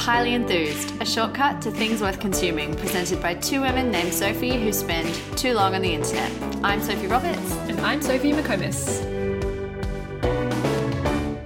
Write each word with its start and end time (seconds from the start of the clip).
Highly 0.00 0.32
Enthused, 0.32 0.98
a 1.02 1.04
shortcut 1.04 1.60
to 1.60 1.70
things 1.70 2.00
worth 2.00 2.18
consuming, 2.20 2.74
presented 2.74 3.20
by 3.20 3.34
two 3.34 3.60
women 3.60 3.90
named 3.90 4.14
Sophie 4.14 4.58
who 4.58 4.72
spend 4.72 5.14
too 5.36 5.52
long 5.52 5.74
on 5.74 5.82
the 5.82 5.92
internet. 5.92 6.32
I'm 6.64 6.80
Sophie 6.80 7.06
Roberts. 7.06 7.52
And 7.68 7.78
I'm 7.82 8.00
Sophie 8.00 8.32
McComas. 8.32 9.04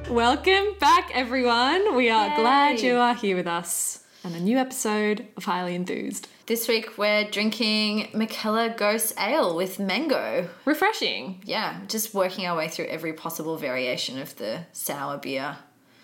Welcome 0.08 0.76
back, 0.78 1.10
everyone. 1.12 1.96
We 1.96 2.08
are 2.10 2.28
Yay. 2.28 2.36
glad 2.36 2.80
you 2.80 2.94
are 2.94 3.14
here 3.16 3.34
with 3.34 3.48
us 3.48 4.04
on 4.24 4.34
a 4.34 4.40
new 4.40 4.56
episode 4.56 5.26
of 5.36 5.44
Highly 5.44 5.74
Enthused. 5.74 6.28
This 6.46 6.68
week 6.68 6.96
we're 6.96 7.28
drinking 7.28 8.10
McKellar 8.14 8.76
Ghost 8.76 9.14
Ale 9.18 9.56
with 9.56 9.80
mango. 9.80 10.48
Refreshing. 10.64 11.42
Yeah, 11.44 11.80
just 11.88 12.14
working 12.14 12.46
our 12.46 12.56
way 12.56 12.68
through 12.68 12.86
every 12.86 13.14
possible 13.14 13.56
variation 13.56 14.16
of 14.20 14.36
the 14.36 14.60
sour 14.72 15.18
beer. 15.18 15.56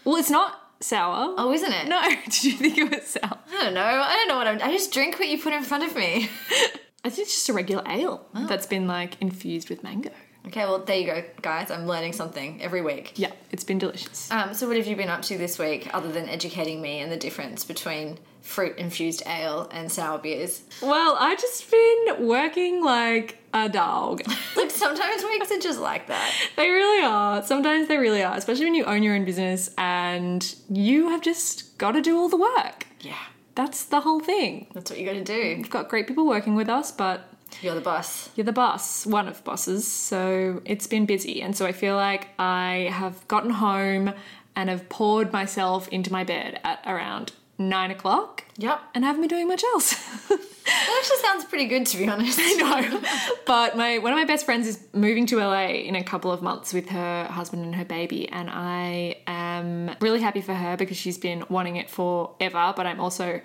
Well, 0.04 0.16
it's 0.16 0.30
not 0.30 0.59
sour. 0.80 1.34
Oh, 1.38 1.52
isn't 1.52 1.72
it? 1.72 1.88
No, 1.88 2.00
did 2.24 2.44
you 2.44 2.52
think 2.52 2.78
it 2.78 2.90
was 2.90 3.06
sour? 3.06 3.38
I 3.52 3.64
don't 3.64 3.74
know. 3.74 3.82
I 3.82 4.14
don't 4.16 4.28
know 4.28 4.36
what 4.36 4.46
I'm. 4.46 4.60
I 4.62 4.72
just 4.72 4.92
drink 4.92 5.18
what 5.18 5.28
you 5.28 5.40
put 5.40 5.52
in 5.52 5.62
front 5.62 5.84
of 5.84 5.94
me. 5.94 6.28
I 7.04 7.08
think 7.08 7.26
it's 7.26 7.34
just 7.34 7.48
a 7.48 7.52
regular 7.54 7.82
ale 7.88 8.26
that's 8.34 8.66
been 8.66 8.86
like 8.86 9.20
infused 9.22 9.70
with 9.70 9.82
mango. 9.82 10.10
okay, 10.46 10.64
well 10.66 10.80
there 10.80 10.98
you 10.98 11.06
go, 11.06 11.24
guys. 11.40 11.70
I'm 11.70 11.86
learning 11.86 12.12
something 12.12 12.60
every 12.60 12.82
week. 12.82 13.12
Yeah, 13.16 13.32
it's 13.50 13.64
been 13.64 13.78
delicious. 13.78 14.30
Um, 14.30 14.52
so 14.52 14.68
what 14.68 14.76
have 14.76 14.86
you 14.86 14.96
been 14.96 15.08
up 15.08 15.22
to 15.22 15.38
this 15.38 15.58
week, 15.58 15.88
other 15.94 16.12
than 16.12 16.28
educating 16.28 16.82
me 16.82 16.98
and 17.00 17.10
the 17.10 17.16
difference 17.16 17.64
between 17.64 18.18
fruit 18.42 18.76
infused 18.76 19.22
ale 19.26 19.68
and 19.72 19.90
sour 19.90 20.18
beers? 20.18 20.62
Well, 20.82 21.16
I've 21.18 21.40
just 21.40 21.70
been 21.70 22.26
working 22.26 22.84
like 22.84 23.38
a 23.54 23.68
dog. 23.68 24.22
Like 24.56 24.70
sometimes 24.72 25.22
weeks 25.24 25.50
are 25.52 25.60
just 25.60 25.80
like 25.80 26.08
that. 26.08 26.34
They 26.56 26.68
really 26.68 27.04
are. 27.04 27.42
Sometimes 27.42 27.86
they 27.88 27.96
really 27.98 28.22
are, 28.22 28.36
especially 28.36 28.64
when 28.64 28.74
you 28.74 28.84
own 28.84 29.02
your 29.02 29.14
own 29.14 29.24
business 29.24 29.70
and 29.78 30.54
you 30.68 31.08
have 31.10 31.22
just 31.22 31.78
got 31.78 31.92
to 31.92 32.02
do 32.02 32.18
all 32.18 32.28
the 32.28 32.36
work. 32.36 32.86
Yeah, 33.00 33.14
That's 33.54 33.84
the 33.84 34.00
whole 34.00 34.20
thing. 34.20 34.66
that's 34.74 34.90
what 34.90 34.98
you 34.98 35.06
got 35.06 35.12
to 35.14 35.24
do. 35.24 35.54
We've 35.56 35.70
got 35.70 35.88
great 35.88 36.06
people 36.08 36.26
working 36.26 36.56
with 36.56 36.68
us, 36.68 36.90
but 36.92 37.28
You're 37.62 37.74
the 37.76 37.80
boss. 37.80 38.28
you're 38.34 38.44
the 38.44 38.52
boss, 38.52 39.06
one 39.06 39.28
of 39.28 39.42
bosses. 39.44 39.86
So 39.90 40.60
it's 40.64 40.86
been 40.88 41.06
busy. 41.06 41.40
And 41.40 41.56
so 41.56 41.64
I 41.64 41.72
feel 41.72 41.94
like 41.96 42.28
I 42.38 42.90
have 42.92 43.26
gotten 43.28 43.50
home 43.50 44.12
and 44.56 44.68
have 44.68 44.88
poured 44.88 45.32
myself 45.32 45.88
into 45.88 46.12
my 46.12 46.24
bed 46.24 46.60
at 46.64 46.82
around 46.86 47.32
nine 47.56 47.90
o'clock 47.92 48.44
Yep. 48.58 48.80
and 48.94 49.04
haven't 49.04 49.22
been 49.22 49.28
doing 49.28 49.48
much 49.48 49.62
else. 49.64 49.94
That 50.70 50.98
actually 51.02 51.28
sounds 51.28 51.44
pretty 51.44 51.66
good, 51.66 51.86
to 51.86 51.96
be 51.96 52.08
honest. 52.08 52.38
no. 52.56 53.02
But 53.46 53.76
my 53.76 53.98
one 53.98 54.12
of 54.12 54.18
my 54.18 54.24
best 54.24 54.44
friends 54.44 54.66
is 54.66 54.78
moving 54.92 55.26
to 55.26 55.38
LA 55.38 55.68
in 55.68 55.94
a 55.94 56.04
couple 56.04 56.30
of 56.30 56.42
months 56.42 56.72
with 56.72 56.88
her 56.90 57.24
husband 57.24 57.64
and 57.64 57.74
her 57.74 57.84
baby, 57.84 58.28
and 58.28 58.48
I 58.50 59.16
am 59.26 59.96
really 60.00 60.20
happy 60.20 60.40
for 60.40 60.54
her 60.54 60.76
because 60.76 60.96
she's 60.96 61.18
been 61.18 61.44
wanting 61.48 61.76
it 61.76 61.90
forever. 61.90 62.72
But 62.76 62.86
I'm 62.86 63.00
also 63.00 63.40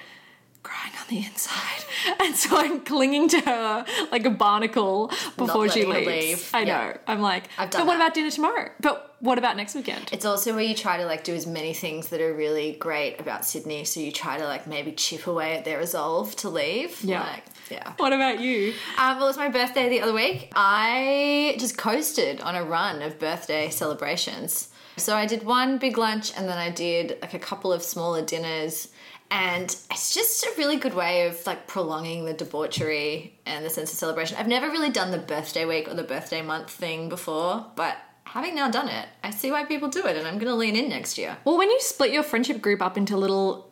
crying 0.65 0.93
on 0.99 1.07
the 1.09 1.25
inside, 1.25 1.83
and 2.21 2.35
so 2.35 2.57
I'm 2.57 2.81
clinging 2.81 3.29
to 3.29 3.39
her 3.41 3.85
like 4.11 4.25
a 4.25 4.29
barnacle 4.31 5.11
before 5.37 5.69
she 5.69 5.85
leaves. 5.85 6.07
leave. 6.07 6.49
I 6.53 6.61
Yeah. 6.63 6.65
know. 6.87 6.97
I'm 7.07 7.21
like, 7.21 7.43
I've 7.57 7.69
done 7.69 7.81
but 7.81 7.87
what 7.87 7.93
that. 7.97 8.03
about 8.05 8.13
dinner 8.15 8.31
tomorrow? 8.31 8.69
But 8.79 9.15
what 9.19 9.37
about 9.37 9.55
next 9.57 9.75
weekend? 9.75 10.09
It's 10.11 10.25
also 10.25 10.53
where 10.53 10.63
you 10.63 10.75
try 10.75 10.97
to 10.97 11.05
like 11.05 11.23
do 11.23 11.33
as 11.33 11.47
many 11.47 11.73
things 11.73 12.09
that 12.09 12.19
are 12.21 12.33
really 12.33 12.73
great 12.73 13.19
about 13.19 13.45
Sydney. 13.45 13.85
So 13.85 13.99
you 13.99 14.11
try 14.11 14.37
to 14.37 14.45
like 14.45 14.67
maybe 14.67 14.91
chip 14.91 15.25
away 15.27 15.55
at 15.57 15.65
their 15.65 15.77
resolve 15.77 16.35
to 16.37 16.49
leave. 16.49 17.01
Yeah. 17.03 17.21
Like, 17.23 17.43
yeah. 17.71 17.93
What 17.97 18.13
about 18.13 18.39
you? 18.41 18.73
Um, 18.97 19.17
well, 19.17 19.25
it 19.25 19.29
was 19.29 19.37
my 19.37 19.49
birthday 19.49 19.89
the 19.89 20.01
other 20.01 20.13
week. 20.13 20.51
I 20.55 21.55
just 21.59 21.77
coasted 21.77 22.39
on 22.41 22.55
a 22.55 22.63
run 22.63 23.01
of 23.01 23.17
birthday 23.19 23.69
celebrations. 23.71 24.69
So 24.97 25.15
I 25.15 25.25
did 25.25 25.43
one 25.43 25.77
big 25.77 25.97
lunch 25.97 26.31
and 26.37 26.47
then 26.47 26.57
I 26.57 26.69
did 26.69 27.17
like 27.21 27.33
a 27.33 27.39
couple 27.39 27.73
of 27.73 27.81
smaller 27.83 28.21
dinners. 28.21 28.89
And 29.31 29.75
it's 29.91 30.13
just 30.13 30.45
a 30.45 30.53
really 30.57 30.77
good 30.77 30.93
way 30.93 31.27
of 31.27 31.45
like 31.45 31.67
prolonging 31.67 32.25
the 32.25 32.33
debauchery 32.33 33.39
and 33.45 33.65
the 33.65 33.69
sense 33.69 33.91
of 33.91 33.97
celebration. 33.97 34.37
I've 34.37 34.47
never 34.47 34.69
really 34.69 34.91
done 34.91 35.11
the 35.11 35.17
birthday 35.17 35.65
week 35.65 35.87
or 35.87 35.93
the 35.93 36.03
birthday 36.03 36.41
month 36.41 36.69
thing 36.69 37.09
before, 37.09 37.65
but 37.75 37.97
having 38.25 38.55
now 38.55 38.69
done 38.69 38.87
it, 38.87 39.07
I 39.23 39.31
see 39.31 39.51
why 39.51 39.65
people 39.65 39.89
do 39.89 40.05
it 40.05 40.15
and 40.15 40.27
I'm 40.27 40.35
going 40.35 40.51
to 40.51 40.55
lean 40.55 40.75
in 40.75 40.89
next 40.89 41.17
year. 41.17 41.37
Well, 41.43 41.57
when 41.57 41.69
you 41.69 41.79
split 41.81 42.11
your 42.11 42.23
friendship 42.23 42.61
group 42.61 42.81
up 42.81 42.97
into 42.97 43.17
little 43.17 43.71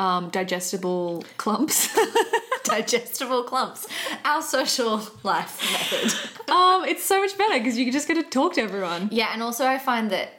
um, 0.00 0.30
digestible 0.30 1.24
clumps. 1.36 1.88
Digestible 2.64 3.44
clumps, 3.44 3.86
our 4.24 4.42
social 4.42 5.00
life 5.22 5.60
method. 5.72 6.30
Um, 6.50 6.84
it's 6.84 7.04
so 7.04 7.20
much 7.20 7.38
better 7.38 7.58
because 7.60 7.78
you 7.78 7.92
just 7.92 8.08
get 8.08 8.14
to 8.14 8.24
talk 8.24 8.54
to 8.54 8.60
everyone. 8.60 9.08
Yeah, 9.12 9.30
and 9.32 9.40
also 9.40 9.64
I 9.64 9.78
find 9.78 10.10
that 10.10 10.30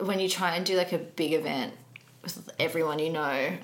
when 0.00 0.18
you 0.18 0.28
try 0.28 0.56
and 0.56 0.66
do 0.66 0.76
like 0.76 0.92
a 0.92 0.98
big 0.98 1.34
event 1.34 1.72
with 2.24 2.50
everyone 2.58 2.98
you 2.98 3.10
know, 3.10 3.56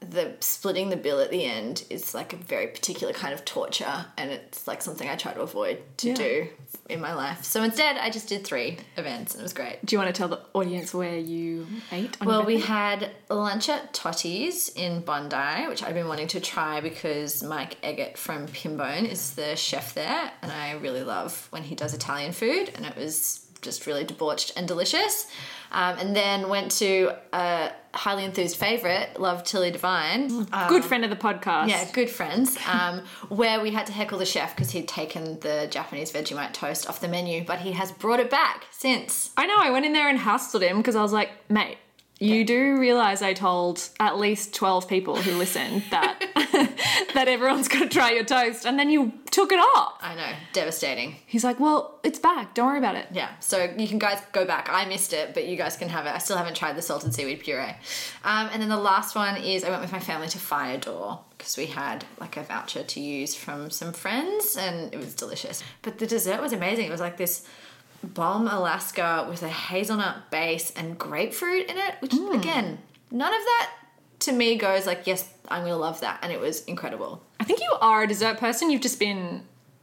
the 0.00 0.34
splitting 0.40 0.88
the 0.88 0.96
bill 0.96 1.20
at 1.20 1.30
the 1.30 1.44
end 1.44 1.84
is 1.90 2.14
like 2.14 2.32
a 2.32 2.36
very 2.36 2.66
particular 2.68 3.12
kind 3.12 3.34
of 3.34 3.44
torture, 3.44 4.06
and 4.16 4.30
it's 4.30 4.66
like 4.66 4.82
something 4.82 5.08
I 5.08 5.16
try 5.16 5.32
to 5.34 5.40
avoid 5.42 5.82
to 5.98 6.08
Yeah. 6.08 6.14
do 6.14 6.48
in 6.88 7.00
my 7.00 7.12
life. 7.14 7.44
So 7.44 7.62
instead, 7.62 7.96
I 7.98 8.10
just 8.10 8.28
did 8.28 8.44
three 8.44 8.78
events, 8.96 9.34
and 9.34 9.40
it 9.40 9.44
was 9.44 9.52
great. 9.52 9.84
Do 9.84 9.94
you 9.94 9.98
want 10.00 10.12
to 10.14 10.18
tell 10.18 10.28
the 10.28 10.40
audience 10.54 10.92
where 10.94 11.16
you 11.18 11.66
ate? 11.92 12.16
On 12.20 12.26
Well, 12.26 12.44
we 12.44 12.60
had 12.60 13.10
lunch 13.28 13.68
at 13.68 13.92
Totti's 13.92 14.70
in 14.70 15.00
Bondi, 15.02 15.68
which 15.68 15.82
I've 15.82 15.94
been 15.94 16.08
wanting 16.08 16.28
to 16.28 16.40
try 16.40 16.80
because 16.80 17.42
Mike 17.42 17.76
Eggert 17.82 18.16
from 18.18 18.46
Pinbone 18.48 19.08
is 19.08 19.32
the 19.34 19.54
chef 19.54 19.94
there, 19.94 20.32
and 20.42 20.50
I 20.50 20.72
really 20.72 21.02
love 21.04 21.46
when 21.50 21.62
he 21.62 21.74
does 21.74 21.94
Italian 21.94 22.32
food, 22.32 22.72
and 22.74 22.86
it 22.86 22.96
was 22.96 23.46
just 23.62 23.86
really 23.86 24.04
debauched 24.04 24.52
and 24.56 24.66
delicious. 24.66 25.26
Um, 25.72 25.98
and 25.98 26.16
then 26.16 26.48
went 26.48 26.72
to 26.72 27.12
a 27.32 27.70
highly 27.94 28.24
enthused 28.24 28.56
favorite, 28.56 29.20
Love 29.20 29.44
Tilly 29.44 29.70
Divine. 29.70 30.30
Um, 30.52 30.68
good 30.68 30.84
friend 30.84 31.04
of 31.04 31.10
the 31.10 31.16
podcast. 31.16 31.68
yeah, 31.68 31.88
good 31.92 32.10
friends. 32.10 32.56
Um, 32.66 33.02
where 33.28 33.60
we 33.60 33.70
had 33.70 33.86
to 33.86 33.92
heckle 33.92 34.18
the 34.18 34.26
chef 34.26 34.54
because 34.56 34.70
he'd 34.72 34.88
taken 34.88 35.38
the 35.40 35.68
Japanese 35.70 36.10
Vegemite 36.12 36.52
toast 36.52 36.88
off 36.88 37.00
the 37.00 37.08
menu, 37.08 37.44
but 37.44 37.60
he 37.60 37.72
has 37.72 37.92
brought 37.92 38.18
it 38.18 38.30
back 38.30 38.66
since. 38.72 39.30
I 39.36 39.46
know. 39.46 39.56
I 39.58 39.70
went 39.70 39.86
in 39.86 39.92
there 39.92 40.08
and 40.08 40.18
hassled 40.18 40.62
him 40.62 40.78
because 40.78 40.96
I 40.96 41.02
was 41.02 41.12
like, 41.12 41.30
mate, 41.48 41.78
you 42.20 42.44
do 42.44 42.78
realize 42.78 43.22
I 43.22 43.32
told 43.32 43.88
at 43.98 44.18
least 44.18 44.54
twelve 44.54 44.88
people 44.88 45.16
who 45.16 45.36
listened 45.36 45.82
that 45.90 46.22
that 47.14 47.28
everyone's 47.28 47.68
got 47.68 47.80
to 47.80 47.88
try 47.88 48.10
your 48.10 48.24
toast, 48.24 48.66
and 48.66 48.78
then 48.78 48.90
you 48.90 49.12
took 49.30 49.52
it 49.52 49.58
off. 49.58 49.94
I 50.00 50.14
know, 50.14 50.32
devastating. 50.52 51.16
He's 51.26 51.44
like, 51.44 51.58
well, 51.58 51.98
it's 52.02 52.18
back. 52.18 52.54
Don't 52.54 52.66
worry 52.66 52.78
about 52.78 52.96
it. 52.96 53.06
Yeah, 53.12 53.30
so 53.40 53.72
you 53.78 53.88
can 53.88 53.98
guys 53.98 54.20
go 54.32 54.44
back. 54.44 54.68
I 54.70 54.84
missed 54.84 55.12
it, 55.12 55.32
but 55.32 55.46
you 55.46 55.56
guys 55.56 55.76
can 55.76 55.88
have 55.88 56.06
it. 56.06 56.10
I 56.10 56.18
still 56.18 56.36
haven't 56.36 56.56
tried 56.56 56.76
the 56.76 56.82
salted 56.82 57.14
seaweed 57.14 57.40
puree. 57.40 57.76
Um, 58.24 58.50
and 58.52 58.60
then 58.60 58.68
the 58.68 58.76
last 58.76 59.14
one 59.14 59.36
is 59.36 59.64
I 59.64 59.70
went 59.70 59.82
with 59.82 59.92
my 59.92 60.00
family 60.00 60.28
to 60.28 60.38
Fire 60.38 60.78
Door 60.78 61.20
because 61.38 61.56
we 61.56 61.66
had 61.66 62.04
like 62.18 62.36
a 62.36 62.42
voucher 62.42 62.82
to 62.82 63.00
use 63.00 63.34
from 63.34 63.70
some 63.70 63.92
friends 63.92 64.56
and 64.56 64.92
it 64.92 64.98
was 64.98 65.14
delicious. 65.14 65.62
But 65.82 65.98
the 65.98 66.06
dessert 66.06 66.40
was 66.40 66.52
amazing. 66.52 66.86
It 66.86 66.90
was 66.90 67.00
like 67.00 67.16
this 67.16 67.46
bomb 68.02 68.48
Alaska 68.48 69.26
with 69.28 69.42
a 69.42 69.48
hazelnut 69.48 70.30
base 70.30 70.72
and 70.72 70.98
grapefruit 70.98 71.68
in 71.68 71.76
it, 71.76 71.94
which 72.00 72.12
hmm. 72.12 72.32
again, 72.32 72.78
none 73.10 73.32
of 73.32 73.40
that 73.40 73.72
to 74.20 74.32
me 74.32 74.56
goes 74.56 74.86
like, 74.86 75.06
yes, 75.06 75.32
I'm 75.48 75.62
gonna 75.62 75.76
love 75.76 76.00
that. 76.00 76.20
And 76.22 76.32
it 76.32 76.40
was 76.40 76.64
incredible. 76.64 77.22
I 77.38 77.44
think 77.44 77.60
you 77.60 77.72
are 77.80 78.02
a 78.02 78.06
dessert 78.06 78.38
person. 78.38 78.70
You've 78.70 78.82
just 78.82 78.98
been 78.98 79.42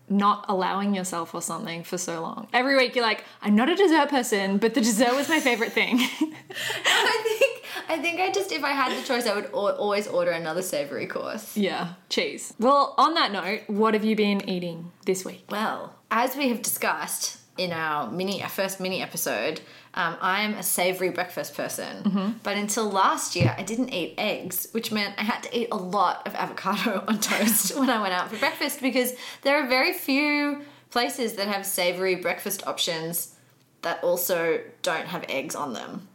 not 0.09 0.45
allowing 0.47 0.95
yourself 0.95 1.35
or 1.35 1.41
something 1.41 1.83
for 1.83 1.97
so 1.97 2.21
long. 2.21 2.47
Every 2.53 2.77
week 2.77 2.95
you're 2.95 3.03
like, 3.03 3.23
I'm 3.41 3.55
not 3.55 3.69
a 3.69 3.75
dessert 3.75 4.09
person, 4.09 4.57
but 4.57 4.73
the 4.73 4.81
dessert 4.81 5.13
was 5.15 5.27
my 5.27 5.39
favorite 5.39 5.73
thing. 5.73 5.99
I 6.85 7.21
think 7.23 7.65
I 7.89 7.99
think 7.99 8.19
I 8.19 8.31
just 8.31 8.51
if 8.51 8.63
I 8.63 8.71
had 8.71 8.97
the 8.97 9.05
choice, 9.05 9.25
I 9.25 9.35
would 9.35 9.45
al- 9.45 9.75
always 9.75 10.07
order 10.07 10.31
another 10.31 10.61
savory 10.61 11.07
course. 11.07 11.55
yeah, 11.57 11.93
cheese. 12.09 12.53
Well, 12.59 12.93
on 12.97 13.13
that 13.15 13.31
note, 13.31 13.61
what 13.67 13.93
have 13.93 14.03
you 14.03 14.15
been 14.15 14.47
eating 14.49 14.91
this 15.05 15.25
week? 15.25 15.45
Well, 15.49 15.95
as 16.09 16.35
we 16.35 16.49
have 16.49 16.61
discussed 16.61 17.36
in 17.57 17.71
our 17.71 18.09
mini, 18.11 18.41
our 18.43 18.49
first 18.49 18.79
mini 18.79 19.01
episode, 19.01 19.61
um, 19.93 20.15
I 20.21 20.41
am 20.41 20.53
a 20.53 20.63
savory 20.63 21.09
breakfast 21.09 21.55
person. 21.55 22.03
But 22.43 22.57
until 22.57 22.89
last 22.89 23.35
year, 23.35 23.55
I 23.57 23.63
didn't 23.63 23.93
eat 23.93 24.13
eggs, 24.17 24.67
which 24.71 24.91
meant 24.91 25.15
I 25.17 25.23
had 25.23 25.43
to 25.43 25.57
eat 25.57 25.69
a 25.71 25.77
lot 25.77 26.25
of 26.27 26.35
avocado 26.35 27.03
on 27.07 27.19
toast 27.19 27.75
when 27.79 27.89
I 27.89 28.01
went 28.01 28.13
out 28.13 28.29
for 28.29 28.37
breakfast 28.37 28.81
because 28.81 29.13
there 29.41 29.61
are 29.61 29.67
very 29.67 29.93
few 29.93 30.61
places 30.91 31.33
that 31.33 31.47
have 31.47 31.65
savory 31.65 32.15
breakfast 32.15 32.65
options 32.67 33.35
that 33.81 34.03
also 34.03 34.61
don't 34.81 35.07
have 35.07 35.25
eggs 35.29 35.55
on 35.55 35.73
them. 35.73 36.07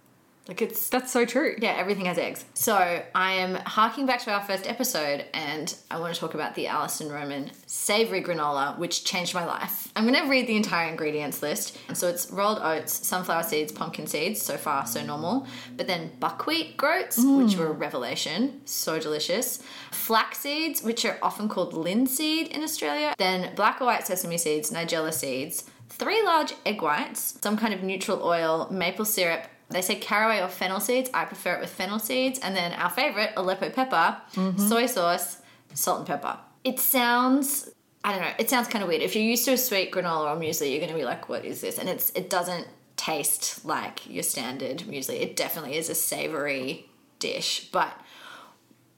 Like 0.48 0.60
it's 0.60 0.88
That's 0.88 1.12
so 1.12 1.24
true. 1.24 1.54
yeah, 1.58 1.70
everything 1.72 2.06
has 2.06 2.18
eggs. 2.18 2.44
So 2.54 3.02
I 3.14 3.32
am 3.32 3.54
harking 3.54 4.06
back 4.06 4.20
to 4.22 4.32
our 4.32 4.42
first 4.42 4.66
episode 4.66 5.24
and 5.32 5.72
I 5.90 6.00
want 6.00 6.12
to 6.14 6.20
talk 6.20 6.34
about 6.34 6.56
the 6.56 6.66
Alison 6.66 7.10
Roman 7.10 7.52
savory 7.66 8.22
granola, 8.22 8.76
which 8.76 9.04
changed 9.04 9.34
my 9.34 9.44
life. 9.44 9.92
I'm 9.94 10.06
going 10.06 10.20
to 10.20 10.28
read 10.28 10.48
the 10.48 10.56
entire 10.56 10.88
ingredients 10.88 11.42
list. 11.42 11.78
So 11.94 12.08
it's 12.08 12.30
rolled 12.30 12.58
oats, 12.60 13.06
sunflower 13.06 13.44
seeds, 13.44 13.70
pumpkin 13.70 14.08
seeds, 14.08 14.42
so 14.42 14.56
far 14.56 14.84
so 14.84 15.04
normal. 15.04 15.46
But 15.76 15.86
then 15.86 16.10
buckwheat 16.18 16.76
groats, 16.76 17.20
mm. 17.20 17.44
which 17.44 17.56
were 17.56 17.68
a 17.68 17.72
revelation, 17.72 18.62
so 18.64 18.98
delicious. 18.98 19.62
Flax 19.92 20.38
seeds, 20.38 20.82
which 20.82 21.04
are 21.04 21.18
often 21.22 21.48
called 21.48 21.72
linseed 21.72 22.48
in 22.48 22.64
Australia. 22.64 23.14
Then 23.16 23.54
black 23.54 23.80
or 23.80 23.84
white 23.84 24.06
sesame 24.08 24.38
seeds, 24.38 24.72
nigella 24.72 25.12
seeds, 25.12 25.64
three 25.88 26.22
large 26.22 26.54
egg 26.66 26.82
whites, 26.82 27.38
some 27.40 27.56
kind 27.56 27.72
of 27.72 27.82
neutral 27.84 28.24
oil, 28.24 28.68
maple 28.70 29.04
syrup, 29.04 29.46
They 29.72 29.82
said 29.82 30.00
caraway 30.00 30.40
or 30.40 30.48
fennel 30.48 30.80
seeds. 30.80 31.10
I 31.12 31.24
prefer 31.24 31.54
it 31.54 31.60
with 31.60 31.70
fennel 31.70 31.98
seeds. 31.98 32.38
And 32.38 32.54
then 32.54 32.72
our 32.72 32.90
favorite, 32.90 33.32
Aleppo 33.36 33.70
pepper, 33.70 34.16
mm-hmm. 34.34 34.58
soy 34.58 34.86
sauce, 34.86 35.38
salt 35.74 35.98
and 35.98 36.06
pepper. 36.06 36.38
It 36.64 36.78
sounds 36.78 37.70
I 38.04 38.12
don't 38.12 38.22
know, 38.22 38.32
it 38.38 38.50
sounds 38.50 38.66
kind 38.66 38.82
of 38.82 38.88
weird. 38.88 39.02
If 39.02 39.14
you're 39.14 39.24
used 39.24 39.44
to 39.44 39.52
a 39.52 39.56
sweet 39.56 39.92
granola 39.92 40.34
or 40.34 40.40
muesli, 40.40 40.70
you're 40.70 40.80
going 40.80 40.90
to 40.90 40.98
be 40.98 41.04
like, 41.04 41.28
what 41.28 41.44
is 41.44 41.60
this? 41.60 41.78
And 41.78 41.88
it's 41.88 42.10
it 42.10 42.28
doesn't 42.30 42.66
taste 42.96 43.64
like 43.64 44.08
your 44.08 44.22
standard 44.22 44.78
muesli. 44.78 45.20
It 45.20 45.36
definitely 45.36 45.76
is 45.76 45.88
a 45.88 45.94
savory 45.94 46.88
dish, 47.18 47.68
but 47.72 47.92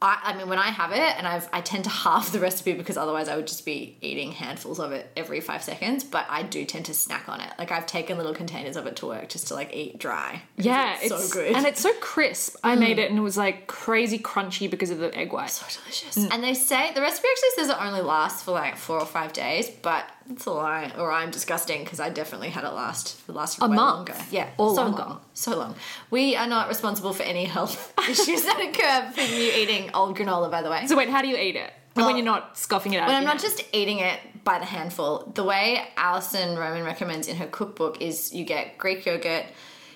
I, 0.05 0.19
I 0.23 0.37
mean, 0.37 0.49
when 0.49 0.59
I 0.59 0.69
have 0.69 0.93
it, 0.93 1.19
and 1.19 1.27
I've, 1.27 1.49
I 1.53 1.61
tend 1.61 1.85
to 1.85 1.91
halve 2.05 2.33
the 2.33 2.41
recipe 2.41 2.73
because 2.73 2.97
otherwise 2.97 3.29
I 3.29 3.37
would 3.37 3.47
just 3.47 3.65
be 3.65 3.97
eating 4.01 4.33
handfuls 4.33 4.79
of 4.79 4.93
it 4.93 5.11
every 5.17 5.41
five 5.41 5.63
seconds. 5.63 6.05
But 6.05 6.27
I 6.29 6.43
do 6.43 6.65
tend 6.65 6.87
to 6.87 6.95
snack 6.95 7.29
on 7.29 7.41
it. 7.41 7.51
Like 7.59 7.73
I've 7.73 7.87
taken 7.87 8.17
little 8.17 8.35
containers 8.35 8.77
of 8.77 8.87
it 8.87 8.97
to 8.97 9.07
work 9.07 9.29
just 9.29 9.49
to 9.49 9.55
like 9.55 9.75
eat 9.75 9.99
dry. 9.99 10.43
Yeah, 10.57 10.97
it's, 11.01 11.09
so 11.09 11.41
good. 11.41 11.53
Mm. 11.53 11.57
and 11.57 11.67
it's 11.67 11.81
so 11.81 11.93
crisp. 12.01 12.57
I 12.63 12.77
made 12.77 12.99
it 12.99 13.11
and 13.11 13.19
it 13.19 13.23
was 13.23 13.37
like 13.37 13.67
crazy 13.67 14.19
crunchy 14.19 14.71
because 14.71 14.91
of 14.91 14.99
the 14.99 15.17
egg 15.17 15.33
white. 15.33 15.51
so 15.51 15.67
delicious. 15.81 16.17
And 16.17 16.43
they 16.43 16.55
say 16.55 16.93
the 16.93 17.01
recipe 17.01 17.29
actually 17.31 17.51
says 17.57 17.69
it 17.71 17.77
only 17.81 18.01
lasts 18.01 18.43
for 18.43 18.53
like 18.53 18.77
four 18.77 18.99
or 18.99 19.07
five 19.07 19.33
days, 19.33 19.69
but 19.71 20.05
it's 20.31 20.47
a 20.47 20.51
lie. 20.51 20.93
Or 20.99 21.11
I'm 21.13 21.31
disgusting 21.31 21.85
because 21.85 22.01
I 22.01 22.09
definitely 22.11 22.49
had 22.51 22.65
it 22.65 22.71
last 22.71 23.21
it 23.29 23.33
lasted 23.33 23.63
A 23.65 23.69
month 23.69 24.09
longer. 24.09 24.15
Yeah, 24.31 24.49
or 24.59 24.75
so 24.75 24.83
longer. 24.83 24.99
long, 25.03 25.21
so 25.35 25.57
long. 25.59 25.75
We 26.11 26.37
are 26.37 26.47
not 26.47 26.69
responsible 26.69 27.13
for 27.13 27.23
any 27.23 27.45
health 27.45 27.93
issues 28.09 28.45
that 28.45 28.61
occur 28.61 29.13
from 29.13 29.33
you 29.37 29.51
eating 29.55 29.91
old 29.95 30.17
granola. 30.17 30.51
By 30.51 30.63
the 30.63 30.71
way, 30.71 30.87
So 30.87 30.97
wait, 30.97 31.09
how 31.09 31.23
do 31.23 31.29
you 31.29 31.37
eat 31.37 31.57
it? 31.57 31.73
And 31.97 32.07
when 32.07 32.17
you're 32.17 32.25
not 32.25 32.59
scoffing 32.59 32.93
it 32.95 32.99
out. 32.99 33.09
Of 33.09 33.15
I'm 33.15 33.23
not 33.23 33.41
hand? 33.41 33.41
just 33.41 33.63
eating 33.73 34.01
it 34.01 34.19
by 34.43 34.59
the 34.59 34.65
handful. 34.65 35.31
The 35.35 35.45
way 35.45 35.87
Alison 35.97 36.59
Roman 36.59 36.85
recommends 36.85 37.29
in 37.29 37.37
her 37.37 37.47
cookbook 37.47 38.03
is 38.03 38.33
you 38.35 38.45
get 38.45 38.79
Greek 38.79 39.07
yogurt, 39.07 39.45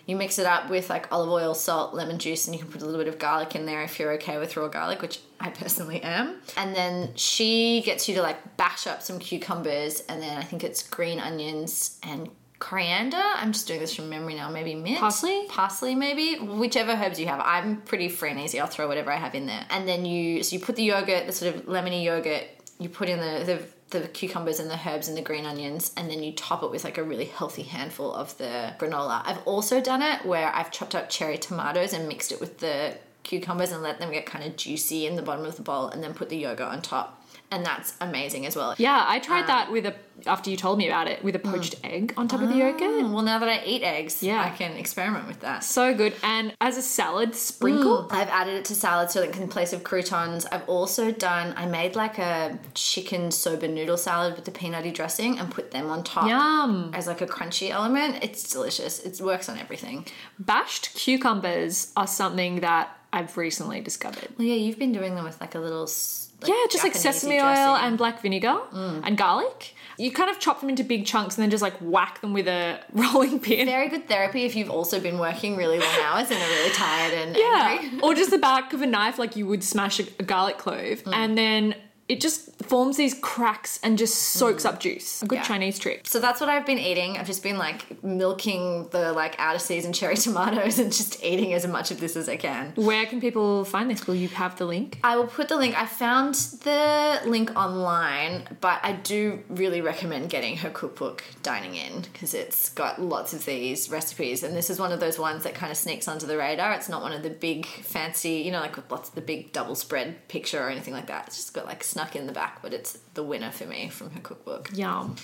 you 0.08 0.16
mix 0.16 0.38
it 0.38 0.46
up 0.46 0.70
with 0.70 0.88
like 0.88 1.12
olive 1.12 1.28
oil, 1.28 1.55
salt, 1.55 1.93
lemon 1.93 2.19
juice, 2.19 2.46
and 2.46 2.56
you 2.56 2.62
can 2.62 2.72
put 2.72 2.81
a 2.81 2.87
little 2.87 2.99
bit 2.99 3.12
of 3.12 3.19
garlic 3.19 3.55
in 3.55 3.66
there 3.66 3.82
if 3.82 4.00
you're 4.00 4.12
okay 4.14 4.38
with 4.38 4.56
raw 4.56 4.66
garlic, 4.66 5.02
which 5.02 5.20
I 5.38 5.50
personally 5.50 6.02
am. 6.02 6.37
And 6.56 6.75
then 6.75 7.14
she 7.14 7.82
gets 7.82 8.08
you 8.08 8.14
to 8.14 8.22
like 8.22 8.56
bash 8.56 8.87
up 8.87 9.02
some 9.02 9.19
cucumbers, 9.19 10.00
and 10.08 10.22
then 10.22 10.38
I 10.38 10.43
think 10.43 10.64
it's 10.64 10.82
green 10.82 11.20
onions 11.20 12.00
and 12.02 12.31
coriander. 12.58 13.20
I'm 13.20 13.52
just 13.52 13.69
doing 13.69 13.81
this 13.81 13.94
from 13.94 14.08
memory 14.08 14.34
now. 14.34 14.49
Maybe 14.49 14.75
mint, 14.75 14.99
Parsley? 14.99 15.46
parsley 15.49 15.94
maybe 15.94 16.37
whichever 16.37 16.93
herbs 16.93 17.20
you 17.20 17.26
have 17.26 17.40
i'm 17.44 17.81
pretty 17.82 18.08
free 18.08 18.31
and 18.31 18.40
easy 18.40 18.58
i'll 18.58 18.66
throw 18.66 18.88
whatever 18.88 19.12
i 19.12 19.16
have 19.16 19.34
in 19.37 19.46
there 19.46 19.64
and 19.70 19.87
then 19.87 20.05
you 20.05 20.43
so 20.43 20.56
you 20.56 20.60
put 20.60 20.75
the 20.75 20.82
yogurt 20.82 21.26
the 21.26 21.32
sort 21.32 21.55
of 21.55 21.66
lemony 21.66 22.02
yogurt 22.02 22.44
you 22.81 22.88
put 22.88 23.08
in 23.08 23.20
the 23.20 23.44
the, 23.44 23.62
the 23.90 24.02
cucumbers 24.08 24.61
and 24.61 24.70
the 24.70 24.79
herbs 24.87 25.08
and 25.08 25.17
the 25.17 25.23
green 25.23 25.46
onions 25.46 25.93
and 25.96 26.11
then 26.11 26.23
you 26.23 26.32
top 26.32 26.62
it 26.62 26.70
with 26.70 26.85
like 26.85 26.99
a 26.99 27.02
really 27.02 27.25
healthy 27.25 27.62
handful 27.62 28.12
of 28.12 28.37
the 28.38 28.75
granola. 28.79 29.23
I've 29.25 29.40
also 29.46 29.81
done 29.81 30.02
it 30.02 30.25
where 30.25 30.55
i've 30.55 30.70
chopped 30.70 30.94
up 30.94 31.08
cherry 31.08 31.38
tomatoes 31.38 31.93
and 31.93 32.06
mixed 32.06 32.32
it 32.32 32.40
with 32.40 32.58
the 32.58 32.96
cucumbers 33.23 33.73
and 33.73 33.82
let 33.82 33.99
them 33.99 34.12
get 34.12 34.26
kind 34.26 34.44
of 34.44 34.56
juicy 34.56 35.06
in 35.06 35.17
the 35.17 35.23
bottom 35.23 35.44
of 35.44 35.56
the 35.56 35.62
bowl 35.62 35.88
and 35.88 36.02
then 36.02 36.14
put 36.14 36.29
the 36.29 36.37
yogurt 36.37 36.69
on 36.69 36.82
top 36.82 37.18
and 37.50 37.64
that's 37.64 37.94
amazing 38.00 38.44
as 38.46 38.54
well 38.56 38.74
Yeah, 38.78 39.04
I 39.08 39.18
tried 39.18 39.46
that 39.46 39.70
with 39.72 39.86
a 39.86 39.94
after 40.26 40.50
you 40.50 40.56
told 40.56 40.78
me 40.78 40.88
about 40.88 41.06
it 41.06 41.22
with 41.22 41.36
a 41.36 41.38
poached 41.38 41.76
egg 41.84 42.12
on 42.16 42.26
top 42.26 42.42
of 42.42 42.48
the 42.48 42.56
yogurt. 42.56 42.80
Mm, 42.80 43.12
well 43.12 43.22
now 43.22 43.38
that 43.38 43.48
i 43.48 43.64
eat 43.64 43.82
eggs 43.84 44.20
Yeah. 44.20 44.42
i 44.42 44.50
can 44.50 44.72
experiment 44.72 45.28
with 45.28 45.40
that 45.40 45.62
So 45.62 45.94
good. 45.94 46.12
And 46.24 46.52
as 46.60 46.76
a 46.76 46.82
salad 46.82 47.34
sprinkle. 47.36 48.08
I've 48.10 48.28
added 48.28 48.54
it 48.54 48.64
to 48.66 48.74
salad 48.74 49.10
so 49.12 49.20
like 49.20 49.36
in 49.36 49.48
place 49.48 49.72
of 49.72 49.84
croutons. 49.84 50.44
I've 50.46 50.68
also 50.68 51.12
done 51.12 51.54
I 51.56 51.66
made 51.66 51.94
like 51.94 52.18
a 52.18 52.58
chicken 52.74 53.30
soba 53.30 53.68
noodle 53.68 53.96
salad 53.96 54.34
with 54.34 54.44
the 54.44 54.50
peanutty 54.50 54.92
dressing 54.92 55.38
and 55.38 55.50
put 55.50 55.70
them 55.70 55.88
on 55.88 56.02
top 56.02 56.26
Yum. 56.28 56.90
as 56.94 57.06
like 57.06 57.20
a 57.20 57.26
crunchy 57.26 57.70
element. 57.70 58.18
It's 58.22 58.50
delicious. 58.52 58.98
It 59.00 59.20
works 59.24 59.48
on 59.48 59.56
everything. 59.58 60.04
Bashed 60.40 60.94
cucumbers 60.94 61.92
are 61.96 62.06
something 62.06 62.60
that 62.60 62.90
I've 63.12 63.36
recently 63.36 63.80
discovered. 63.80 64.28
Well, 64.36 64.46
yeah, 64.46 64.54
you've 64.54 64.78
been 64.78 64.92
doing 64.92 65.14
them 65.14 65.24
with 65.24 65.40
like 65.40 65.54
a 65.54 65.58
little 65.60 65.84
s- 65.84 66.27
yeah, 66.46 66.55
just 66.70 66.85
like 66.85 66.94
sesame 66.94 67.37
oil 67.37 67.43
dressing. 67.43 67.64
Mm. 67.64 67.82
and 67.88 67.99
black 67.99 68.23
vinegar 68.23 68.58
and 68.73 69.17
garlic. 69.19 69.75
You 70.00 70.12
kind 70.12 70.31
of 70.31 70.38
chop 70.38 70.61
them 70.61 70.69
into 70.70 70.85
big 70.85 71.06
chunks 71.06 71.37
and 71.37 71.43
then 71.43 71.50
just 71.50 71.62
like 71.62 71.75
whack 71.81 72.20
them 72.20 72.32
with 72.32 72.46
a 72.46 72.79
rolling 72.93 73.40
pin. 73.40 73.67
very 73.67 73.88
good 73.88 74.06
therapy 74.06 74.44
if 74.44 74.55
you've 74.55 74.70
also 74.70 75.00
been 75.00 75.19
working 75.19 75.56
really 75.56 75.79
long 75.81 75.96
hours 76.05 76.31
and 76.31 76.40
are 76.40 76.49
really 76.49 76.70
tired 76.70 77.14
and 77.14 77.37
Yeah. 77.37 77.79
angry. 77.81 78.00
or 78.02 78.14
just 78.14 78.31
the 78.31 78.38
back 78.50 78.73
of 78.73 78.81
a 78.82 78.87
knife, 78.87 79.19
like 79.19 79.35
you 79.35 79.46
would 79.49 79.64
smash 79.64 79.99
a, 79.99 80.05
a 80.20 80.23
garlic 80.23 80.56
clove, 80.58 81.02
Mm. 81.02 81.14
and 81.14 81.37
then 81.38 81.75
it 82.08 82.20
just 82.20 82.57
forms 82.69 82.97
these 82.97 83.15
cracks 83.20 83.79
and 83.82 83.97
just 83.99 84.15
soaks 84.17 84.65
up 84.65 84.81
juice. 84.81 85.23
A 85.23 85.26
good 85.26 85.38
Mm. 85.38 85.43
Yeah. 85.43 85.49
Chinese 85.49 85.79
trick. 85.79 86.06
So 86.06 86.19
that's 86.20 86.41
what 86.41 86.49
I've 86.50 86.67
been 86.67 86.79
eating. 86.79 87.17
I've 87.17 87.26
just 87.26 87.43
been 87.43 87.59
like 87.59 88.03
milking 88.03 88.88
the 88.91 89.12
like 89.12 89.38
out 89.38 89.55
of 89.55 89.62
season 89.62 89.93
cherry 89.93 90.17
tomatoes 90.26 90.79
and 90.79 90.93
just 90.93 91.23
eating 91.23 91.53
as 91.55 91.67
much 91.67 91.91
of 91.91 92.00
this 92.00 92.17
as 92.17 92.29
I 92.29 92.37
can. 92.37 92.73
Where 92.76 93.06
can 93.06 93.20
people 93.20 93.65
find 93.65 93.91
this? 93.91 94.06
Will 94.06 94.15
you 94.15 94.29
have 94.29 94.56
the 94.59 94.67
link? 94.67 94.99
I 95.05 95.17
will 95.17 95.26
put 95.26 95.49
the 95.49 95.56
link. 95.56 95.81
I 95.81 95.87
found 95.87 96.35
the 96.35 97.20
link 97.26 97.55
online, 97.56 98.56
but 98.61 98.81
I 98.82 98.93
do 98.93 99.43
really 99.49 99.81
recommend 99.81 100.31
getting 100.31 100.56
her 100.59 100.70
cookbook 100.70 101.23
Dining 101.43 101.75
In 101.76 102.03
because 102.03 102.35
it's 102.35 102.69
got 102.70 103.00
lots 103.00 103.32
of 103.32 103.44
these 103.44 103.91
recipes, 103.91 104.43
and 104.43 104.56
this 104.56 104.70
is 104.70 104.79
one 104.81 104.93
of 104.93 105.00
those 105.00 105.19
ones 105.19 105.44
that 105.44 105.55
kind 105.55 105.70
of 105.70 105.79
sneaks 105.79 106.09
under 106.09 106.26
the 106.26 106.37
radar. 106.37 106.73
It's 106.73 106.88
not 106.88 107.03
one 107.03 107.12
of 107.12 107.23
the 107.23 107.31
big 107.31 107.67
fancy, 107.67 108.37
you 108.44 108.50
know, 108.53 108.61
like 108.61 108.76
with 108.76 108.91
lots 108.91 109.09
of 109.09 109.15
the 109.15 109.20
big 109.20 109.53
double 109.53 109.75
spread 109.75 110.29
picture 110.29 110.61
or 110.62 110.69
anything 110.69 110.94
like 110.94 111.06
that. 111.06 111.29
It's 111.29 111.37
just 111.37 111.55
got 111.55 111.67
like 111.67 111.85
snuck 111.85 112.17
in 112.17 112.26
the 112.26 112.32
back, 112.32 112.57
but 112.62 112.72
it's 112.72 112.99
the 113.14 113.22
winner 113.22 113.50
for 113.50 113.66
me 113.66 113.88
from 113.88 114.10
her 114.10 114.20
cookbook. 114.20 114.70
Yum. 114.75 115.16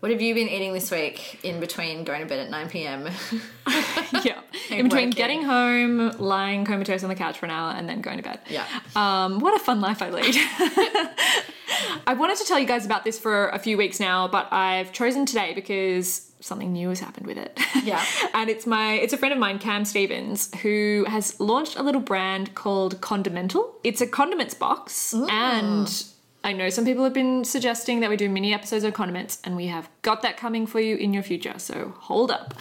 What 0.00 0.10
have 0.12 0.22
you 0.22 0.34
been 0.34 0.48
eating 0.48 0.72
this 0.72 0.90
week 0.90 1.44
in 1.44 1.60
between 1.60 2.04
going 2.04 2.22
to 2.22 2.26
bed 2.26 2.38
at 2.38 2.50
9 2.50 2.70
p.m.? 2.70 3.06
yeah. 4.24 4.40
In 4.70 4.84
between 4.84 4.90
working. 4.90 5.10
getting 5.10 5.42
home, 5.42 6.10
lying 6.18 6.64
comatose 6.64 7.02
on 7.02 7.10
the 7.10 7.14
couch 7.14 7.38
for 7.38 7.44
an 7.44 7.52
hour, 7.52 7.72
and 7.72 7.86
then 7.86 8.00
going 8.00 8.16
to 8.16 8.22
bed. 8.22 8.38
Yeah. 8.48 8.64
Um, 8.96 9.40
what 9.40 9.54
a 9.54 9.58
fun 9.62 9.82
life 9.82 10.00
I 10.00 10.08
lead. 10.08 10.34
I 12.06 12.14
wanted 12.14 12.38
to 12.38 12.44
tell 12.44 12.58
you 12.58 12.66
guys 12.66 12.86
about 12.86 13.04
this 13.04 13.18
for 13.18 13.48
a 13.48 13.58
few 13.58 13.76
weeks 13.76 14.00
now, 14.00 14.26
but 14.26 14.50
I've 14.52 14.92
chosen 14.92 15.26
today 15.26 15.52
because 15.54 16.32
something 16.40 16.72
new 16.72 16.88
has 16.88 17.00
happened 17.00 17.26
with 17.26 17.36
it. 17.36 17.58
Yeah. 17.84 18.02
and 18.32 18.48
it's 18.48 18.66
my 18.66 18.94
it's 18.94 19.12
a 19.12 19.16
friend 19.16 19.32
of 19.32 19.38
mine, 19.38 19.58
Cam 19.58 19.84
Stevens, 19.84 20.54
who 20.62 21.04
has 21.08 21.38
launched 21.40 21.76
a 21.76 21.82
little 21.82 22.00
brand 22.00 22.54
called 22.54 23.00
Condimental. 23.00 23.74
It's 23.84 24.00
a 24.00 24.06
condiments 24.06 24.54
box 24.54 25.12
and 25.14 26.04
I 26.42 26.52
know 26.52 26.70
some 26.70 26.84
people 26.84 27.04
have 27.04 27.12
been 27.12 27.44
suggesting 27.44 28.00
that 28.00 28.10
we 28.10 28.16
do 28.16 28.28
mini 28.28 28.54
episodes 28.54 28.84
of 28.84 28.94
condiments, 28.94 29.38
and 29.44 29.56
we 29.56 29.66
have 29.66 29.88
got 30.02 30.22
that 30.22 30.36
coming 30.36 30.66
for 30.66 30.80
you 30.80 30.96
in 30.96 31.12
your 31.12 31.22
future, 31.22 31.58
so 31.58 31.94
hold 31.98 32.30
up. 32.30 32.54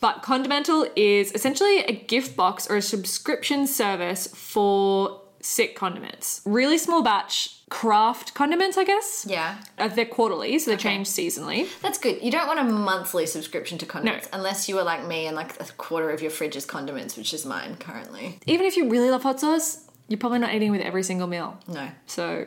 But 0.00 0.22
Condimental 0.22 0.86
is 0.94 1.32
essentially 1.32 1.80
a 1.80 1.92
gift 1.92 2.36
box 2.36 2.68
or 2.70 2.76
a 2.76 2.82
subscription 2.82 3.66
service 3.66 4.26
for 4.28 5.22
sick 5.40 5.74
condiments. 5.74 6.42
Really 6.44 6.76
small 6.78 7.02
batch 7.02 7.52
craft 7.68 8.34
condiments, 8.34 8.76
I 8.76 8.84
guess. 8.84 9.26
yeah. 9.28 9.58
Uh, 9.78 9.88
they're 9.88 10.04
quarterly, 10.04 10.58
so 10.58 10.70
they 10.70 10.76
change 10.76 11.08
seasonally. 11.08 11.66
That's 11.82 11.98
good. 11.98 12.22
You 12.22 12.30
don't 12.30 12.46
want 12.46 12.60
a 12.60 12.64
monthly 12.64 13.26
subscription 13.26 13.78
to 13.78 13.86
condiments 13.86 14.28
unless 14.32 14.68
you 14.68 14.78
are 14.78 14.84
like 14.84 15.04
me 15.06 15.26
and 15.26 15.34
like 15.34 15.60
a 15.60 15.64
quarter 15.72 16.10
of 16.10 16.22
your 16.22 16.30
fridge 16.30 16.54
is 16.56 16.64
condiments, 16.64 17.16
which 17.16 17.34
is 17.34 17.44
mine 17.44 17.76
currently. 17.76 18.38
Even 18.46 18.66
if 18.66 18.76
you 18.76 18.88
really 18.88 19.10
love 19.10 19.22
hot 19.24 19.40
sauce, 19.40 19.84
you're 20.08 20.18
probably 20.18 20.38
not 20.38 20.54
eating 20.54 20.70
with 20.70 20.80
every 20.80 21.02
single 21.02 21.26
meal. 21.26 21.58
No. 21.66 21.88
So 22.06 22.46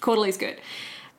quarterly 0.00 0.28
is 0.28 0.36
good. 0.36 0.60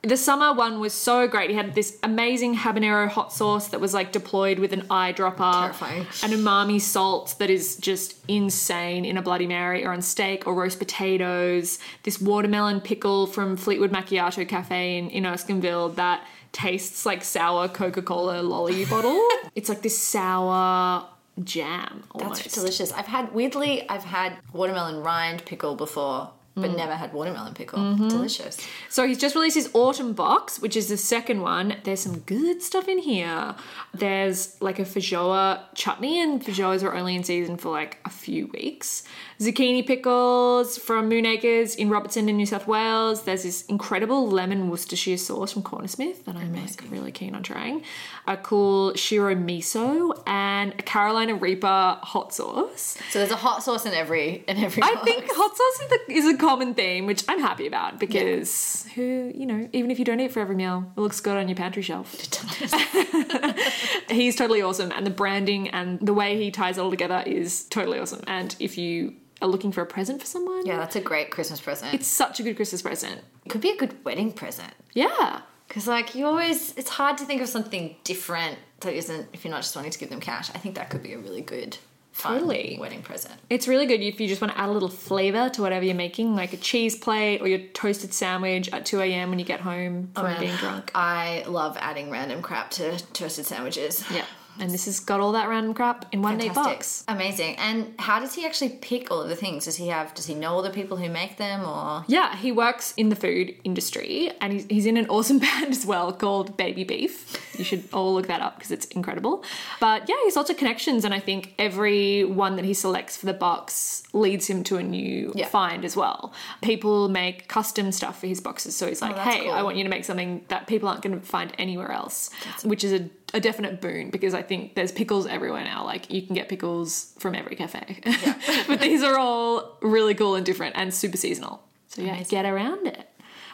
The 0.02 0.16
summer 0.16 0.54
one 0.54 0.78
was 0.78 0.94
so 0.94 1.26
great. 1.26 1.50
He 1.50 1.56
had 1.56 1.74
this 1.74 1.98
amazing 2.04 2.54
habanero 2.54 3.08
hot 3.08 3.32
sauce 3.32 3.66
that 3.70 3.80
was 3.80 3.92
like 3.92 4.12
deployed 4.12 4.60
with 4.60 4.72
an 4.72 4.82
eyedropper, 4.82 5.60
Terrifying. 5.60 6.00
an 6.22 6.30
umami 6.38 6.80
salt 6.80 7.34
that 7.40 7.50
is 7.50 7.76
just 7.76 8.14
insane 8.28 9.04
in 9.04 9.16
a 9.16 9.22
Bloody 9.22 9.48
Mary 9.48 9.84
or 9.84 9.90
on 9.92 10.00
steak 10.00 10.46
or 10.46 10.54
roast 10.54 10.78
potatoes. 10.78 11.80
This 12.04 12.20
watermelon 12.20 12.80
pickle 12.80 13.26
from 13.26 13.56
Fleetwood 13.56 13.90
Macchiato 13.90 14.48
Cafe 14.48 14.98
in, 14.98 15.10
in 15.10 15.24
Erskineville 15.24 15.96
that 15.96 16.24
tastes 16.52 17.04
like 17.04 17.24
sour 17.24 17.66
Coca 17.68 18.00
Cola 18.00 18.40
lolly 18.40 18.84
bottle. 18.94 19.20
it's 19.56 19.68
like 19.68 19.82
this 19.82 19.98
sour 19.98 21.06
jam 21.42 22.04
almost. 22.12 22.44
That's 22.44 22.54
delicious. 22.54 22.92
I've 22.92 23.06
had 23.06 23.34
weirdly, 23.34 23.88
I've 23.88 24.04
had 24.04 24.34
watermelon 24.52 25.02
rind 25.02 25.44
pickle 25.44 25.74
before, 25.74 26.30
but 26.60 26.70
mm. 26.70 26.76
never 26.76 26.94
had 26.94 27.12
watermelon 27.12 27.54
pickle. 27.54 27.78
Mm-hmm. 27.78 28.08
Delicious. 28.08 28.58
So 28.88 29.06
he's 29.06 29.18
just 29.18 29.34
released 29.34 29.56
his 29.56 29.70
autumn 29.74 30.12
box, 30.12 30.60
which 30.60 30.76
is 30.76 30.88
the 30.88 30.96
second 30.96 31.40
one. 31.40 31.76
There's 31.84 32.00
some 32.00 32.20
good 32.20 32.62
stuff 32.62 32.88
in 32.88 32.98
here. 32.98 33.54
There's 33.94 34.60
like 34.60 34.78
a 34.78 34.84
feijoa 34.84 35.60
chutney, 35.74 36.20
and 36.20 36.42
feijoas 36.42 36.82
are 36.82 36.94
only 36.94 37.16
in 37.16 37.24
season 37.24 37.56
for 37.56 37.70
like 37.70 37.98
a 38.04 38.10
few 38.10 38.48
weeks. 38.48 39.02
Zucchini 39.40 39.86
pickles 39.86 40.78
from 40.78 41.08
Moonacres 41.08 41.76
in 41.76 41.88
Robertson 41.90 42.28
in 42.28 42.36
New 42.36 42.46
South 42.46 42.66
Wales. 42.66 43.22
There's 43.22 43.44
this 43.44 43.62
incredible 43.66 44.28
lemon 44.28 44.68
Worcestershire 44.68 45.16
sauce 45.16 45.52
from 45.52 45.62
Cornersmith 45.62 46.24
that 46.24 46.34
I'm 46.34 46.52
like 46.56 46.82
really 46.90 47.12
keen 47.12 47.36
on 47.36 47.44
trying. 47.44 47.84
A 48.26 48.36
cool 48.36 48.94
Shiro 48.94 49.36
miso 49.36 50.20
and 50.26 50.72
a 50.72 50.82
Carolina 50.82 51.36
Reaper 51.36 51.98
hot 52.02 52.34
sauce. 52.34 52.98
So 53.10 53.20
there's 53.20 53.30
a 53.30 53.36
hot 53.36 53.62
sauce 53.62 53.86
in 53.86 53.94
every 53.94 54.42
in 54.48 54.58
every. 54.58 54.82
I 54.82 54.94
box. 54.94 55.04
think 55.04 55.24
hot 55.28 55.56
sauce 55.56 55.80
is, 55.82 55.88
the, 55.88 56.12
is 56.12 56.34
a 56.34 56.36
common 56.36 56.74
theme, 56.74 57.06
which 57.06 57.22
I'm 57.28 57.38
happy 57.38 57.68
about 57.68 58.00
because 58.00 58.86
who, 58.96 59.30
you 59.32 59.46
know, 59.46 59.68
even 59.72 59.92
if 59.92 60.00
you 60.00 60.04
don't 60.04 60.18
eat 60.18 60.32
for 60.32 60.40
every 60.40 60.56
meal, 60.56 60.92
it 60.96 61.00
looks 61.00 61.20
good 61.20 61.36
on 61.36 61.46
your 61.46 61.56
pantry 61.56 61.82
shelf. 61.82 62.12
He's 64.10 64.34
totally 64.34 64.62
awesome, 64.62 64.90
and 64.90 65.06
the 65.06 65.10
branding 65.10 65.68
and 65.68 66.00
the 66.00 66.12
way 66.12 66.36
he 66.36 66.50
ties 66.50 66.76
it 66.76 66.80
all 66.80 66.90
together 66.90 67.22
is 67.24 67.64
totally 67.66 68.00
awesome. 68.00 68.24
And 68.26 68.56
if 68.58 68.76
you 68.76 69.14
are 69.40 69.48
looking 69.48 69.72
for 69.72 69.82
a 69.82 69.86
present 69.86 70.20
for 70.20 70.26
someone, 70.26 70.66
Yeah, 70.66 70.76
that's 70.78 70.96
a 70.96 71.00
great 71.00 71.30
Christmas 71.30 71.60
present. 71.60 71.94
it's 71.94 72.06
such 72.08 72.40
a 72.40 72.42
good 72.42 72.56
Christmas 72.56 72.82
present. 72.82 73.20
it 73.44 73.48
could 73.50 73.60
be 73.60 73.70
a 73.70 73.76
good 73.76 74.04
wedding 74.04 74.32
present. 74.32 74.72
Yeah. 74.92 75.40
Because, 75.68 75.86
like, 75.86 76.14
you 76.14 76.24
always, 76.26 76.74
it's 76.76 76.88
hard 76.88 77.18
to 77.18 77.24
think 77.24 77.42
of 77.42 77.48
something 77.48 77.94
different 78.02 78.58
that 78.80 78.94
isn't, 78.94 79.28
if 79.34 79.44
you're 79.44 79.50
not 79.52 79.62
just 79.62 79.76
wanting 79.76 79.90
to 79.90 79.98
give 79.98 80.08
them 80.08 80.18
cash. 80.20 80.48
I 80.54 80.58
think 80.58 80.76
that 80.76 80.88
could 80.88 81.02
be 81.02 81.12
a 81.12 81.18
really 81.18 81.42
good, 81.42 81.76
fun 82.12 82.38
Totally. 82.38 82.78
wedding 82.80 83.02
present. 83.02 83.34
It's 83.50 83.68
really 83.68 83.84
good 83.84 84.00
if 84.00 84.18
you 84.18 84.26
just 84.28 84.40
want 84.40 84.54
to 84.54 84.58
add 84.58 84.70
a 84.70 84.72
little 84.72 84.88
flavor 84.88 85.50
to 85.50 85.60
whatever 85.62 85.84
you're 85.84 85.94
making, 85.94 86.34
like 86.34 86.54
a 86.54 86.56
cheese 86.56 86.96
plate 86.96 87.42
or 87.42 87.48
your 87.48 87.58
toasted 87.74 88.14
sandwich 88.14 88.72
at 88.72 88.86
2 88.86 88.98
a.m. 89.02 89.28
when 89.28 89.38
you 89.38 89.44
get 89.44 89.60
home 89.60 90.10
from 90.14 90.24
oh, 90.24 90.28
Man, 90.28 90.40
being 90.40 90.56
drunk. 90.56 90.90
I 90.94 91.44
love 91.46 91.76
adding 91.78 92.08
random 92.10 92.40
crap 92.40 92.70
to 92.72 92.98
toasted 93.12 93.44
sandwiches. 93.44 94.02
Yeah. 94.10 94.24
And 94.60 94.70
this 94.70 94.86
has 94.86 95.00
got 95.00 95.20
all 95.20 95.32
that 95.32 95.48
random 95.48 95.74
crap 95.74 96.06
in 96.12 96.22
one 96.22 96.36
neat 96.38 96.54
box. 96.54 97.04
Amazing. 97.08 97.56
And 97.56 97.94
how 97.98 98.20
does 98.20 98.34
he 98.34 98.44
actually 98.46 98.70
pick 98.70 99.10
all 99.10 99.20
of 99.22 99.28
the 99.28 99.36
things? 99.36 99.64
Does 99.64 99.76
he 99.76 99.88
have, 99.88 100.14
does 100.14 100.26
he 100.26 100.34
know 100.34 100.52
all 100.52 100.62
the 100.62 100.70
people 100.70 100.96
who 100.96 101.08
make 101.08 101.36
them 101.36 101.64
or? 101.64 102.04
Yeah, 102.08 102.36
he 102.36 102.52
works 102.52 102.94
in 102.96 103.08
the 103.08 103.16
food 103.16 103.54
industry 103.64 104.30
and 104.40 104.52
he's, 104.52 104.66
he's 104.68 104.86
in 104.86 104.96
an 104.96 105.06
awesome 105.08 105.38
band 105.48 105.68
as 105.68 105.86
well 105.86 106.12
called 106.12 106.56
Baby 106.56 106.84
Beef. 106.84 107.36
You 107.58 107.64
should 107.64 107.84
all 107.92 108.14
look 108.14 108.28
that 108.28 108.40
up 108.40 108.56
because 108.56 108.70
it's 108.70 108.86
incredible. 108.86 109.44
But 109.80 110.08
yeah, 110.08 110.16
he's 110.24 110.36
lots 110.36 110.48
of 110.50 110.56
connections, 110.56 111.04
and 111.04 111.12
I 111.12 111.18
think 111.18 111.54
every 111.58 112.24
one 112.24 112.56
that 112.56 112.64
he 112.64 112.72
selects 112.72 113.16
for 113.16 113.26
the 113.26 113.32
box 113.32 114.04
leads 114.12 114.48
him 114.48 114.62
to 114.64 114.76
a 114.76 114.82
new 114.82 115.32
Yeah. 115.34 115.48
find 115.48 115.84
as 115.84 115.96
well. 115.96 116.32
People 116.62 117.08
make 117.08 117.48
custom 117.48 117.90
stuff 117.90 118.20
for 118.20 118.26
his 118.28 118.40
boxes, 118.40 118.76
so 118.76 118.86
he's 118.86 119.02
oh, 119.02 119.06
like, 119.06 119.16
that's 119.16 119.34
hey, 119.34 119.44
cool. 119.44 119.52
I 119.52 119.62
want 119.62 119.76
you 119.76 119.84
to 119.84 119.90
make 119.90 120.04
something 120.04 120.44
that 120.48 120.66
people 120.66 120.88
aren't 120.88 121.02
going 121.02 121.18
to 121.18 121.24
find 121.26 121.52
anywhere 121.58 121.90
else, 121.90 122.30
which 122.62 122.84
is 122.84 122.92
a 122.92 123.08
a 123.34 123.40
definite 123.40 123.80
boon 123.80 124.10
because 124.10 124.34
I 124.34 124.42
think 124.42 124.74
there's 124.74 124.92
pickles 124.92 125.26
everywhere 125.26 125.64
now. 125.64 125.84
Like 125.84 126.10
you 126.10 126.22
can 126.22 126.34
get 126.34 126.48
pickles 126.48 127.12
from 127.18 127.34
every 127.34 127.56
cafe. 127.56 128.00
but 128.66 128.80
these 128.80 129.02
are 129.02 129.18
all 129.18 129.76
really 129.82 130.14
cool 130.14 130.34
and 130.34 130.46
different 130.46 130.76
and 130.76 130.92
super 130.92 131.16
seasonal. 131.16 131.62
So 131.88 132.02
yeah, 132.02 132.22
get 132.24 132.44
around 132.46 132.86
it. 132.86 133.08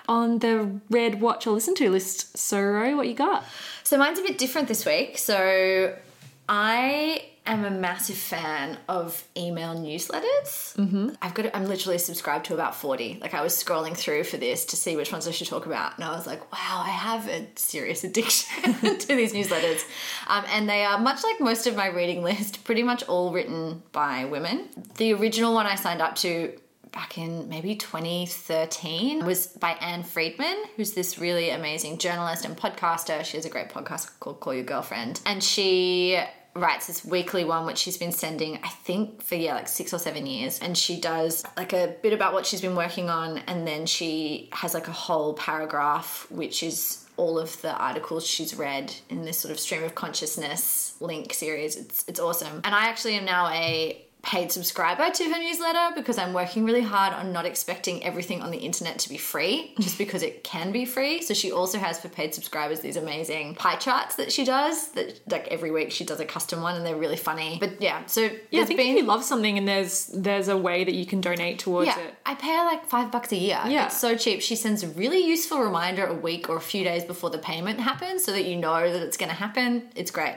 On 0.06 0.38
the 0.38 0.80
red 0.90 1.20
watch 1.20 1.46
or 1.46 1.52
listen 1.52 1.74
to 1.76 1.90
list, 1.90 2.36
Soro, 2.36 2.96
what 2.96 3.08
you 3.08 3.14
got? 3.14 3.44
So 3.82 3.96
mine's 3.96 4.18
a 4.18 4.22
bit 4.22 4.38
different 4.38 4.68
this 4.68 4.84
week. 4.84 5.18
So 5.18 5.96
I 6.48 7.24
am 7.46 7.64
a 7.64 7.70
massive 7.70 8.16
fan 8.16 8.78
of 8.88 9.24
email 9.36 9.74
newsletters. 9.74 10.74
Mm-hmm. 10.76 11.10
I've 11.20 11.34
got. 11.34 11.54
I'm 11.54 11.66
literally 11.66 11.98
subscribed 11.98 12.46
to 12.46 12.54
about 12.54 12.74
forty. 12.74 13.18
Like 13.20 13.34
I 13.34 13.42
was 13.42 13.52
scrolling 13.54 13.96
through 13.96 14.24
for 14.24 14.36
this 14.36 14.64
to 14.66 14.76
see 14.76 14.96
which 14.96 15.12
ones 15.12 15.28
I 15.28 15.30
should 15.30 15.48
talk 15.48 15.66
about, 15.66 15.96
and 15.96 16.04
I 16.04 16.10
was 16.16 16.26
like, 16.26 16.40
wow, 16.52 16.82
I 16.84 16.90
have 16.90 17.28
a 17.28 17.46
serious 17.56 18.04
addiction 18.04 18.74
to 18.98 19.06
these 19.06 19.32
newsletters. 19.32 19.84
Um, 20.26 20.44
and 20.48 20.68
they 20.68 20.84
are 20.84 20.98
much 20.98 21.22
like 21.22 21.40
most 21.40 21.66
of 21.66 21.76
my 21.76 21.86
reading 21.86 22.22
list, 22.22 22.64
pretty 22.64 22.82
much 22.82 23.02
all 23.04 23.32
written 23.32 23.82
by 23.92 24.24
women. 24.24 24.68
The 24.96 25.12
original 25.14 25.54
one 25.54 25.66
I 25.66 25.74
signed 25.74 26.00
up 26.00 26.16
to 26.16 26.58
back 26.94 27.18
in 27.18 27.48
maybe 27.48 27.74
2013 27.74 29.26
was 29.26 29.48
by 29.48 29.72
Ann 29.72 30.04
Friedman, 30.04 30.62
who's 30.76 30.92
this 30.92 31.18
really 31.18 31.50
amazing 31.50 31.98
journalist 31.98 32.44
and 32.44 32.56
podcaster. 32.56 33.24
She 33.24 33.36
has 33.36 33.44
a 33.44 33.50
great 33.50 33.68
podcast 33.68 34.10
called 34.20 34.38
Call 34.38 34.54
Your 34.54 34.62
Girlfriend. 34.62 35.20
And 35.26 35.42
she 35.42 36.20
writes 36.54 36.86
this 36.86 37.04
weekly 37.04 37.44
one 37.44 37.66
which 37.66 37.78
she's 37.78 37.96
been 37.96 38.12
sending 38.12 38.58
i 38.62 38.68
think 38.68 39.20
for 39.22 39.34
yeah 39.34 39.54
like 39.54 39.68
six 39.68 39.92
or 39.92 39.98
seven 39.98 40.26
years. 40.26 40.58
And 40.60 40.76
she 40.76 41.00
does 41.00 41.44
like 41.56 41.72
a 41.72 41.96
bit 42.02 42.12
about 42.12 42.32
what 42.32 42.46
she's 42.46 42.60
been 42.60 42.76
working 42.76 43.10
on. 43.10 43.38
And 43.46 43.66
then 43.66 43.86
she 43.86 44.48
has 44.52 44.74
like 44.74 44.88
a 44.88 44.92
whole 44.92 45.34
paragraph 45.34 46.26
which 46.30 46.62
is 46.62 47.04
all 47.16 47.38
of 47.38 47.60
the 47.62 47.72
articles 47.72 48.26
she's 48.26 48.56
read 48.56 48.92
in 49.08 49.24
this 49.24 49.38
sort 49.38 49.52
of 49.52 49.60
stream 49.60 49.84
of 49.84 49.94
consciousness 49.94 50.96
link 51.00 51.32
series. 51.32 51.76
It's 51.76 52.04
it's 52.08 52.20
awesome. 52.20 52.60
And 52.64 52.74
i 52.74 52.88
actually 52.88 53.14
am 53.14 53.24
now 53.24 53.48
a 53.48 54.04
paid 54.24 54.50
subscriber 54.50 55.10
to 55.10 55.24
her 55.24 55.38
newsletter 55.38 55.94
because 55.94 56.16
I'm 56.18 56.32
working 56.32 56.64
really 56.64 56.80
hard 56.80 57.12
on 57.12 57.32
not 57.32 57.44
expecting 57.44 58.02
everything 58.02 58.40
on 58.42 58.50
the 58.50 58.58
internet 58.58 58.98
to 59.00 59.08
be 59.08 59.18
free 59.18 59.74
just 59.80 59.98
because 59.98 60.22
it 60.22 60.42
can 60.42 60.72
be 60.72 60.84
free. 60.84 61.20
So 61.20 61.34
she 61.34 61.52
also 61.52 61.78
has 61.78 62.00
for 62.00 62.08
paid 62.08 62.34
subscribers 62.34 62.80
these 62.80 62.96
amazing 62.96 63.54
pie 63.54 63.76
charts 63.76 64.16
that 64.16 64.32
she 64.32 64.44
does 64.44 64.88
that 64.92 65.20
like 65.30 65.48
every 65.48 65.70
week 65.70 65.92
she 65.92 66.04
does 66.04 66.20
a 66.20 66.24
custom 66.24 66.62
one 66.62 66.74
and 66.76 66.86
they're 66.86 66.96
really 66.96 67.16
funny. 67.16 67.58
But 67.60 67.80
yeah, 67.82 68.06
so 68.06 68.30
Yeah, 68.50 68.62
I 68.62 68.64
think 68.64 68.78
been 68.78 68.96
if 68.96 68.96
you 68.96 69.04
love 69.04 69.24
something 69.24 69.58
and 69.58 69.68
there's 69.68 70.06
there's 70.06 70.48
a 70.48 70.56
way 70.56 70.84
that 70.84 70.94
you 70.94 71.04
can 71.04 71.20
donate 71.20 71.58
towards 71.58 71.88
yeah, 71.88 72.00
it. 72.00 72.14
I 72.24 72.34
pay 72.34 72.56
her 72.56 72.64
like 72.64 72.86
five 72.86 73.12
bucks 73.12 73.30
a 73.32 73.36
year. 73.36 73.60
Yeah. 73.66 73.86
It's 73.86 73.98
so 73.98 74.16
cheap. 74.16 74.40
She 74.40 74.56
sends 74.56 74.82
a 74.82 74.88
really 74.88 75.24
useful 75.24 75.60
reminder 75.60 76.06
a 76.06 76.14
week 76.14 76.48
or 76.48 76.56
a 76.56 76.60
few 76.60 76.82
days 76.82 77.04
before 77.04 77.30
the 77.30 77.38
payment 77.38 77.78
happens 77.80 78.24
so 78.24 78.32
that 78.32 78.44
you 78.44 78.56
know 78.56 78.90
that 78.90 79.02
it's 79.02 79.16
going 79.16 79.28
to 79.28 79.36
happen. 79.36 79.90
It's 79.94 80.10
great. 80.10 80.36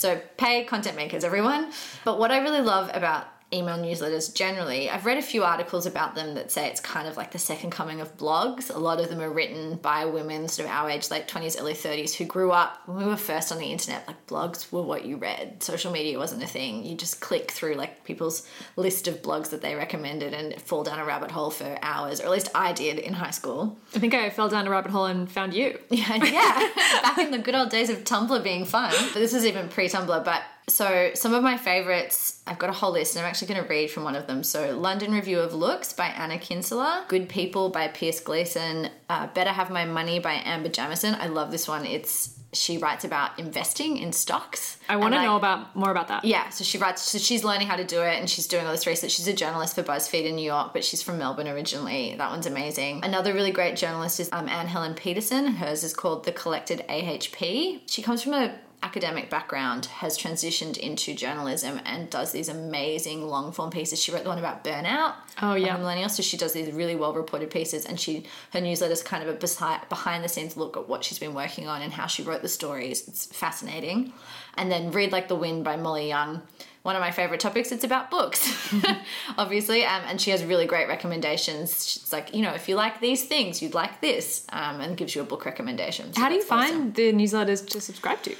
So 0.00 0.18
pay 0.38 0.64
content 0.64 0.96
makers, 0.96 1.24
everyone. 1.24 1.72
But 2.06 2.18
what 2.18 2.32
I 2.32 2.38
really 2.38 2.62
love 2.62 2.90
about 2.94 3.26
email 3.52 3.76
newsletters 3.78 4.32
generally, 4.34 4.88
I've 4.88 5.06
read 5.06 5.18
a 5.18 5.22
few 5.22 5.42
articles 5.44 5.86
about 5.86 6.14
them 6.14 6.34
that 6.34 6.50
say 6.50 6.68
it's 6.68 6.80
kind 6.80 7.08
of 7.08 7.16
like 7.16 7.32
the 7.32 7.38
second 7.38 7.70
coming 7.70 8.00
of 8.00 8.16
blogs. 8.16 8.74
A 8.74 8.78
lot 8.78 9.00
of 9.00 9.08
them 9.08 9.20
are 9.20 9.30
written 9.30 9.76
by 9.76 10.04
women 10.04 10.48
sort 10.48 10.68
of 10.68 10.74
our 10.74 10.88
age, 10.88 11.10
late 11.10 11.26
20s, 11.26 11.60
early 11.60 11.74
30s, 11.74 12.14
who 12.14 12.24
grew 12.24 12.52
up 12.52 12.78
when 12.86 12.98
we 12.98 13.04
were 13.04 13.16
first 13.16 13.50
on 13.50 13.58
the 13.58 13.66
internet. 13.66 14.06
Like 14.06 14.26
blogs 14.26 14.70
were 14.70 14.82
what 14.82 15.04
you 15.04 15.16
read. 15.16 15.62
Social 15.62 15.90
media 15.90 16.18
wasn't 16.18 16.42
a 16.42 16.46
thing. 16.46 16.84
You 16.84 16.96
just 16.96 17.20
click 17.20 17.50
through 17.50 17.74
like 17.74 18.04
people's 18.04 18.46
list 18.76 19.08
of 19.08 19.22
blogs 19.22 19.50
that 19.50 19.62
they 19.62 19.74
recommended 19.74 20.32
and 20.32 20.60
fall 20.62 20.84
down 20.84 20.98
a 20.98 21.04
rabbit 21.04 21.30
hole 21.30 21.50
for 21.50 21.76
hours, 21.82 22.20
or 22.20 22.24
at 22.24 22.30
least 22.30 22.50
I 22.54 22.72
did 22.72 22.98
in 22.98 23.14
high 23.14 23.30
school. 23.30 23.78
I 23.94 23.98
think 23.98 24.14
I 24.14 24.30
fell 24.30 24.48
down 24.48 24.66
a 24.66 24.70
rabbit 24.70 24.92
hole 24.92 25.06
and 25.06 25.30
found 25.30 25.54
you. 25.54 25.78
Yeah, 26.00 26.24
yeah. 26.24 26.68
Back 27.02 27.18
in 27.18 27.30
the 27.30 27.38
good 27.38 27.54
old 27.54 27.68
days 27.68 27.90
of 27.90 28.04
Tumblr 28.04 28.42
being 28.42 28.64
fun. 28.64 28.94
But 29.12 29.18
this 29.20 29.34
is 29.34 29.44
even 29.44 29.68
pre 29.68 29.86
Tumblr. 29.86 30.24
But 30.24 30.42
so 30.70 31.10
some 31.14 31.34
of 31.34 31.42
my 31.42 31.56
favorites, 31.56 32.40
I've 32.46 32.58
got 32.58 32.70
a 32.70 32.72
whole 32.72 32.92
list, 32.92 33.16
and 33.16 33.24
I'm 33.24 33.28
actually 33.28 33.48
going 33.52 33.62
to 33.62 33.68
read 33.68 33.90
from 33.90 34.04
one 34.04 34.14
of 34.14 34.26
them. 34.26 34.42
So 34.42 34.76
London 34.76 35.12
Review 35.12 35.40
of 35.40 35.52
Looks 35.52 35.92
by 35.92 36.06
Anna 36.06 36.38
Kinsella, 36.38 37.04
Good 37.08 37.28
People 37.28 37.68
by 37.68 37.88
Pierce 37.88 38.20
Gleason, 38.20 38.90
uh, 39.08 39.26
Better 39.28 39.50
Have 39.50 39.70
My 39.70 39.84
Money 39.84 40.18
by 40.18 40.34
Amber 40.44 40.68
Jamieson. 40.68 41.16
I 41.16 41.26
love 41.26 41.50
this 41.50 41.68
one. 41.68 41.84
It's 41.84 42.40
she 42.52 42.78
writes 42.78 43.04
about 43.04 43.38
investing 43.38 43.98
in 43.98 44.12
stocks. 44.12 44.78
I 44.88 44.96
want 44.96 45.14
to 45.14 45.22
know 45.22 45.36
about 45.36 45.74
more 45.76 45.90
about 45.90 46.08
that. 46.08 46.24
yeah, 46.24 46.48
so 46.48 46.64
she 46.64 46.78
writes, 46.78 47.02
so 47.02 47.18
she's 47.18 47.44
learning 47.44 47.68
how 47.68 47.76
to 47.76 47.84
do 47.84 48.02
it 48.02 48.18
and 48.18 48.28
she's 48.28 48.46
doing 48.48 48.66
all 48.66 48.72
this 48.72 48.86
research. 48.86 49.12
She's 49.12 49.28
a 49.28 49.32
journalist 49.32 49.76
for 49.76 49.82
BuzzFeed 49.82 50.24
in 50.24 50.34
New 50.34 50.44
York, 50.44 50.72
but 50.72 50.84
she's 50.84 51.02
from 51.02 51.18
Melbourne 51.18 51.46
originally. 51.46 52.16
That 52.16 52.30
one's 52.30 52.46
amazing. 52.46 53.04
Another 53.04 53.32
really 53.32 53.52
great 53.52 53.76
journalist 53.76 54.18
is 54.18 54.28
um, 54.32 54.48
Anne 54.48 54.66
Helen 54.66 54.94
Petersen. 54.94 55.46
Hers 55.46 55.84
is 55.84 55.94
called 55.94 56.24
The 56.24 56.32
Collected 56.32 56.84
AHP. 56.88 57.82
She 57.86 58.02
comes 58.02 58.22
from 58.22 58.32
a 58.32 58.58
academic 58.82 59.28
background 59.28 59.86
has 59.86 60.16
transitioned 60.18 60.76
into 60.78 61.14
journalism 61.14 61.80
and 61.84 62.08
does 62.08 62.32
these 62.32 62.48
amazing 62.48 63.26
long 63.26 63.52
form 63.52 63.70
pieces. 63.70 64.02
She 64.02 64.10
wrote 64.12 64.22
the 64.22 64.28
one 64.28 64.38
about 64.38 64.64
burnout. 64.64 65.14
Oh, 65.42 65.54
yeah. 65.54 65.76
millennials. 65.76 66.12
So 66.12 66.22
she 66.22 66.36
does 66.36 66.52
these 66.52 66.72
really 66.72 66.96
well 66.96 67.12
reported 67.12 67.50
pieces, 67.50 67.84
and 67.84 68.00
she 68.00 68.24
her 68.52 68.60
newsletter 68.60 68.92
is 68.92 69.02
kind 69.02 69.22
of 69.22 69.28
a 69.28 69.78
behind 69.88 70.24
the 70.24 70.28
scenes 70.28 70.56
look 70.56 70.76
at 70.76 70.88
what 70.88 71.04
she's 71.04 71.18
been 71.18 71.34
working 71.34 71.68
on 71.68 71.82
and 71.82 71.92
how 71.92 72.06
she 72.06 72.22
wrote 72.22 72.42
the 72.42 72.48
stories. 72.48 73.06
It's 73.06 73.26
fascinating. 73.26 74.12
And 74.54 74.70
then 74.70 74.90
read 74.90 75.12
like 75.12 75.28
the 75.28 75.36
wind 75.36 75.64
by 75.64 75.76
Molly 75.76 76.08
Young. 76.08 76.42
One 76.82 76.96
of 76.96 77.00
my 77.00 77.10
favorite 77.10 77.40
topics. 77.40 77.72
It's 77.72 77.84
about 77.84 78.10
books, 78.10 78.72
obviously, 79.38 79.84
um, 79.84 80.02
and 80.06 80.18
she 80.18 80.30
has 80.30 80.42
really 80.42 80.66
great 80.66 80.88
recommendations. 80.88 81.86
She's 81.86 82.10
like, 82.10 82.34
you 82.34 82.40
know, 82.40 82.54
if 82.54 82.70
you 82.70 82.74
like 82.74 83.00
these 83.00 83.24
things, 83.24 83.60
you'd 83.60 83.74
like 83.74 84.00
this, 84.00 84.46
um, 84.50 84.80
and 84.80 84.96
gives 84.96 85.14
you 85.14 85.20
a 85.20 85.24
book 85.24 85.44
recommendation. 85.44 86.14
So 86.14 86.20
How 86.22 86.30
do 86.30 86.36
you 86.36 86.40
awesome. 86.40 86.58
find 86.58 86.94
the 86.94 87.12
newsletters 87.12 87.68
to 87.68 87.82
subscribe 87.82 88.22
to? 88.22 88.34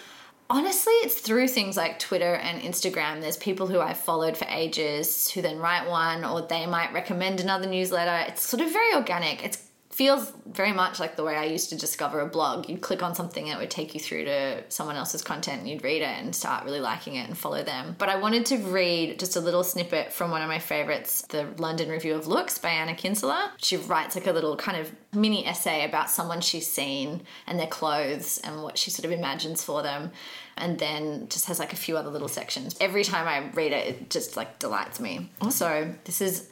Honestly, 0.52 0.92
it's 0.95 1.14
through 1.14 1.47
things 1.47 1.76
like 1.76 2.00
Twitter 2.00 2.35
and 2.35 2.61
Instagram. 2.61 3.21
There's 3.21 3.37
people 3.37 3.69
who 3.69 3.78
I've 3.78 3.97
followed 3.97 4.37
for 4.37 4.47
ages 4.49 5.30
who 5.30 5.42
then 5.42 5.61
write 5.61 5.88
one, 5.88 6.25
or 6.25 6.42
they 6.42 6.66
might 6.66 6.92
recommend 6.92 7.38
another 7.38 7.69
newsletter. 7.69 8.26
It's 8.26 8.42
sort 8.42 8.61
of 8.61 8.73
very 8.73 8.92
organic. 8.97 9.45
It 9.45 9.59
feels 9.90 10.32
very 10.47 10.73
much 10.73 11.00
like 11.00 11.16
the 11.16 11.25
way 11.25 11.37
I 11.37 11.44
used 11.44 11.68
to 11.70 11.76
discover 11.76 12.20
a 12.20 12.26
blog. 12.26 12.68
You'd 12.68 12.80
click 12.80 13.02
on 13.02 13.14
something 13.14 13.49
and 13.49 13.59
it 13.59 13.61
would 13.61 13.73
take 13.73 13.92
you 13.92 14.00
through 14.00 14.25
to 14.25 14.62
someone 14.68 14.94
else's 14.94 15.20
content 15.20 15.61
and 15.61 15.68
you'd 15.68 15.82
read 15.82 16.00
it 16.00 16.16
and 16.16 16.35
start 16.35 16.64
really 16.64 16.78
liking 16.80 17.16
it 17.16 17.26
and 17.28 17.37
follow 17.37 17.64
them. 17.64 17.97
But 17.99 18.09
I 18.09 18.16
wanted 18.16 18.47
to 18.47 18.59
read 18.59 19.18
just 19.18 19.35
a 19.35 19.40
little 19.40 19.64
snippet 19.64 20.12
from 20.12 20.30
one 20.30 20.42
of 20.42 20.49
my 20.49 20.61
favorites, 20.61 21.23
the 21.23 21.49
London 21.59 21.88
Review 21.88 22.14
of 22.14 22.28
Looks 22.28 22.56
by 22.56 22.70
Anna 22.70 22.94
Kinsella. 22.94 23.52
She 23.56 23.76
writes 23.76 24.14
like 24.14 24.28
a 24.28 24.32
little 24.32 24.56
kind 24.56 24.78
of 24.78 24.92
mini 25.12 25.44
essay 25.44 25.85
about 25.85 26.09
someone 26.09 26.40
she's 26.40 26.70
seen 26.70 27.23
and 27.49 27.59
their 27.59 27.66
clothes 27.66 28.38
and 28.44 28.62
what 28.62 28.78
she 28.78 28.92
sort 28.92 29.04
of 29.04 29.11
imagines 29.11 29.62
for 29.64 29.82
them 29.82 30.12
and 30.56 30.78
then 30.78 31.26
just 31.28 31.47
has 31.47 31.59
like 31.59 31.73
a 31.73 31.76
few 31.76 31.97
other 31.97 32.11
little 32.11 32.28
sections. 32.28 32.76
Every 32.80 33.02
time 33.02 33.26
I 33.26 33.50
read 33.54 33.73
it, 33.73 33.88
it 33.88 34.11
just 34.11 34.37
like 34.37 34.61
delights 34.61 35.00
me. 35.00 35.30
So 35.50 35.92
this 36.04 36.20
is 36.20 36.49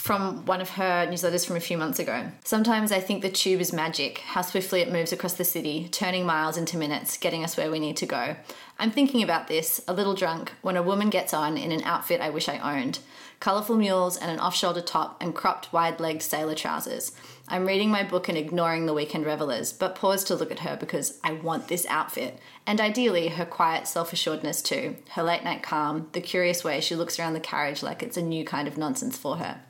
from 0.00 0.46
one 0.46 0.62
of 0.62 0.70
her 0.70 1.06
newsletters 1.06 1.46
from 1.46 1.56
a 1.56 1.60
few 1.60 1.76
months 1.76 1.98
ago. 1.98 2.26
Sometimes 2.42 2.90
I 2.90 3.00
think 3.00 3.20
the 3.20 3.28
tube 3.28 3.60
is 3.60 3.70
magic, 3.70 4.20
how 4.20 4.40
swiftly 4.40 4.80
it 4.80 4.90
moves 4.90 5.12
across 5.12 5.34
the 5.34 5.44
city, 5.44 5.88
turning 5.92 6.24
miles 6.24 6.56
into 6.56 6.78
minutes, 6.78 7.18
getting 7.18 7.44
us 7.44 7.58
where 7.58 7.70
we 7.70 7.78
need 7.78 7.98
to 7.98 8.06
go. 8.06 8.36
I'm 8.78 8.90
thinking 8.90 9.22
about 9.22 9.46
this, 9.46 9.84
a 9.86 9.92
little 9.92 10.14
drunk, 10.14 10.52
when 10.62 10.78
a 10.78 10.82
woman 10.82 11.10
gets 11.10 11.34
on 11.34 11.58
in 11.58 11.70
an 11.70 11.82
outfit 11.82 12.22
I 12.22 12.30
wish 12.30 12.48
I 12.48 12.80
owned. 12.80 13.00
Colourful 13.40 13.76
mules 13.76 14.16
and 14.16 14.30
an 14.30 14.40
off 14.40 14.56
shoulder 14.56 14.80
top 14.80 15.18
and 15.20 15.34
cropped, 15.34 15.70
wide 15.70 16.00
legged 16.00 16.22
sailor 16.22 16.54
trousers. 16.54 17.12
I'm 17.52 17.66
reading 17.66 17.90
my 17.90 18.04
book 18.04 18.28
and 18.28 18.38
ignoring 18.38 18.86
the 18.86 18.94
weekend 18.94 19.26
revelers, 19.26 19.72
but 19.72 19.96
pause 19.96 20.22
to 20.24 20.36
look 20.36 20.52
at 20.52 20.60
her 20.60 20.76
because 20.76 21.18
I 21.24 21.32
want 21.32 21.66
this 21.66 21.84
outfit. 21.86 22.38
And 22.64 22.80
ideally, 22.80 23.26
her 23.26 23.44
quiet 23.44 23.88
self 23.88 24.12
assuredness 24.12 24.62
too, 24.62 24.94
her 25.10 25.24
late 25.24 25.42
night 25.42 25.60
calm, 25.60 26.08
the 26.12 26.20
curious 26.20 26.62
way 26.62 26.80
she 26.80 26.94
looks 26.94 27.18
around 27.18 27.32
the 27.32 27.40
carriage 27.40 27.82
like 27.82 28.04
it's 28.04 28.16
a 28.16 28.22
new 28.22 28.44
kind 28.44 28.68
of 28.68 28.78
nonsense 28.78 29.18
for 29.18 29.38
her. 29.38 29.60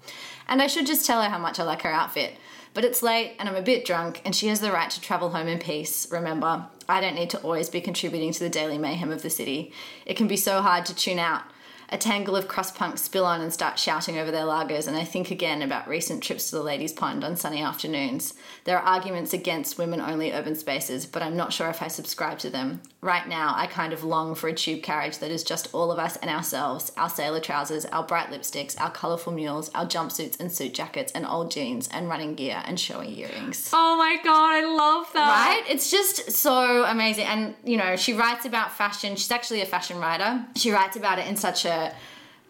And 0.46 0.60
I 0.60 0.66
should 0.66 0.86
just 0.86 1.06
tell 1.06 1.22
her 1.22 1.30
how 1.30 1.38
much 1.38 1.58
I 1.58 1.62
like 1.62 1.80
her 1.80 1.90
outfit. 1.90 2.34
But 2.74 2.84
it's 2.84 3.02
late 3.02 3.34
and 3.38 3.48
I'm 3.48 3.56
a 3.56 3.62
bit 3.62 3.86
drunk, 3.86 4.20
and 4.26 4.36
she 4.36 4.48
has 4.48 4.60
the 4.60 4.72
right 4.72 4.90
to 4.90 5.00
travel 5.00 5.30
home 5.30 5.48
in 5.48 5.58
peace. 5.58 6.06
Remember, 6.12 6.66
I 6.86 7.00
don't 7.00 7.14
need 7.14 7.30
to 7.30 7.40
always 7.40 7.70
be 7.70 7.80
contributing 7.80 8.32
to 8.32 8.40
the 8.40 8.50
daily 8.50 8.76
mayhem 8.76 9.10
of 9.10 9.22
the 9.22 9.30
city. 9.30 9.72
It 10.04 10.18
can 10.18 10.28
be 10.28 10.36
so 10.36 10.60
hard 10.60 10.84
to 10.84 10.94
tune 10.94 11.18
out 11.18 11.44
a 11.90 11.98
tangle 11.98 12.36
of 12.36 12.48
crust 12.48 12.74
punks 12.76 13.02
spill 13.02 13.26
on 13.26 13.40
and 13.40 13.52
start 13.52 13.78
shouting 13.78 14.18
over 14.18 14.30
their 14.30 14.44
lagers, 14.44 14.86
and 14.86 14.96
I 14.96 15.04
think 15.04 15.30
again 15.30 15.62
about 15.62 15.88
recent 15.88 16.22
trips 16.22 16.50
to 16.50 16.56
the 16.56 16.62
ladies' 16.62 16.92
pond 16.92 17.24
on 17.24 17.36
sunny 17.36 17.62
afternoons. 17.62 18.34
There 18.64 18.78
are 18.78 18.82
arguments 18.82 19.32
against 19.32 19.78
women 19.78 20.00
only 20.00 20.32
urban 20.32 20.54
spaces, 20.54 21.06
but 21.06 21.22
I'm 21.22 21.36
not 21.36 21.52
sure 21.52 21.68
if 21.68 21.82
I 21.82 21.88
subscribe 21.88 22.38
to 22.40 22.50
them. 22.50 22.80
Right 23.00 23.26
now, 23.26 23.54
I 23.56 23.66
kind 23.66 23.92
of 23.92 24.04
long 24.04 24.34
for 24.34 24.48
a 24.48 24.54
tube 24.54 24.82
carriage 24.82 25.18
that 25.18 25.30
is 25.30 25.42
just 25.42 25.74
all 25.74 25.90
of 25.90 25.98
us 25.98 26.16
and 26.16 26.30
ourselves 26.30 26.92
our 26.96 27.08
sailor 27.08 27.40
trousers, 27.40 27.86
our 27.86 28.04
bright 28.04 28.28
lipsticks, 28.28 28.78
our 28.80 28.90
colourful 28.90 29.32
mules, 29.32 29.70
our 29.74 29.86
jumpsuits 29.86 30.38
and 30.38 30.52
suit 30.52 30.74
jackets, 30.74 31.10
and 31.12 31.26
old 31.26 31.50
jeans, 31.50 31.88
and 31.88 32.08
running 32.08 32.34
gear 32.34 32.62
and 32.66 32.78
showy 32.78 33.18
earrings. 33.20 33.70
Oh 33.72 33.96
my 33.96 34.18
god, 34.22 34.52
I 34.52 34.64
love 34.64 35.06
that. 35.14 35.46
Right? 35.46 35.64
It's 35.68 35.90
just 35.90 36.30
so 36.30 36.84
amazing. 36.84 37.24
And, 37.24 37.54
you 37.64 37.78
know, 37.78 37.96
she 37.96 38.12
writes 38.12 38.44
about 38.44 38.72
fashion. 38.72 39.16
She's 39.16 39.30
actually 39.30 39.62
a 39.62 39.66
fashion 39.66 39.98
writer. 39.98 40.44
She 40.54 40.70
writes 40.70 40.96
about 40.96 41.18
it 41.18 41.26
in 41.26 41.36
such 41.36 41.64
a 41.64 41.79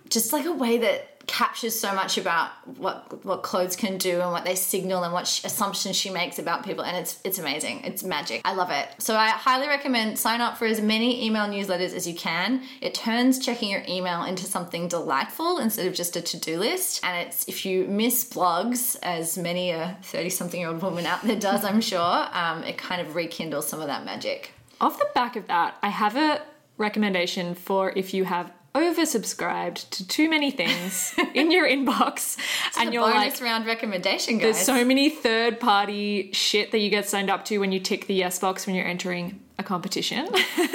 just 0.08 0.32
like 0.32 0.44
a 0.44 0.52
way 0.52 0.78
that 0.78 1.10
captures 1.30 1.78
so 1.78 1.94
much 1.94 2.18
about 2.18 2.50
what 2.78 3.25
what 3.25 3.44
clothes 3.44 3.76
can 3.76 3.99
do 3.99 4.20
and 4.20 4.32
what 4.32 4.44
they 4.44 4.56
signal 4.56 5.04
and 5.04 5.12
what 5.12 5.28
sh- 5.28 5.44
assumptions 5.44 5.94
she 5.94 6.10
makes 6.10 6.40
about 6.40 6.64
people 6.64 6.82
and 6.82 6.96
it's 6.96 7.20
it's 7.22 7.38
amazing. 7.38 7.82
It's 7.84 8.02
magic. 8.02 8.40
I 8.44 8.54
love 8.54 8.70
it. 8.70 8.88
So 8.99 9.14
i 9.14 9.28
highly 9.28 9.68
recommend 9.68 10.18
sign 10.18 10.40
up 10.40 10.58
for 10.58 10.64
as 10.64 10.80
many 10.80 11.25
email 11.25 11.46
newsletters 11.46 11.94
as 11.94 12.06
you 12.06 12.14
can. 12.14 12.62
It 12.80 12.94
turns 12.94 13.38
checking 13.38 13.70
your 13.70 13.84
email 13.88 14.25
into 14.25 14.44
something 14.44 14.88
delightful 14.88 15.58
instead 15.58 15.87
of 15.87 15.94
just 15.94 16.16
a 16.16 16.20
to-do 16.20 16.58
list. 16.58 17.04
And 17.04 17.26
it's 17.26 17.46
if 17.49 17.64
you 17.64 17.87
miss 17.87 18.25
blogs 18.28 18.99
as 19.02 19.38
many 19.38 19.70
a 19.70 19.96
30 20.02 20.30
something 20.30 20.60
year 20.60 20.70
old 20.70 20.82
woman 20.82 21.06
out 21.06 21.22
there 21.22 21.38
does 21.38 21.64
i'm 21.64 21.80
sure 21.80 22.26
um, 22.32 22.64
it 22.64 22.76
kind 22.76 23.00
of 23.00 23.14
rekindles 23.14 23.68
some 23.68 23.80
of 23.80 23.87
that 23.87 24.04
magic. 24.04 24.52
Off 24.80 24.99
the 24.99 25.08
back 25.14 25.37
of 25.37 25.46
that, 25.46 25.76
I 25.82 25.90
have 25.90 26.16
a 26.16 26.42
recommendation 26.76 27.54
for 27.54 27.92
if 27.94 28.14
you 28.14 28.25
have 28.25 28.50
oversubscribed 28.74 29.88
to 29.90 30.06
too 30.06 30.28
many 30.30 30.50
things 30.50 31.14
in 31.34 31.50
your 31.50 31.68
inbox 31.68 32.36
and 32.78 32.94
you're 32.94 33.02
bonus 33.02 33.40
like 33.40 33.40
round 33.40 33.66
recommendation 33.66 34.34
guys 34.38 34.42
there's 34.42 34.58
so 34.58 34.84
many 34.84 35.10
third 35.10 35.58
party 35.58 36.30
shit 36.32 36.70
that 36.70 36.78
you 36.78 36.88
get 36.90 37.08
signed 37.08 37.30
up 37.30 37.44
to 37.44 37.58
when 37.58 37.72
you 37.72 37.80
tick 37.80 38.06
the 38.06 38.14
yes 38.14 38.38
box 38.38 38.66
when 38.66 38.76
you're 38.76 38.86
entering 38.86 39.40
a 39.58 39.62
competition. 39.62 40.26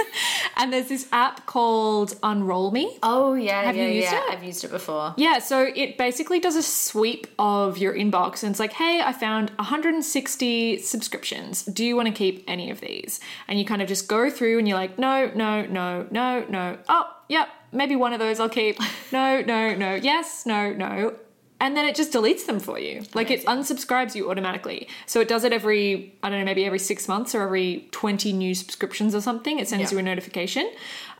and 0.57 0.71
there's 0.71 0.89
this 0.89 1.07
app 1.11 1.47
called 1.47 2.15
Unroll 2.21 2.69
Me. 2.69 2.97
oh 3.01 3.33
yeah 3.33 3.63
Have 3.63 3.75
you 3.75 3.83
used 3.87 4.11
yeah. 4.11 4.21
it? 4.27 4.33
i've 4.33 4.43
used 4.43 4.63
it 4.63 4.69
before 4.69 5.15
Yeah, 5.17 5.39
so 5.39 5.71
it 5.75 5.97
basically 5.97 6.39
does 6.39 6.55
a 6.55 6.61
sweep 6.61 7.25
of 7.39 7.79
your 7.79 7.95
inbox 7.95 8.43
and 8.43 8.51
it's 8.51 8.59
like, 8.59 8.73
hey, 8.73 9.01
I 9.03 9.11
found 9.11 9.49
160 9.57 10.77
subscriptions. 10.79 11.63
Do 11.65 11.83
you 11.83 11.95
want 11.95 12.07
to 12.09 12.13
keep 12.13 12.43
any 12.47 12.69
of 12.69 12.79
these? 12.79 13.19
And 13.47 13.57
you 13.59 13.65
kind 13.65 13.81
of 13.81 13.87
just 13.87 14.07
go 14.07 14.29
through 14.29 14.59
and 14.59 14.67
you're 14.67 14.77
like, 14.77 14.99
no, 14.99 15.31
no, 15.35 15.65
no, 15.65 16.07
no, 16.11 16.45
no. 16.47 16.77
Oh, 16.87 17.05
yep, 17.27 17.49
maybe 17.75 17.95
one 17.95 18.13
of 18.13 18.19
those 18.19 18.39
I'll 18.39 18.49
keep. 18.49 18.79
No, 19.11 19.41
no, 19.41 19.75
no, 19.75 19.93
yes, 19.95 20.45
no, 20.45 20.73
no. 20.73 21.13
And 21.61 21.77
then 21.77 21.85
it 21.85 21.95
just 21.95 22.11
deletes 22.11 22.45
them 22.47 22.59
for 22.59 22.77
you. 22.77 23.03
Like 23.13 23.31
it 23.31 23.45
unsubscribes 23.45 24.13
you 24.13 24.29
automatically. 24.29 24.89
So 25.05 25.21
it 25.21 25.27
does 25.29 25.43
it 25.45 25.53
every, 25.53 26.13
I 26.21 26.29
don't 26.29 26.39
know, 26.39 26.45
maybe 26.45 26.65
every 26.65 26.79
six 26.79 27.07
months 27.07 27.33
or 27.33 27.43
every 27.43 27.87
20 27.91 28.33
new 28.33 28.53
subscriptions 28.53 29.15
or 29.15 29.21
something. 29.21 29.57
It 29.59 29.67
sends 29.69 29.91
Yeah. 29.91 29.95
you 29.95 29.99
a 29.99 30.03
notification. 30.03 30.69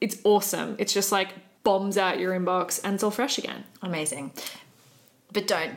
It's 0.02 0.18
awesome. 0.26 0.76
It's 0.78 0.94
just 0.94 1.12
like 1.12 1.29
bombs 1.64 1.98
out 1.98 2.20
your 2.20 2.34
inbox 2.38 2.82
and 2.84 2.96
it's 2.96 3.03
all 3.03 3.12
fresh 3.12 3.38
again. 3.38 3.64
amazing 3.82 4.32
but 5.34 5.48
don't 5.48 5.75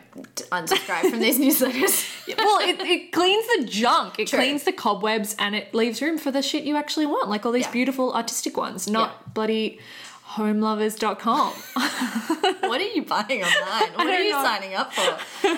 unsubscribe 0.52 1.10
from 1.10 1.18
these 1.18 1.36
newsletters 1.44 2.36
well, 2.36 2.60
it, 2.60 2.78
it 2.80 3.10
cleans 3.12 3.44
the 3.56 3.64
junk. 3.64 4.18
It 4.20 4.28
True. 4.28 4.38
cleans 4.38 4.62
the 4.62 4.70
cobwebs 4.72 5.34
and 5.36 5.56
it 5.56 5.74
leaves 5.74 6.00
room 6.00 6.16
for 6.16 6.30
the 6.30 6.42
shit 6.42 6.62
you 6.62 6.76
actually 6.76 7.06
want, 7.06 7.28
like 7.28 7.44
all 7.44 7.50
these 7.50 7.64
Yeah. 7.64 7.72
beautiful 7.72 8.12
artistic 8.14 8.56
ones, 8.56 8.88
not 8.88 9.08
Yeah. 9.26 9.32
bloody 9.34 9.80
homelovers.com. 10.28 11.52
what 12.68 12.80
are 12.80 12.84
you 12.84 13.02
buying 13.02 13.42
online 13.42 13.92
what 13.94 14.06
are 14.06 14.20
you 14.20 14.30
know. 14.32 14.42
signing 14.44 14.74
up 14.74 14.92
for 14.92 15.00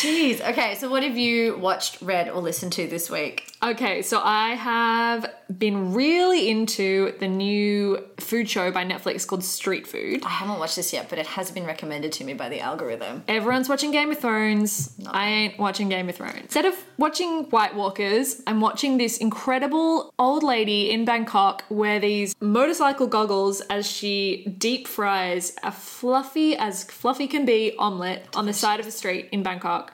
jeez 0.00 0.40
okay 0.48 0.74
so 0.76 0.88
what 0.88 1.02
have 1.02 1.16
you 1.16 1.56
watched 1.58 2.00
read 2.00 2.28
or 2.28 2.40
listened 2.40 2.72
to 2.72 2.86
this 2.86 3.10
week 3.10 3.52
okay, 3.62 4.02
so 4.02 4.20
I 4.22 4.50
have 4.50 5.26
been 5.58 5.92
really 5.92 6.48
into 6.48 7.12
the 7.18 7.26
new 7.26 8.04
food 8.18 8.48
show 8.48 8.70
by 8.70 8.84
Netflix 8.84 9.26
called 9.26 9.42
Street 9.42 9.86
Food. 9.86 10.22
i 10.24 10.28
haven't 10.28 10.58
watched 10.58 10.76
this 10.76 10.92
yet 10.92 11.08
but 11.08 11.18
it 11.18 11.26
has 11.26 11.50
been 11.50 11.64
recommended 11.64 12.12
to 12.12 12.24
me 12.24 12.34
by 12.34 12.48
the 12.48 12.60
algorithm 12.60 13.24
Everyone's 13.28 13.68
watching 13.68 13.90
Game 13.90 14.10
of 14.10 14.18
Thrones. 14.18 14.94
I 15.06 15.28
ain't 15.28 15.58
watching 15.58 15.88
Game 15.88 16.08
of 16.08 16.16
Thrones. 16.16 16.36
Instead 16.42 16.64
of 16.66 16.74
watching 16.96 17.44
White 17.50 17.74
Walkers, 17.74 18.42
I'm 18.46 18.60
watching 18.60 18.96
this 18.96 19.18
incredible 19.18 20.12
old 20.18 20.42
lady 20.42 20.90
in 20.90 21.04
Bangkok 21.04 21.64
wear 21.68 21.98
these 22.00 22.34
motorcycle 22.40 23.06
goggles 23.06 23.60
as 23.62 23.86
she 23.98 24.54
deep 24.58 24.86
fries 24.86 25.56
a 25.62 25.72
fluffy 25.72 26.56
as 26.56 26.84
fluffy 26.84 27.26
can 27.26 27.44
be 27.44 27.74
omelette 27.78 28.26
on 28.34 28.46
the 28.46 28.52
side 28.52 28.80
of 28.80 28.86
a 28.86 28.90
street 28.90 29.28
in 29.32 29.42
Bangkok. 29.42 29.92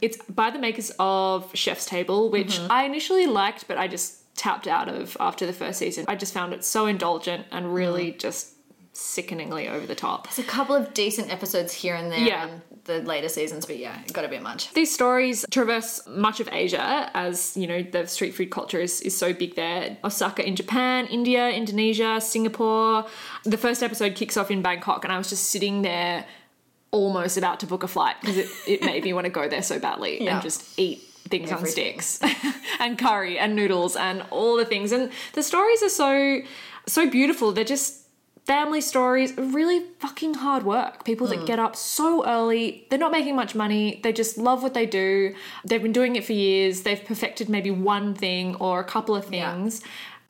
It's 0.00 0.16
by 0.28 0.50
the 0.50 0.58
makers 0.58 0.92
of 0.98 1.50
Chef's 1.54 1.84
Table, 1.84 2.30
which 2.30 2.58
mm-hmm. 2.58 2.72
I 2.72 2.84
initially 2.84 3.26
liked, 3.26 3.68
but 3.68 3.76
I 3.76 3.88
just 3.88 4.34
tapped 4.36 4.66
out 4.66 4.88
of 4.88 5.16
after 5.20 5.46
the 5.46 5.52
first 5.52 5.78
season. 5.78 6.04
I 6.08 6.14
just 6.14 6.32
found 6.32 6.54
it 6.54 6.64
so 6.64 6.86
indulgent 6.86 7.46
and 7.50 7.74
really 7.74 8.10
mm-hmm. 8.10 8.18
just 8.18 8.54
sickeningly 8.92 9.68
over 9.68 9.86
the 9.86 9.94
top. 9.94 10.24
there's 10.24 10.38
a 10.38 10.50
couple 10.50 10.74
of 10.74 10.92
decent 10.94 11.32
episodes 11.32 11.72
here 11.72 11.94
and 11.94 12.10
there 12.10 12.18
Yeah. 12.18 12.48
in 12.48 12.62
the 12.90 13.00
later 13.02 13.28
seasons 13.28 13.64
but 13.66 13.78
yeah 13.78 13.96
it 14.06 14.12
got 14.12 14.24
a 14.24 14.28
bit 14.28 14.42
much 14.42 14.72
These 14.74 14.92
stories 14.92 15.44
traverse 15.50 15.92
much 16.06 16.38
of 16.40 16.48
Asia 16.52 17.10
as, 17.14 17.56
you 17.56 17.66
know, 17.66 17.82
the 17.82 18.06
street 18.06 18.34
food 18.34 18.50
culture 18.50 18.80
is, 18.80 19.00
is 19.08 19.14
so 19.16 19.32
big 19.32 19.54
there. 19.54 19.96
Osaka 20.04 20.42
in 20.46 20.54
Japan, 20.56 21.06
India, 21.06 21.48
Indonesia, 21.50 22.20
Singapore. 22.20 23.06
The 23.44 23.56
first 23.66 23.82
episode 23.82 24.14
kicks 24.20 24.36
off 24.36 24.50
in 24.50 24.60
Bangkok, 24.62 25.04
and 25.04 25.12
I 25.12 25.18
was 25.18 25.28
just 25.28 25.44
sitting 25.54 25.82
there 25.82 26.24
almost 26.90 27.36
about 27.36 27.60
to 27.60 27.66
book 27.66 27.82
a 27.82 27.88
flight 27.88 28.16
because 28.20 28.36
it, 28.38 28.48
it 28.66 28.82
made 28.90 29.04
me 29.04 29.12
want 29.12 29.24
to 29.26 29.30
go 29.30 29.48
there 29.48 29.62
so 29.62 29.78
badly 29.78 30.22
Yeah. 30.22 30.34
and 30.34 30.42
just 30.42 30.78
eat 30.78 31.02
things 31.28 31.52
on 31.52 31.64
sticks 31.66 32.18
and 32.80 32.98
curry 32.98 33.38
and 33.38 33.54
noodles 33.54 33.94
and 33.96 34.22
all 34.30 34.56
the 34.56 34.64
things. 34.64 34.90
And 34.92 35.10
the 35.34 35.42
stories 35.42 35.82
are 35.82 35.88
so 35.88 36.40
so 36.86 37.08
beautiful. 37.08 37.52
They're 37.52 37.64
just 37.76 37.99
family 38.50 38.80
stories, 38.80 39.32
really 39.36 39.84
fucking 40.00 40.34
hard 40.34 40.64
work. 40.64 41.04
People 41.04 41.28
that 41.28 41.38
hmm. 41.38 41.44
get 41.44 41.60
up 41.60 41.76
so 41.76 42.26
early, 42.26 42.84
they're 42.90 42.98
not 42.98 43.12
making 43.12 43.36
much 43.36 43.54
money, 43.54 44.00
they 44.02 44.12
just 44.12 44.36
love 44.36 44.60
what 44.60 44.74
they 44.74 44.86
do. 44.86 45.32
They've 45.64 45.80
been 45.80 45.92
doing 45.92 46.16
it 46.16 46.24
for 46.24 46.32
years. 46.32 46.82
They've 46.82 47.04
perfected 47.12 47.48
maybe 47.48 47.70
one 47.70 48.12
thing 48.12 48.56
or 48.56 48.80
a 48.80 48.84
couple 48.84 49.14
of 49.14 49.32
Yeah. 49.32 49.54
things. 49.54 49.82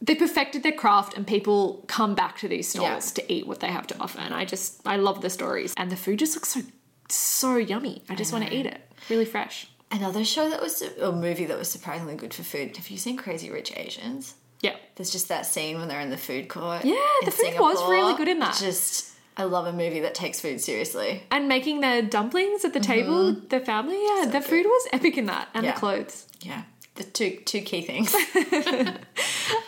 They 0.03 0.15
perfected 0.15 0.63
their 0.63 0.79
craft 0.83 1.17
and 1.17 1.27
people 1.27 1.83
come 1.87 2.15
back 2.15 2.37
to 2.41 2.47
these 2.47 2.69
stalls 2.69 3.07
Yeah. 3.07 3.15
to 3.17 3.33
eat 3.33 3.47
what 3.47 3.61
they 3.61 3.69
have 3.69 3.87
to 3.87 3.97
offer. 3.99 4.19
And 4.19 4.35
I 4.35 4.45
just 4.45 4.87
I 4.87 4.97
love 4.97 5.23
the 5.23 5.31
stories. 5.31 5.73
And 5.79 5.91
the 5.91 5.97
food 5.97 6.19
just 6.19 6.35
looks 6.37 6.51
so 6.51 6.61
so 7.09 7.57
yummy. 7.57 8.03
I 8.11 8.15
just 8.17 8.35
want 8.35 8.45
to 8.47 8.55
eat 8.55 8.67
it. 8.67 8.81
Really 9.09 9.25
fresh. 9.37 9.57
another 9.91 10.25
show 10.25 10.49
that 10.51 10.61
was 10.61 10.83
a 10.83 11.11
movie 11.11 11.47
that 11.47 11.59
was 11.59 11.69
surprisingly 11.77 12.15
good 12.15 12.33
for 12.33 12.45
food 12.45 12.77
have 12.77 12.89
you 12.93 12.97
seen 12.97 13.17
crazy 13.17 13.51
rich 13.51 13.73
asians 13.85 14.35
Yeah. 14.61 14.77
There's 14.97 15.11
just 15.11 15.29
that 15.29 15.47
scene 15.47 15.79
when 15.79 15.89
they're 15.89 16.01
in 16.01 16.11
the 16.11 16.17
food 16.19 16.49
court. 16.49 16.85
Yeah, 16.85 16.97
the 17.25 17.31
food 17.31 17.55
was 17.59 17.77
really 17.89 18.15
good 18.15 18.29
in 18.29 18.39
that. 18.41 18.57
Just, 18.61 19.13
I 19.37 19.45
love 19.45 19.67
a 19.67 19.73
movie 19.73 20.01
that 20.01 20.15
takes 20.15 20.41
food 20.41 20.61
seriously. 20.61 21.23
And 21.31 21.49
making 21.49 21.81
the 21.81 22.03
dumplings 22.09 22.65
at 22.67 22.75
the 22.75 22.81
table, 22.81 23.33
the 23.33 23.61
family, 23.61 23.97
yeah, 24.03 24.27
the 24.27 24.41
food 24.43 24.67
was 24.67 24.89
epic 24.93 25.17
in 25.17 25.27
that, 25.27 25.49
and 25.55 25.65
Yeah. 25.65 25.73
the 25.73 25.79
clothes. 25.81 26.27
Yeah, 26.43 26.63
the 26.97 27.05
two 27.05 27.39
two 27.47 27.61
key 27.63 27.83
things. 27.83 28.15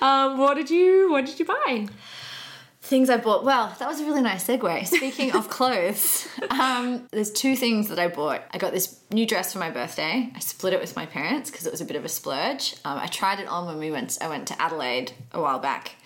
Um, 0.01 0.39
what 0.39 0.55
did 0.55 0.69
you 0.71 1.11
what 1.13 1.27
did 1.27 1.39
you 1.39 1.45
buy? 1.45 1.87
Things 2.83 3.09
I 3.09 3.16
bought. 3.16 3.45
Well, 3.45 3.75
that 3.79 3.88
was 3.88 4.01
a 4.01 4.05
really 4.05 4.23
nice 4.23 4.47
segue. 4.47 4.87
Speaking 4.87 5.33
of 5.33 5.49
clothes, 5.57 6.29
um, 6.51 7.07
there's 7.12 7.31
two 7.31 7.55
things 7.57 7.88
that 7.88 7.99
I 7.99 8.09
bought. 8.09 8.42
I 8.51 8.59
got 8.59 8.73
this 8.73 9.01
new 9.11 9.27
dress 9.27 9.53
for 9.53 9.61
my 9.61 9.71
birthday. 9.71 10.31
I 10.35 10.38
split 10.40 10.73
it 10.73 10.81
with 10.81 10.97
my 10.97 11.07
parents 11.07 11.51
because 11.51 11.64
it 11.66 11.71
was 11.71 11.81
a 11.81 11.85
bit 11.85 11.97
of 11.97 12.05
a 12.05 12.09
splurge. 12.09 12.75
Um, 12.85 12.99
I 12.99 13.07
tried 13.07 13.38
it 13.40 13.47
on 13.47 13.66
when 13.66 13.79
we 13.79 13.90
went. 13.90 14.18
I 14.21 14.29
went 14.29 14.49
to 14.49 14.61
Adelaide 14.61 15.12
a 15.33 15.40
while 15.40 15.59
back. 15.61 15.97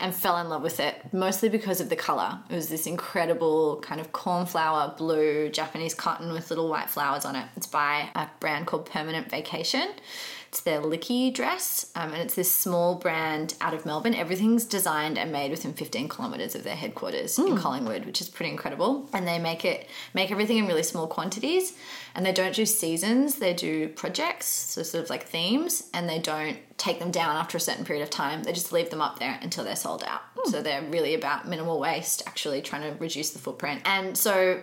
and 0.00 0.12
fell 0.12 0.36
in 0.38 0.48
love 0.48 0.60
with 0.62 0.80
it 0.80 0.96
mostly 1.12 1.48
because 1.48 1.80
of 1.80 1.88
the 1.88 1.94
color. 1.96 2.40
It 2.50 2.54
was 2.56 2.68
this 2.68 2.86
incredible 2.88 3.80
kind 3.80 4.00
of 4.00 4.10
cornflower 4.12 4.92
blue 4.98 5.48
Japanese 5.50 5.94
cotton 5.94 6.32
with 6.32 6.50
little 6.50 6.68
white 6.68 6.90
flowers 6.90 7.24
on 7.24 7.36
it. 7.36 7.46
It's 7.56 7.68
by 7.68 8.08
a 8.16 8.26
brand 8.40 8.66
called 8.66 8.86
Permanent 8.90 9.30
Vacation. 9.30 9.88
It's 10.54 10.60
their 10.60 10.80
Licky 10.80 11.34
dress, 11.34 11.90
um, 11.96 12.12
and 12.12 12.22
it's 12.22 12.36
this 12.36 12.48
small 12.48 12.94
brand 12.94 13.54
out 13.60 13.74
of 13.74 13.84
Melbourne. 13.84 14.14
Everything's 14.14 14.64
designed 14.64 15.18
and 15.18 15.32
made 15.32 15.50
within 15.50 15.72
15 15.72 16.08
kilometers 16.08 16.54
of 16.54 16.62
their 16.62 16.76
headquarters 16.76 17.36
in 17.40 17.56
Collingwood, 17.58 18.06
which 18.06 18.20
is 18.20 18.28
pretty 18.28 18.52
incredible. 18.52 19.10
And 19.12 19.26
they 19.26 19.40
make 19.40 19.64
it 19.64 19.88
make 20.14 20.30
everything 20.30 20.58
in 20.58 20.68
really 20.68 20.84
small 20.84 21.08
quantities, 21.08 21.72
and 22.14 22.24
they 22.24 22.30
don't 22.30 22.54
do 22.54 22.66
seasons. 22.66 23.34
They 23.34 23.52
do 23.52 23.88
projects, 23.88 24.46
so 24.46 24.84
sort 24.84 25.02
of 25.02 25.10
like 25.10 25.26
themes, 25.26 25.90
and 25.92 26.08
they 26.08 26.20
don't 26.20 26.56
take 26.78 27.00
them 27.00 27.10
down 27.10 27.34
after 27.34 27.58
a 27.58 27.60
certain 27.60 27.84
period 27.84 28.04
of 28.04 28.10
time. 28.10 28.44
They 28.44 28.52
just 28.52 28.72
leave 28.72 28.90
them 28.90 29.02
up 29.02 29.18
there 29.18 29.36
until 29.42 29.64
they're 29.64 29.74
sold 29.74 30.04
out. 30.04 30.22
So 30.44 30.62
they're 30.62 30.82
really 30.82 31.14
about 31.14 31.48
minimal 31.48 31.80
waste, 31.80 32.22
actually 32.28 32.62
trying 32.62 32.82
to 32.82 32.96
reduce 33.00 33.30
the 33.30 33.40
footprint. 33.40 33.82
And 33.86 34.16
so 34.16 34.62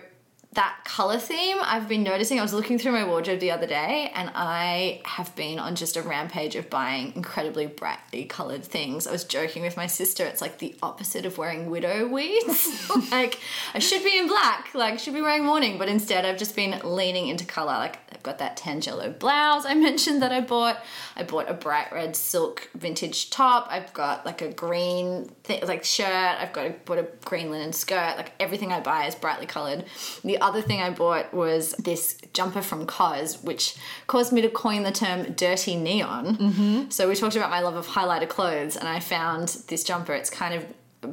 that 0.52 0.76
color 0.84 1.18
theme 1.18 1.56
I've 1.62 1.88
been 1.88 2.02
noticing. 2.02 2.38
I 2.38 2.42
was 2.42 2.52
looking 2.52 2.78
through 2.78 2.92
my 2.92 3.04
wardrobe 3.04 3.40
the 3.40 3.50
other 3.50 3.66
day 3.66 4.12
and 4.14 4.30
I 4.34 5.00
have 5.04 5.34
been 5.34 5.58
on 5.58 5.74
just 5.76 5.96
a 5.96 6.02
rampage 6.02 6.56
of 6.56 6.68
buying 6.68 7.14
incredibly 7.16 7.66
brightly 7.66 8.24
colored 8.24 8.64
things. 8.64 9.06
I 9.06 9.12
was 9.12 9.24
joking 9.24 9.62
with 9.62 9.76
my 9.76 9.86
sister, 9.86 10.24
it's 10.24 10.42
like 10.42 10.58
the 10.58 10.74
opposite 10.82 11.24
of 11.24 11.38
wearing 11.38 11.70
widow 11.70 12.06
weeds. 12.06 12.90
like, 13.10 13.40
I 13.72 13.78
should 13.78 14.04
be 14.04 14.18
in 14.18 14.28
black, 14.28 14.74
like, 14.74 14.98
should 14.98 15.14
be 15.14 15.22
wearing 15.22 15.44
mourning, 15.44 15.78
but 15.78 15.88
instead 15.88 16.24
I've 16.26 16.38
just 16.38 16.54
been 16.54 16.78
leaning 16.84 17.28
into 17.28 17.46
color. 17.46 17.72
Like, 17.72 17.98
I've 18.12 18.22
got 18.22 18.38
that 18.38 18.56
Tangelo 18.56 19.18
blouse 19.18 19.64
I 19.66 19.74
mentioned 19.82 20.22
that 20.22 20.32
I 20.32 20.40
bought. 20.40 20.78
I 21.16 21.22
bought 21.22 21.48
a 21.48 21.54
bright 21.54 21.92
red 21.92 22.14
silk 22.14 22.68
vintage 22.74 23.30
top. 23.30 23.68
I've 23.70 23.92
got 23.92 24.24
like 24.24 24.42
a 24.42 24.52
green 24.52 25.30
th- 25.44 25.64
like 25.64 25.84
shirt. 25.84 26.06
I've 26.06 26.52
got 26.52 26.66
a, 26.66 26.70
bought 26.70 26.98
a 26.98 27.08
green 27.24 27.50
linen 27.50 27.72
skirt. 27.72 28.16
Like 28.16 28.32
everything 28.38 28.72
I 28.72 28.80
buy 28.80 29.06
is 29.06 29.14
brightly 29.14 29.46
colored. 29.46 29.84
The 30.24 30.38
other 30.42 30.60
thing 30.60 30.80
I 30.80 30.90
bought 30.90 31.32
was 31.32 31.72
this 31.72 32.18
jumper 32.32 32.62
from 32.62 32.86
COS, 32.86 33.42
which 33.42 33.76
caused 34.06 34.32
me 34.32 34.40
to 34.42 34.48
coin 34.48 34.82
the 34.82 34.92
term 34.92 35.32
dirty 35.32 35.76
neon. 35.76 36.36
Mm-hmm. 36.36 36.90
So 36.90 37.08
we 37.08 37.14
talked 37.14 37.36
about 37.36 37.50
my 37.50 37.60
love 37.60 37.76
of 37.76 37.86
highlighter 37.86 38.28
clothes, 38.28 38.76
and 38.76 38.88
I 38.88 39.00
found 39.00 39.48
this 39.68 39.84
jumper. 39.84 40.12
It's 40.14 40.30
kind 40.30 40.54
of 40.54 40.66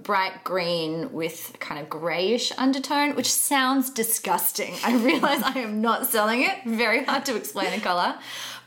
bright 0.04 0.44
green 0.44 1.12
with 1.12 1.56
kind 1.60 1.82
of 1.82 1.90
grayish 1.90 2.52
undertone, 2.58 3.16
which 3.16 3.32
sounds 3.32 3.90
disgusting. 3.90 4.76
I 4.84 4.96
realize 4.98 5.42
I 5.42 5.60
am 5.60 5.82
not 5.82 6.06
selling 6.06 6.44
it. 6.44 6.64
Very 6.66 7.04
hard 7.04 7.26
to 7.26 7.36
explain 7.36 7.72
the 7.72 7.82
color, 7.82 8.16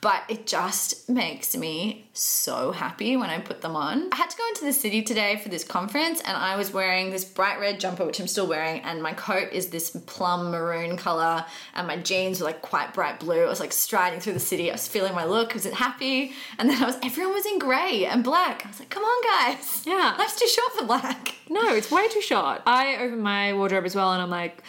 but 0.02 0.24
it 0.28 0.48
just 0.48 1.08
makes 1.08 1.56
me 1.56 2.08
so 2.12 2.72
happy 2.72 3.16
when 3.16 3.30
I 3.30 3.38
put 3.38 3.62
them 3.62 3.76
on. 3.76 4.08
I 4.12 4.16
had 4.16 4.28
to 4.30 4.36
go 4.36 4.42
into 4.48 4.64
the 4.64 4.72
city 4.72 5.00
today 5.00 5.36
for 5.36 5.48
this 5.48 5.62
conference 5.62 6.20
and 6.22 6.36
I 6.36 6.56
was 6.56 6.72
wearing 6.72 7.10
this 7.10 7.24
bright 7.24 7.60
red 7.60 7.78
jumper, 7.78 8.04
which 8.04 8.18
I'm 8.18 8.26
still 8.26 8.48
wearing, 8.48 8.80
and 8.80 9.00
my 9.00 9.12
coat 9.12 9.52
is 9.52 9.68
this 9.68 9.90
plum 10.06 10.50
maroon 10.50 10.96
color, 10.96 11.46
and 11.74 11.86
my 11.86 11.96
jeans 11.96 12.40
were 12.40 12.46
like 12.46 12.62
quite 12.62 12.92
bright 12.92 13.20
blue. 13.20 13.44
I 13.44 13.48
was 13.48 13.60
like 13.60 13.72
striding 13.72 14.18
through 14.18 14.34
the 14.34 14.40
city. 14.40 14.70
I 14.70 14.74
was 14.74 14.88
feeling 14.88 15.14
my 15.14 15.24
look, 15.24 15.52
I 15.52 15.54
was 15.54 15.64
happy, 15.66 16.32
and 16.58 16.68
then 16.68 16.82
I 16.82 16.86
was 16.86 16.98
everyone 17.02 17.34
was 17.34 17.46
in 17.46 17.60
grey 17.60 18.04
and 18.04 18.24
black. 18.24 18.66
I 18.66 18.68
was 18.68 18.80
like, 18.80 18.90
come 18.90 19.04
on, 19.04 19.54
guys. 19.54 19.86
Yeah. 19.86 20.16
Life's 20.18 20.38
too 20.38 20.48
short 20.48 20.72
for 20.72 20.84
black. 20.84 21.36
No, 21.48 21.74
it's 21.74 21.90
way 21.92 22.08
too 22.08 22.20
short. 22.22 22.62
I 22.66 22.96
open 22.96 23.20
my 23.20 23.52
wardrobe 23.52 23.84
as 23.84 23.94
well 23.94 24.12
and 24.12 24.20
I'm 24.20 24.30
like, 24.30 24.62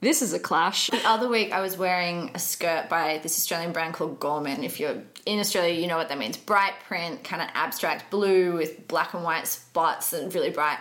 this 0.00 0.22
is 0.22 0.32
a 0.32 0.38
clash. 0.38 0.88
The 0.88 1.06
other 1.06 1.28
week, 1.28 1.52
I 1.52 1.60
was 1.60 1.76
wearing 1.76 2.30
a 2.34 2.38
skirt 2.38 2.88
by 2.88 3.20
this 3.22 3.38
Australian 3.38 3.72
brand 3.72 3.94
called 3.94 4.18
Gorman. 4.18 4.64
If 4.64 4.80
you're 4.80 5.02
in 5.26 5.38
Australia, 5.40 5.74
you 5.74 5.86
know 5.86 5.96
what 5.96 6.08
that 6.08 6.18
means. 6.18 6.36
Bright 6.36 6.74
print, 6.86 7.22
kind 7.22 7.42
of 7.42 7.48
abstract 7.54 8.10
blue 8.10 8.54
with 8.54 8.88
black 8.88 9.14
and 9.14 9.22
white 9.22 9.46
spots 9.46 10.12
and 10.12 10.34
really 10.34 10.50
bright. 10.50 10.78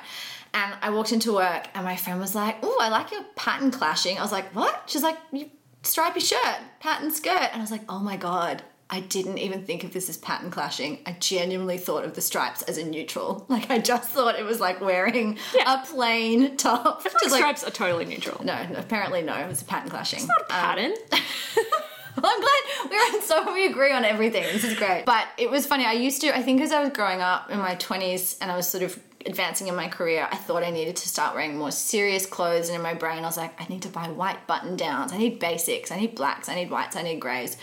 And 0.53 0.73
I 0.81 0.89
walked 0.89 1.11
into 1.11 1.33
work 1.33 1.67
and 1.75 1.85
my 1.85 1.95
friend 1.95 2.19
was 2.19 2.33
like, 2.33 2.57
Oh, 2.63 2.77
I 2.81 2.89
like 2.89 3.11
your 3.11 3.23
pattern 3.35 3.71
clashing. 3.71 4.17
I 4.17 4.21
was 4.21 4.31
like, 4.31 4.55
What? 4.55 4.83
She's 4.87 5.03
like, 5.03 5.17
you 5.31 5.49
stripy 5.83 6.21
shirt, 6.21 6.57
pattern 6.79 7.11
skirt. 7.11 7.49
And 7.51 7.57
I 7.57 7.61
was 7.61 7.71
like, 7.71 7.83
Oh 7.89 7.99
my 7.99 8.17
God. 8.17 8.63
I 8.91 9.01
didn't 9.01 9.37
even 9.37 9.63
think 9.65 9.83
of 9.83 9.93
this 9.93 10.09
as 10.09 10.17
pattern 10.17 10.49
clashing. 10.49 10.99
I 11.05 11.11
genuinely 11.19 11.77
thought 11.77 12.03
of 12.05 12.15
the 12.15 12.21
stripes 12.21 12.63
as 12.63 12.77
a 12.79 12.83
neutral. 12.83 13.45
Like 13.49 13.69
I 13.69 13.77
just 13.79 14.09
thought 14.09 14.39
it 14.39 14.43
was 14.45 14.59
like 14.59 14.81
wearing 14.81 15.37
Yeah. 15.53 15.83
a 15.83 15.85
plain 15.85 16.57
top. 16.57 17.03
The 17.03 17.09
Just 17.09 17.31
like- 17.31 17.39
stripes 17.39 17.63
are 17.63 17.71
totally 17.71 18.05
neutral. 18.05 18.43
no, 18.43 18.65
no, 18.67 18.79
apparently 18.79 19.21
no. 19.21 19.35
It 19.35 19.47
was 19.47 19.61
a 19.61 19.65
pattern 19.65 19.89
clashing. 19.89 20.25
Not 20.25 20.39
a 20.39 20.43
um, 20.43 20.47
pattern. 20.49 20.93
Well, 21.11 21.21
I'm 22.25 22.39
glad 22.41 22.89
we're 22.89 22.97
on 22.97 23.21
so 23.21 23.53
we 23.53 23.65
agree 23.67 23.91
on 23.91 24.05
everything. 24.05 24.43
This 24.43 24.63
is 24.63 24.75
great. 24.77 25.03
But 25.05 25.27
it 25.37 25.49
was 25.51 25.65
funny. 25.65 25.85
I 25.85 25.93
used 25.93 26.21
to, 26.21 26.35
I 26.35 26.41
think, 26.41 26.59
as 26.61 26.71
I 26.71 26.81
was 26.81 26.89
growing 26.91 27.21
up 27.21 27.49
in 27.51 27.59
my 27.59 27.75
20s 27.75 28.37
and 28.41 28.51
I 28.51 28.55
was 28.55 28.67
sort 28.67 28.83
of 28.83 28.99
advancing 29.25 29.67
in 29.67 29.75
my 29.75 29.87
career, 29.87 30.27
I 30.31 30.35
thought 30.35 30.63
I 30.63 30.69
needed 30.69 30.95
to 30.97 31.07
start 31.07 31.35
wearing 31.35 31.57
more 31.57 31.71
serious 31.71 32.25
clothes. 32.25 32.69
And 32.69 32.75
in 32.75 32.81
my 32.81 32.93
brain, 32.93 33.19
I 33.19 33.27
was 33.27 33.37
like, 33.37 33.59
I 33.61 33.65
need 33.67 33.81
to 33.83 33.89
buy 33.89 34.07
white 34.07 34.47
button 34.47 34.75
downs. 34.75 35.11
I 35.11 35.17
need 35.17 35.39
basics. 35.39 35.91
I 35.91 35.99
need 35.99 36.15
blacks. 36.15 36.49
I 36.49 36.55
need 36.55 36.69
whites. 36.69 36.95
I 36.95 37.01
need 37.01 37.19
grays. 37.19 37.57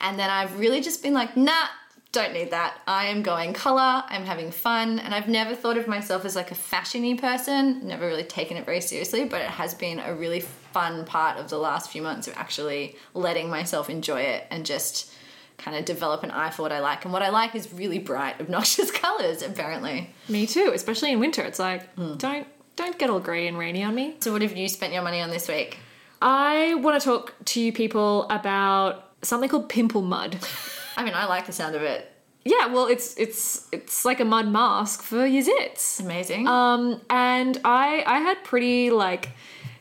And 0.00 0.18
then 0.18 0.30
I've 0.30 0.58
really 0.58 0.80
just 0.80 1.02
been 1.02 1.14
like, 1.14 1.36
nah. 1.36 1.66
Don't 2.12 2.32
need 2.32 2.50
that. 2.50 2.76
I 2.88 3.04
am 3.06 3.22
going 3.22 3.52
color. 3.52 4.02
I'm 4.08 4.24
having 4.24 4.50
fun, 4.50 4.98
and 4.98 5.14
I've 5.14 5.28
never 5.28 5.54
thought 5.54 5.78
of 5.78 5.86
myself 5.86 6.24
as 6.24 6.34
like 6.34 6.50
a 6.50 6.56
fashiony 6.56 7.16
person. 7.16 7.86
Never 7.86 8.04
really 8.04 8.24
taken 8.24 8.56
it 8.56 8.66
very 8.66 8.80
seriously, 8.80 9.26
but 9.26 9.40
it 9.40 9.46
has 9.46 9.74
been 9.74 10.00
a 10.00 10.12
really 10.12 10.40
fun 10.40 11.04
part 11.04 11.38
of 11.38 11.50
the 11.50 11.56
last 11.56 11.88
few 11.88 12.02
months 12.02 12.26
of 12.26 12.36
actually 12.36 12.96
letting 13.14 13.48
myself 13.48 13.88
enjoy 13.88 14.22
it 14.22 14.44
and 14.50 14.66
just 14.66 15.12
kind 15.60 15.76
of 15.76 15.84
develop 15.84 16.22
an 16.22 16.30
eye 16.30 16.50
for 16.50 16.62
what 16.62 16.72
I 16.72 16.80
like. 16.80 17.04
And 17.04 17.12
what 17.12 17.22
I 17.22 17.28
like 17.28 17.54
is 17.54 17.72
really 17.72 17.98
bright, 17.98 18.40
obnoxious 18.40 18.90
colors, 18.90 19.42
apparently. 19.42 20.10
Me 20.28 20.46
too, 20.46 20.72
especially 20.74 21.12
in 21.12 21.20
winter. 21.20 21.42
It's 21.42 21.58
like, 21.58 21.94
don't 22.18 22.46
don't 22.76 22.98
get 22.98 23.10
all 23.10 23.20
grey 23.20 23.46
and 23.46 23.58
rainy 23.58 23.82
on 23.82 23.94
me. 23.94 24.16
So, 24.20 24.32
what 24.32 24.42
have 24.42 24.56
you 24.56 24.68
spent 24.68 24.92
your 24.92 25.02
money 25.02 25.20
on 25.20 25.30
this 25.30 25.48
week? 25.48 25.78
I 26.22 26.74
want 26.74 27.00
to 27.00 27.04
talk 27.04 27.34
to 27.46 27.60
you 27.60 27.72
people 27.72 28.28
about 28.30 29.08
something 29.22 29.48
called 29.48 29.68
pimple 29.68 30.02
mud. 30.02 30.38
I 30.96 31.04
mean, 31.04 31.14
I 31.14 31.26
like 31.26 31.46
the 31.46 31.52
sound 31.52 31.74
of 31.74 31.82
it. 31.82 32.10
yeah, 32.44 32.66
well, 32.66 32.86
it's 32.86 33.14
it's 33.18 33.68
it's 33.72 34.04
like 34.04 34.20
a 34.20 34.24
mud 34.24 34.48
mask 34.48 35.02
for 35.02 35.26
your 35.26 35.42
zits. 35.42 36.00
Amazing. 36.00 36.46
Um, 36.48 37.00
and 37.10 37.60
I 37.64 38.02
I 38.06 38.18
had 38.20 38.42
pretty 38.44 38.90
like 38.90 39.30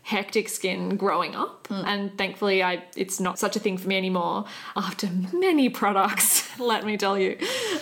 hectic 0.09 0.49
skin 0.49 0.97
growing 0.97 1.35
up, 1.35 1.67
and 1.69 2.17
thankfully 2.17 2.63
I 2.63 2.83
it's 2.95 3.19
not 3.19 3.37
such 3.37 3.55
a 3.55 3.59
thing 3.59 3.77
for 3.77 3.87
me 3.87 3.95
anymore 3.95 4.45
after 4.75 5.07
many 5.33 5.69
products. 5.69 6.29
let 6.59 6.83
me 6.85 6.97
tell 6.97 7.17
you. 7.17 7.37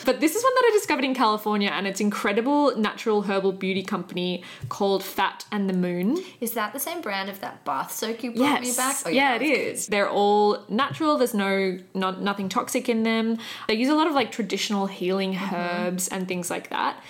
But 0.05 0.19
this 0.19 0.35
is 0.35 0.43
one 0.43 0.53
that 0.55 0.63
I 0.69 0.71
discovered 0.73 1.05
in 1.05 1.13
California, 1.15 1.69
and 1.69 1.87
it's 1.87 2.01
incredible 2.01 2.75
natural 2.77 3.21
herbal 3.23 3.53
beauty 3.53 3.83
company 3.83 4.43
called 4.69 5.03
Fat 5.03 5.45
and 5.51 5.69
the 5.69 5.73
Moon. 5.73 6.17
is 6.41 6.51
that 6.53 6.73
the 6.73 6.79
same 6.79 7.01
brand 7.01 7.29
of 7.29 7.39
that 7.39 7.63
bath 7.63 7.91
soak 7.91 8.23
you 8.23 8.31
brought 8.33 8.61
me 8.61 8.73
back? 8.75 8.97
Oh, 9.05 9.09
yeah, 9.09 9.35
it 9.35 9.39
that 9.39 9.49
was 9.71 9.85
good. 9.85 9.91
They're 9.91 10.09
all 10.09 10.63
natural. 10.69 11.17
There's 11.17 11.33
no 11.33 11.79
not 11.93 12.21
nothing 12.21 12.49
toxic 12.49 12.89
in 12.89 13.03
them. 13.03 13.37
They 13.67 13.75
use 13.75 13.89
a 13.89 13.95
lot 13.95 14.07
of 14.07 14.13
like 14.13 14.31
traditional 14.31 14.87
healing 14.87 15.33
Mm-hmm. 15.37 15.55
herbs 15.55 16.07
and 16.09 16.27
things 16.27 16.49
like 16.49 16.69
that. 16.69 17.01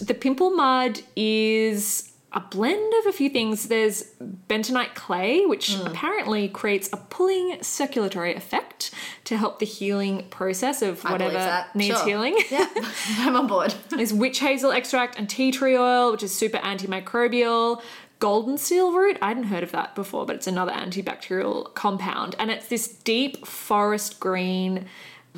The 0.00 0.14
pimple 0.14 0.50
mud 0.50 1.00
is 1.14 2.10
a 2.36 2.40
blend 2.40 2.92
of 3.00 3.06
a 3.06 3.12
few 3.12 3.30
things. 3.30 3.68
There's 3.68 4.04
bentonite 4.46 4.94
clay, 4.94 5.46
which 5.46 5.70
Mm. 5.70 5.86
apparently 5.86 6.48
creates 6.48 6.88
a 6.92 6.98
pulling 6.98 7.56
circulatory 7.62 8.34
effect 8.34 8.90
to 9.24 9.36
help 9.38 9.58
the 9.58 9.64
healing 9.66 10.26
process 10.28 10.82
of 10.82 11.02
whatever 11.02 11.64
needs 11.74 11.96
Sure. 11.96 12.06
healing. 12.06 12.36
Yeah, 12.50 12.68
I'm 13.20 13.34
on 13.36 13.46
board. 13.46 13.74
There's 13.88 14.12
witch 14.12 14.38
hazel 14.40 14.70
extract 14.70 15.18
and 15.18 15.28
tea 15.30 15.50
tree 15.50 15.76
oil, 15.78 16.12
which 16.12 16.22
is 16.22 16.34
super 16.36 16.58
antimicrobial. 16.58 17.80
Golden 18.18 18.56
seal 18.56 18.92
root, 18.92 19.18
I 19.20 19.28
hadn't 19.28 19.44
heard 19.44 19.62
of 19.62 19.72
that 19.72 19.94
before, 19.94 20.24
but 20.26 20.36
it's 20.36 20.46
another 20.46 20.72
antibacterial 20.72 21.72
compound. 21.74 22.34
And 22.38 22.50
it's 22.50 22.66
this 22.68 22.86
deep 22.88 23.46
forest 23.46 24.20
green, 24.20 24.86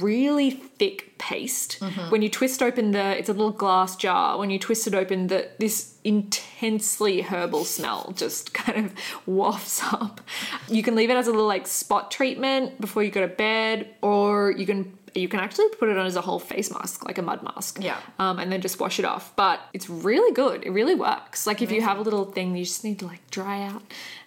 really 0.00 0.50
thick 0.50 1.16
paste. 1.18 1.80
When 2.10 2.22
you 2.22 2.28
twist 2.28 2.62
open 2.62 2.92
the, 2.92 3.18
it's 3.18 3.28
a 3.28 3.32
little 3.32 3.50
glass 3.50 3.96
jar. 3.96 4.38
When 4.38 4.50
you 4.50 4.58
twist 4.58 4.86
it 4.86 4.94
open, 4.94 5.26
that 5.28 5.58
this 5.58 5.96
intensely 6.04 7.22
herbal 7.22 7.64
smell 7.64 8.12
just 8.16 8.54
kind 8.60 8.86
of 8.86 8.94
wafts 9.26 9.82
up. 9.82 10.20
You 10.68 10.82
can 10.82 10.94
leave 10.94 11.10
it 11.10 11.16
as 11.16 11.26
a 11.26 11.30
little 11.30 11.46
like 11.46 11.66
spot 11.66 12.10
treatment 12.10 12.80
before 12.80 13.02
you 13.02 13.10
go 13.10 13.20
to 13.20 13.28
bed, 13.28 13.94
or 14.02 14.52
you 14.52 14.66
can 14.66 14.96
you 15.14 15.28
can 15.28 15.40
actually 15.40 15.68
put 15.70 15.88
it 15.88 15.96
on 15.96 16.06
as 16.06 16.16
a 16.16 16.20
whole 16.20 16.38
face 16.38 16.70
mask, 16.70 17.04
like 17.04 17.18
a 17.18 17.22
mud 17.22 17.42
mask. 17.42 17.78
Yeah. 17.80 17.98
Um, 18.18 18.38
and 18.38 18.52
then 18.52 18.60
just 18.60 18.78
wash 18.78 18.98
it 18.98 19.04
off. 19.04 19.34
But 19.36 19.60
it's 19.72 19.88
really 19.88 20.32
good. 20.32 20.64
It 20.64 20.70
really 20.70 20.94
works. 20.94 21.46
Like 21.46 21.62
if 21.62 21.70
you 21.70 21.82
have 21.82 21.98
a 21.98 22.02
little 22.02 22.26
thing 22.26 22.56
you 22.56 22.64
just 22.64 22.84
need 22.84 22.98
to 23.00 23.06
like 23.06 23.28
dry 23.30 23.62
out 23.62 23.82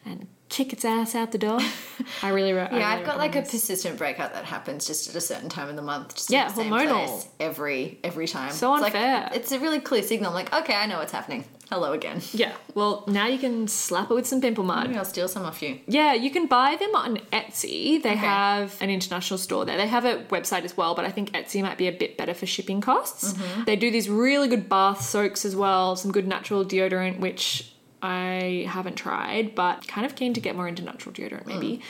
and 0.06 0.28
kick 0.52 0.74
its 0.74 0.84
ass 0.86 1.16
out 1.16 1.32
the 1.32 1.38
door. 1.38 1.60
I 2.22 2.30
really, 2.30 2.52
re- 2.54 2.60
I 2.62 2.66
Yeah, 2.66 2.72
really 2.72 2.84
I've 2.84 3.06
got 3.06 3.18
like 3.18 3.36
a 3.36 3.42
persistent 3.42 3.98
breakout 3.98 4.34
that 4.34 4.44
happens 4.46 4.86
just 4.86 5.10
at 5.10 5.16
a 5.16 5.22
certain 5.22 5.50
time 5.50 5.70
of 5.70 5.76
the 5.78 5.82
month. 5.82 6.14
Just 6.16 6.30
Yeah, 6.30 6.50
the 6.50 6.56
same 6.56 6.72
hormonal. 6.72 7.08
place 7.08 7.28
every 7.40 8.00
every 8.04 8.28
time. 8.28 8.52
So 8.52 8.76
it's 8.76 8.84
unfair. 8.86 9.24
Like, 9.24 9.36
it's 9.38 9.52
a 9.52 9.60
really 9.60 9.80
clear 9.80 10.04
signal. 10.04 10.30
I'm 10.30 10.36
like, 10.36 10.54
okay, 10.54 10.76
I 10.76 10.86
know 10.86 11.00
what's 11.00 11.14
happening. 11.14 11.46
Hello 11.70 11.94
again. 11.94 12.22
Yeah, 12.34 12.52
well, 12.76 13.06
now 13.08 13.28
you 13.28 13.40
can 13.40 13.66
slap 13.70 14.12
it 14.12 14.14
with 14.14 14.28
some 14.28 14.42
pimple 14.42 14.66
mud. 14.66 14.88
Maybe 14.88 14.98
I'll 15.00 15.06
steal 15.06 15.30
some 15.30 15.44
off 15.46 15.62
you. 15.62 15.80
Yeah, 15.88 16.14
you 16.14 16.30
can 16.30 16.46
buy 16.48 16.76
them 16.78 16.94
on 16.96 17.18
Etsy. 17.32 18.04
They 18.04 18.10
Okay. 18.10 18.16
have 18.18 18.76
an 18.82 18.90
international 18.90 19.38
store 19.38 19.64
there. 19.64 19.78
They 19.78 19.88
have 19.88 20.04
a 20.04 20.18
website 20.26 20.66
as 20.66 20.76
well, 20.76 20.96
but 20.96 21.06
I 21.06 21.12
think 21.12 21.32
Etsy 21.32 21.62
might 21.62 21.78
be 21.78 21.88
a 21.88 21.94
bit 21.94 22.18
better 22.18 22.34
for 22.34 22.46
shipping 22.46 22.82
costs. 22.82 23.32
Mm-hmm. 23.32 23.64
They 23.64 23.78
do 23.78 23.90
these 23.90 24.10
really 24.10 24.50
good 24.50 24.68
bath 24.68 25.00
soaks 25.02 25.46
as 25.46 25.56
well, 25.56 25.96
some 25.96 26.12
good 26.12 26.28
natural 26.28 26.66
deodorant, 26.66 27.20
which 27.20 27.72
I 28.02 28.66
haven't 28.68 28.96
tried, 28.96 29.54
but 29.56 29.88
kind 29.88 30.06
of 30.06 30.16
keen 30.16 30.34
to 30.34 30.40
get 30.42 30.56
more 30.56 30.68
into 30.68 30.84
natural 30.84 31.14
deodorant 31.14 31.46
maybe. 31.46 31.78
Mm. 31.78 31.82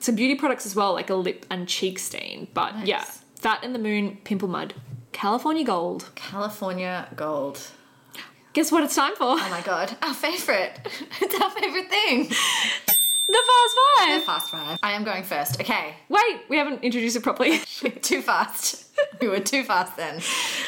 Some 0.00 0.14
beauty 0.14 0.34
products 0.34 0.66
as 0.66 0.74
well, 0.74 0.92
like 0.94 1.10
a 1.10 1.14
lip 1.14 1.46
and 1.50 1.68
cheek 1.68 1.98
stain. 1.98 2.48
But 2.54 2.86
yeah, 2.86 2.98
Nice. 2.98 3.22
Fat 3.36 3.60
and 3.62 3.74
the 3.74 3.78
Moon 3.78 4.18
Pimple 4.24 4.48
Mud, 4.48 4.74
California 5.12 5.64
Gold. 5.64 6.10
California 6.14 7.08
Gold. 7.16 7.60
Guess 8.52 8.72
what 8.72 8.82
it's 8.82 8.96
time 8.96 9.14
for? 9.14 9.36
Oh 9.38 9.48
my 9.50 9.60
god, 9.60 9.96
our 10.02 10.14
favorite. 10.14 10.78
It's 11.20 11.40
our 11.40 11.50
favorite 11.50 11.88
thing. 11.88 12.30
The 13.30 13.42
Fast 13.46 13.76
Five! 13.76 14.20
The 14.20 14.26
Fast 14.26 14.50
five. 14.50 14.78
I 14.82 14.92
am 14.92 15.04
going 15.04 15.22
first. 15.22 15.60
Okay, 15.60 15.94
Wait, 16.08 16.40
we 16.48 16.56
haven't 16.56 16.82
introduced 16.82 17.14
it 17.14 17.22
properly. 17.22 17.58
too 18.02 18.22
fast. 18.22 18.86
We 19.20 19.28
were 19.28 19.38
too 19.38 19.62
fast 19.62 19.96
then. 19.96 20.20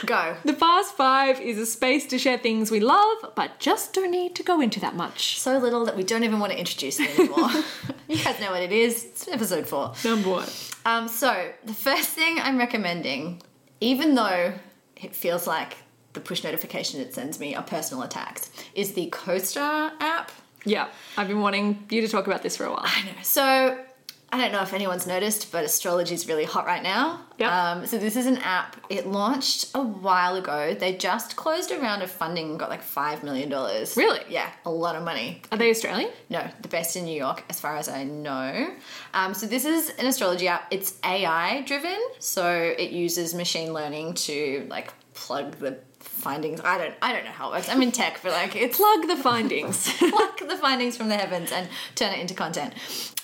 Go. 0.06 0.36
The 0.44 0.52
Fast 0.52 0.94
Five 0.96 1.40
is 1.40 1.58
a 1.58 1.66
space 1.66 2.06
to 2.06 2.18
share 2.18 2.38
things 2.38 2.70
we 2.70 2.78
love, 2.78 3.32
but 3.34 3.58
just 3.58 3.92
don't 3.94 4.12
need 4.12 4.36
to 4.36 4.44
go 4.44 4.60
into 4.60 4.78
that 4.80 4.94
much. 4.94 5.40
So 5.40 5.58
little 5.58 5.84
that 5.86 5.96
we 5.96 6.04
don't 6.04 6.22
even 6.22 6.38
want 6.38 6.52
to 6.52 6.58
introduce 6.58 7.00
it 7.00 7.18
anymore. 7.18 7.50
you 8.08 8.22
guys 8.22 8.38
know 8.38 8.52
what 8.52 8.62
it 8.62 8.70
is. 8.72 9.04
It's 9.06 9.28
episode 9.28 9.66
four. 9.66 9.94
Number 10.04 10.30
one. 10.30 10.48
Um, 10.86 11.08
so 11.08 11.50
the 11.64 11.74
first 11.74 12.10
thing 12.10 12.38
I'm 12.40 12.58
recommending, 12.58 13.42
even 13.80 14.14
though 14.14 14.54
it 14.96 15.16
feels 15.16 15.48
like 15.48 15.78
the 16.12 16.20
push 16.20 16.44
notification 16.44 17.00
it 17.00 17.12
sends 17.12 17.40
me 17.40 17.56
are 17.56 17.62
personal 17.64 18.04
attacks, 18.04 18.50
is 18.76 18.92
the 18.92 19.10
CoStar 19.10 19.92
app. 19.98 20.30
Yeah, 20.64 20.88
I've 21.16 21.28
been 21.28 21.40
wanting 21.40 21.86
you 21.90 22.00
to 22.02 22.08
talk 22.08 22.26
about 22.26 22.42
this 22.42 22.56
for 22.56 22.64
a 22.64 22.70
while. 22.70 22.82
I 22.84 23.02
know. 23.02 23.22
So 23.22 23.78
I 24.34 24.38
don't 24.38 24.50
know 24.50 24.62
if 24.62 24.72
anyone's 24.72 25.06
noticed, 25.06 25.52
but 25.52 25.62
astrology 25.62 26.14
is 26.14 26.26
really 26.26 26.44
hot 26.44 26.64
right 26.64 26.82
now. 26.82 27.20
Yep. 27.36 27.52
Um, 27.52 27.86
so 27.86 27.98
this 27.98 28.16
is 28.16 28.24
an 28.24 28.38
app. 28.38 28.78
It 28.88 29.06
launched 29.06 29.70
a 29.74 29.82
while 29.82 30.36
ago. 30.36 30.74
They 30.74 30.96
just 30.96 31.36
closed 31.36 31.70
a 31.70 31.78
round 31.78 32.02
of 32.02 32.10
funding 32.10 32.48
and 32.48 32.58
got 32.58 32.70
like 32.70 32.82
five 32.82 33.22
million 33.22 33.50
dollars. 33.50 33.94
Really? 33.94 34.20
Yeah, 34.30 34.50
a 34.64 34.70
lot 34.70 34.96
of 34.96 35.02
money. 35.02 35.42
Are 35.52 35.58
they 35.58 35.68
Australian? 35.68 36.10
No, 36.30 36.48
the 36.62 36.68
best 36.68 36.96
in 36.96 37.04
New 37.04 37.16
York, 37.16 37.44
as 37.50 37.60
far 37.60 37.76
as 37.76 37.90
I 37.90 38.04
know. 38.04 38.70
Um, 39.12 39.34
so 39.34 39.46
this 39.46 39.66
is 39.66 39.90
an 39.98 40.06
astrology 40.06 40.48
app. 40.48 40.66
It's 40.70 40.94
AI 41.04 41.60
driven, 41.66 41.98
so 42.18 42.50
it 42.78 42.90
uses 42.90 43.34
machine 43.34 43.74
learning 43.74 44.14
to 44.14 44.66
like 44.70 44.94
plug 45.12 45.56
the 45.58 45.78
findings. 46.22 46.60
I 46.60 46.78
don't, 46.78 46.94
I 47.02 47.12
don't 47.12 47.24
know 47.24 47.30
how 47.30 47.48
it 47.48 47.56
works. 47.56 47.68
I'm 47.68 47.82
in 47.82 47.92
tech, 47.92 48.18
for 48.18 48.30
like 48.30 48.56
it's 48.56 48.78
Plug 48.78 49.08
the 49.08 49.16
findings. 49.16 49.92
pluck 49.98 50.38
the 50.38 50.56
findings 50.56 50.96
from 50.96 51.08
the 51.08 51.16
heavens 51.16 51.52
and 51.52 51.68
turn 51.94 52.12
it 52.12 52.20
into 52.20 52.34
content. 52.34 52.74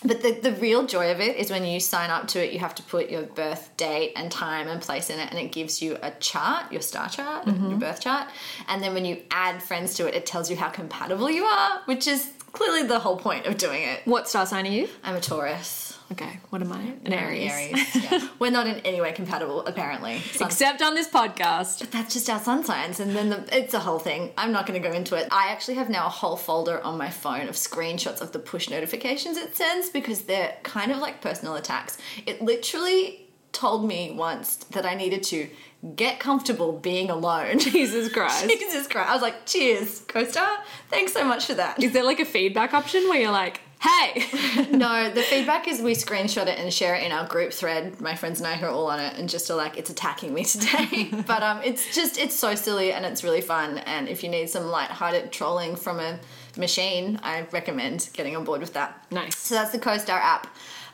But 0.04 0.22
the, 0.22 0.32
the 0.32 0.52
real 0.52 0.87
joy 0.87 1.11
of 1.11 1.20
it 1.20 1.37
is 1.37 1.50
when 1.50 1.64
you 1.64 1.80
sign 1.80 2.11
up 2.11 2.28
to 2.28 2.44
it, 2.44 2.52
you 2.52 2.58
have 2.58 2.74
to 2.76 2.82
put 2.82 3.11
your 3.11 3.22
birth 3.22 3.70
date 3.76 4.12
and 4.16 4.30
time 4.30 4.68
and 4.68 4.80
place 4.80 5.11
in 5.11 5.18
it, 5.18 5.30
and 5.30 5.38
it 5.38 5.52
gives 5.52 5.80
you 5.80 5.96
a 6.02 6.11
chart, 6.12 6.70
your 6.70 6.82
star 6.82 7.08
chart, 7.08 7.46
mm-hmm. 7.46 7.70
your 7.70 7.78
birth 7.78 8.00
chart. 8.00 8.28
And 8.68 8.82
then 8.82 8.94
when 8.94 9.04
you 9.04 9.22
add 9.30 9.62
friends 9.62 9.94
to 9.94 10.06
it, 10.06 10.14
it 10.14 10.26
tells 10.26 10.50
you 10.50 10.56
how 10.56 10.68
compatible 10.68 11.30
you 11.30 11.44
are, 11.44 11.80
which 11.87 12.06
is 12.06 12.30
clearly 12.52 12.87
the 12.87 12.98
whole 12.98 13.16
point 13.16 13.46
of 13.46 13.56
doing 13.56 13.82
it. 13.82 14.00
what 14.04 14.28
star 14.28 14.46
sign 14.46 14.66
are 14.66 14.70
you? 14.70 14.88
I'm 15.02 15.16
a 15.16 15.20
Taurus. 15.20 15.88
Okay, 16.11 16.38
what 16.49 16.62
am 16.62 16.73
I? 16.73 16.81
An 17.05 17.12
Aries. 17.12 17.53
Aries. 17.53 17.94
Yeah. 18.11 18.27
We're 18.38 18.51
not 18.51 18.66
in 18.66 18.77
any 18.77 19.01
way 19.01 19.12
compatible, 19.12 19.66
apparently. 19.66 20.21
Sun- 20.21 20.47
Except 20.49 20.81
on 20.81 20.94
this 20.94 21.09
podcast. 21.09 21.81
But 21.81 21.90
that's 21.90 22.14
just 22.14 22.31
our 22.31 22.38
sun 22.38 22.64
signs, 22.64 22.99
and 23.01 23.14
then 23.14 23.29
the, 23.29 23.44
it's 23.57 23.75
a 23.75 23.81
whole 23.81 23.99
thing. 23.99 24.33
I'm 24.38 24.51
not 24.53 24.66
going 24.66 24.81
to 24.83 24.88
go 24.88 24.94
into 24.94 25.16
it. 25.16 25.29
I 25.31 25.49
actually 25.51 25.75
have 25.75 25.90
now 25.90 26.07
a 26.07 26.11
whole 26.11 26.37
folder 26.37 26.81
on 26.83 26.97
my 26.97 27.11
phone 27.11 27.49
of 27.49 27.55
screenshots 27.57 28.21
of 28.23 28.33
the 28.33 28.38
push 28.38 28.71
notifications 28.71 29.37
it 29.37 29.55
sends 29.55 29.90
because 29.90 30.23
they're 30.23 30.55
kind 30.62 30.90
of 30.92 30.99
like 30.99 31.21
personal 31.21 31.57
attacks. 31.57 31.99
It 32.25 32.40
literally 32.40 33.27
told 33.53 33.87
me 33.87 34.12
once 34.16 34.57
that 34.57 34.87
I 34.87 34.94
needed 34.94 35.23
to 35.25 35.49
get 35.94 36.21
comfortable 36.21 36.73
being 36.73 37.11
alone. 37.11 37.59
Jesus 37.59 38.11
Christ. 38.11 38.49
Jesus 38.49 38.87
Christ. 38.87 39.11
I 39.11 39.12
was 39.12 39.23
like, 39.23 39.44
cheers, 39.47 40.01
CoStar. 40.03 40.57
Thanks 40.88 41.12
so 41.12 41.25
much 41.25 41.47
for 41.47 41.55
that. 41.55 41.83
Is 41.83 41.92
there 41.92 42.05
like 42.05 42.21
a 42.21 42.25
feedback 42.25 42.73
option 42.73 43.09
where 43.09 43.21
you're 43.21 43.31
like, 43.31 43.61
hey? 43.81 44.67
no, 44.71 45.11
the 45.11 45.23
feedback 45.23 45.69
is 45.69 45.81
we 45.81 45.95
screenshot 45.95 46.47
it 46.47 46.59
and 46.59 46.73
share 46.73 46.95
it 46.95 47.05
in 47.05 47.12
our 47.12 47.27
group 47.27 47.53
thread. 47.53 48.01
My 48.01 48.14
friends 48.14 48.41
and 48.41 48.47
I 48.47 48.55
who 48.55 48.67
are 48.67 48.71
all 48.71 48.88
on 48.88 49.01
it, 49.01 49.17
and 49.19 49.29
just 49.29 49.51
are 49.51 49.57
like, 49.57 49.77
it's 49.77 49.91
attacking 49.91 50.35
me 50.35 50.45
today. 50.45 51.11
but 51.27 51.43
um, 51.43 51.61
it's 51.64 51.95
just 51.95 52.19
it's 52.19 52.35
so 52.35 52.55
silly 52.55 52.93
and 52.93 53.05
it's 53.05 53.25
really 53.25 53.41
fun. 53.41 53.79
And 53.79 54.09
if 54.09 54.23
you 54.23 54.29
need 54.29 54.51
some 54.51 54.67
light-hearted 54.67 55.33
trolling 55.33 55.77
from 55.77 56.01
a 56.01 56.19
machine, 56.57 57.21
I 57.23 57.47
recommend 57.53 58.09
getting 58.12 58.37
on 58.37 58.45
board 58.45 58.61
with 58.61 58.75
that. 58.75 59.05
Nice. 59.11 59.37
So 59.37 59.55
that's 59.55 59.71
the 59.71 59.79
CoStar 59.79 60.19
app. 60.19 60.47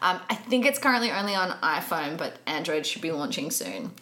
Um, 0.03 0.21
I 0.29 0.35
think 0.35 0.67
it's 0.67 0.79
currently 0.79 1.11
only 1.11 1.35
on 1.35 1.51
iPhone, 1.63 2.19
but 2.19 2.37
Android 2.47 2.85
should 2.85 3.01
be 3.01 3.11
launching 3.11 3.51
soon. 3.51 3.93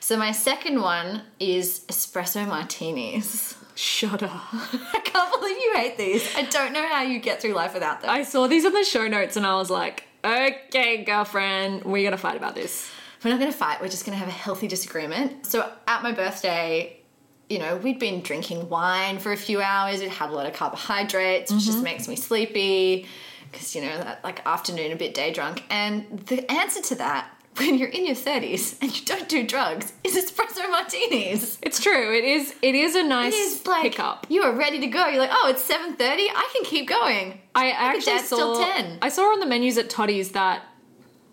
So 0.00 0.16
my 0.16 0.32
second 0.32 0.80
one 0.80 1.22
is 1.38 1.80
espresso 1.88 2.48
martinis. 2.48 3.54
Shut 3.74 4.22
up. 4.22 4.30
I 4.52 5.00
can't 5.04 5.32
believe 5.40 5.56
you 5.56 5.72
hate 5.76 5.96
these. 5.96 6.34
I 6.36 6.42
don't 6.42 6.72
know 6.72 6.86
how 6.86 7.02
you 7.02 7.18
get 7.18 7.40
through 7.40 7.52
life 7.52 7.74
without 7.74 8.00
them. 8.00 8.10
I 8.10 8.22
saw 8.24 8.46
these 8.46 8.64
in 8.64 8.72
the 8.72 8.84
show 8.84 9.08
notes 9.08 9.36
and 9.36 9.46
I 9.46 9.56
was 9.56 9.70
like, 9.70 10.04
okay, 10.24 11.04
girlfriend, 11.04 11.84
we're 11.84 12.02
going 12.02 12.12
to 12.12 12.18
fight 12.18 12.36
about 12.36 12.54
this. 12.54 12.90
We're 13.24 13.30
not 13.30 13.40
going 13.40 13.52
to 13.52 13.56
fight. 13.56 13.80
We're 13.80 13.88
just 13.88 14.06
going 14.06 14.16
to 14.16 14.18
have 14.18 14.28
a 14.28 14.32
healthy 14.32 14.66
disagreement. 14.66 15.46
So 15.46 15.70
at 15.86 16.02
my 16.02 16.12
birthday, 16.12 17.00
you 17.48 17.58
know, 17.58 17.76
we'd 17.76 17.98
been 17.98 18.22
drinking 18.22 18.68
wine 18.68 19.18
for 19.18 19.32
a 19.32 19.36
few 19.36 19.60
hours. 19.60 20.00
We'd 20.00 20.08
had 20.08 20.30
a 20.30 20.32
lot 20.32 20.46
of 20.46 20.54
carbohydrates, 20.54 21.52
which 21.52 21.64
just 21.64 21.78
mm-hmm. 21.78 21.84
makes 21.84 22.08
me 22.08 22.16
sleepy 22.16 23.06
because, 23.50 23.74
you 23.74 23.82
know, 23.82 23.96
that 23.98 24.22
like 24.22 24.46
afternoon 24.46 24.92
a 24.92 24.96
bit 24.96 25.14
day 25.14 25.32
drunk. 25.32 25.64
And 25.68 26.20
the 26.26 26.50
answer 26.50 26.80
to 26.80 26.94
that, 26.96 27.28
when 27.56 27.78
you're 27.78 27.88
in 27.88 28.06
your 28.06 28.14
30s 28.14 28.80
and 28.80 28.98
you 28.98 29.04
don't 29.04 29.28
do 29.28 29.46
drugs, 29.46 29.92
is 30.04 30.16
espresso 30.16 30.68
martinis. 30.70 31.58
It's 31.62 31.80
true. 31.80 32.16
It 32.16 32.24
is. 32.24 32.54
It 32.62 32.74
is 32.74 32.94
a 32.94 33.02
nice 33.02 33.34
is 33.34 33.66
like 33.66 33.82
pickup. 33.82 34.26
you 34.28 34.42
are 34.42 34.52
ready 34.52 34.80
to 34.80 34.86
go. 34.86 35.06
You're 35.06 35.20
like, 35.20 35.30
oh, 35.32 35.48
it's 35.50 35.66
7:30. 35.66 35.98
I 36.00 36.50
can 36.52 36.64
keep 36.64 36.88
going. 36.88 37.40
I 37.54 37.70
actually 37.70 38.18
saw. 38.20 38.36
till 38.36 38.64
10. 38.64 38.98
I 39.02 39.08
saw 39.08 39.22
on 39.24 39.40
the 39.40 39.46
menus 39.46 39.78
at 39.78 39.90
Totti's 39.90 40.32
that 40.32 40.62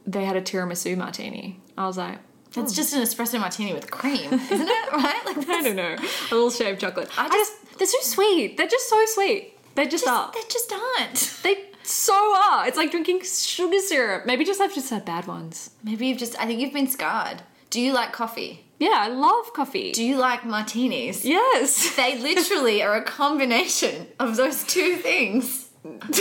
they 0.06 0.26
had 0.26 0.36
a 0.36 0.42
tiramisu 0.42 0.98
martini. 0.98 1.60
I 1.78 1.86
was 1.86 1.98
like, 1.98 2.18
It's 2.48 2.56
hmm. 2.56 2.66
just 2.66 2.94
an 2.94 3.02
espresso 3.02 3.40
martini 3.40 3.74
with 3.74 3.92
cream, 3.92 4.34
isn't 4.34 4.68
it? 4.68 4.92
Right? 4.92 5.22
Like 5.26 5.50
I 5.50 5.62
don't 5.62 5.76
know, 5.76 5.96
a 5.96 6.34
little 6.34 6.50
shaved 6.50 6.82
chocolate. 6.82 7.10
I 7.18 7.26
I 7.26 7.30
just, 7.30 7.78
they're 7.78 7.88
so 7.88 8.00
sweet. 8.02 8.58
They're 8.58 8.68
just 8.68 8.90
so 8.90 9.04
sweet. 9.08 9.54
They 9.76 9.86
just, 9.86 10.08
are. 10.08 10.32
They 10.34 10.42
just 10.50 10.74
aren't. 10.74 11.40
They 11.44 11.66
so 11.88 12.14
are. 12.14 12.68
It's 12.68 12.78
like 12.78 12.92
drinking 12.92 13.22
sugar 13.24 13.80
syrup. 13.80 14.26
Maybe 14.26 14.44
just 14.46 14.60
I've 14.62 14.74
just 14.74 14.90
had 14.90 15.06
bad 15.06 15.28
ones. 15.28 15.72
Maybe 15.84 16.08
you've 16.08 16.18
just, 16.18 16.38
I 16.40 16.46
think 16.46 16.60
you've 16.60 16.74
been 16.74 16.88
scarred. 16.88 17.42
Do 17.70 17.82
you 17.82 17.94
like 17.94 18.12
coffee? 18.14 18.66
Yeah, 18.80 18.94
I 18.94 19.08
love 19.08 19.54
coffee. 19.54 19.92
Do 19.92 20.04
you 20.04 20.18
like 20.18 20.46
martinis? 20.46 21.26
yes. 21.26 21.96
They 21.98 22.20
literally 22.20 22.84
are 22.84 22.96
a 22.96 23.04
combination 23.04 24.08
of 24.20 24.36
those 24.36 24.64
two 24.64 24.98
things. 24.98 25.70
That's 25.84 26.20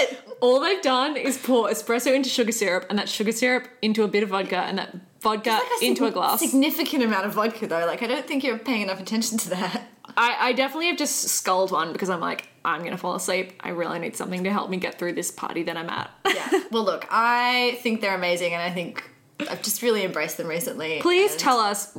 it. 0.00 0.18
All 0.40 0.60
they've 0.60 0.80
done 0.80 1.16
is 1.16 1.36
pour 1.38 1.68
espresso 1.68 2.14
into 2.14 2.28
sugar 2.28 2.52
syrup, 2.52 2.86
and 2.88 2.98
that 2.98 3.08
sugar 3.08 3.32
syrup 3.32 3.68
into 3.82 4.04
a 4.04 4.08
bit 4.08 4.22
of 4.22 4.30
vodka, 4.30 4.58
and 4.58 4.78
that 4.78 4.96
vodka 5.20 5.50
Like 5.50 5.82
into 5.82 6.06
a 6.06 6.10
glass. 6.10 6.40
Significant 6.40 7.02
amount 7.02 7.26
of 7.26 7.34
vodka 7.34 7.66
though. 7.66 7.84
Like 7.86 8.02
I 8.02 8.06
don't 8.06 8.26
think 8.26 8.42
you're 8.44 8.58
paying 8.58 8.82
enough 8.82 9.00
attention 9.00 9.36
to 9.38 9.50
that. 9.50 9.82
I, 10.16 10.36
I 10.48 10.52
definitely 10.52 10.88
have 10.88 10.96
just 10.96 11.28
sculled 11.28 11.70
one 11.70 11.92
because 11.92 12.10
I'm 12.10 12.20
like, 12.20 12.48
I'm 12.64 12.82
gonna 12.82 12.98
fall 12.98 13.14
asleep. 13.14 13.54
I 13.60 13.70
really 13.70 13.98
need 13.98 14.16
something 14.16 14.44
to 14.44 14.52
help 14.52 14.70
me 14.70 14.76
get 14.76 14.98
through 14.98 15.14
this 15.14 15.30
party 15.30 15.62
that 15.64 15.76
I'm 15.76 15.88
at. 15.88 16.10
Yeah. 16.26 16.62
well, 16.70 16.84
look, 16.84 17.06
I 17.10 17.78
think 17.82 18.00
they're 18.00 18.14
amazing, 18.14 18.52
and 18.52 18.62
I 18.62 18.70
think 18.70 19.02
I've 19.48 19.62
just 19.62 19.82
really 19.82 20.04
embraced 20.04 20.36
them 20.36 20.46
recently. 20.46 21.00
Please 21.00 21.32
and- 21.32 21.40
tell 21.40 21.58
us, 21.58 21.98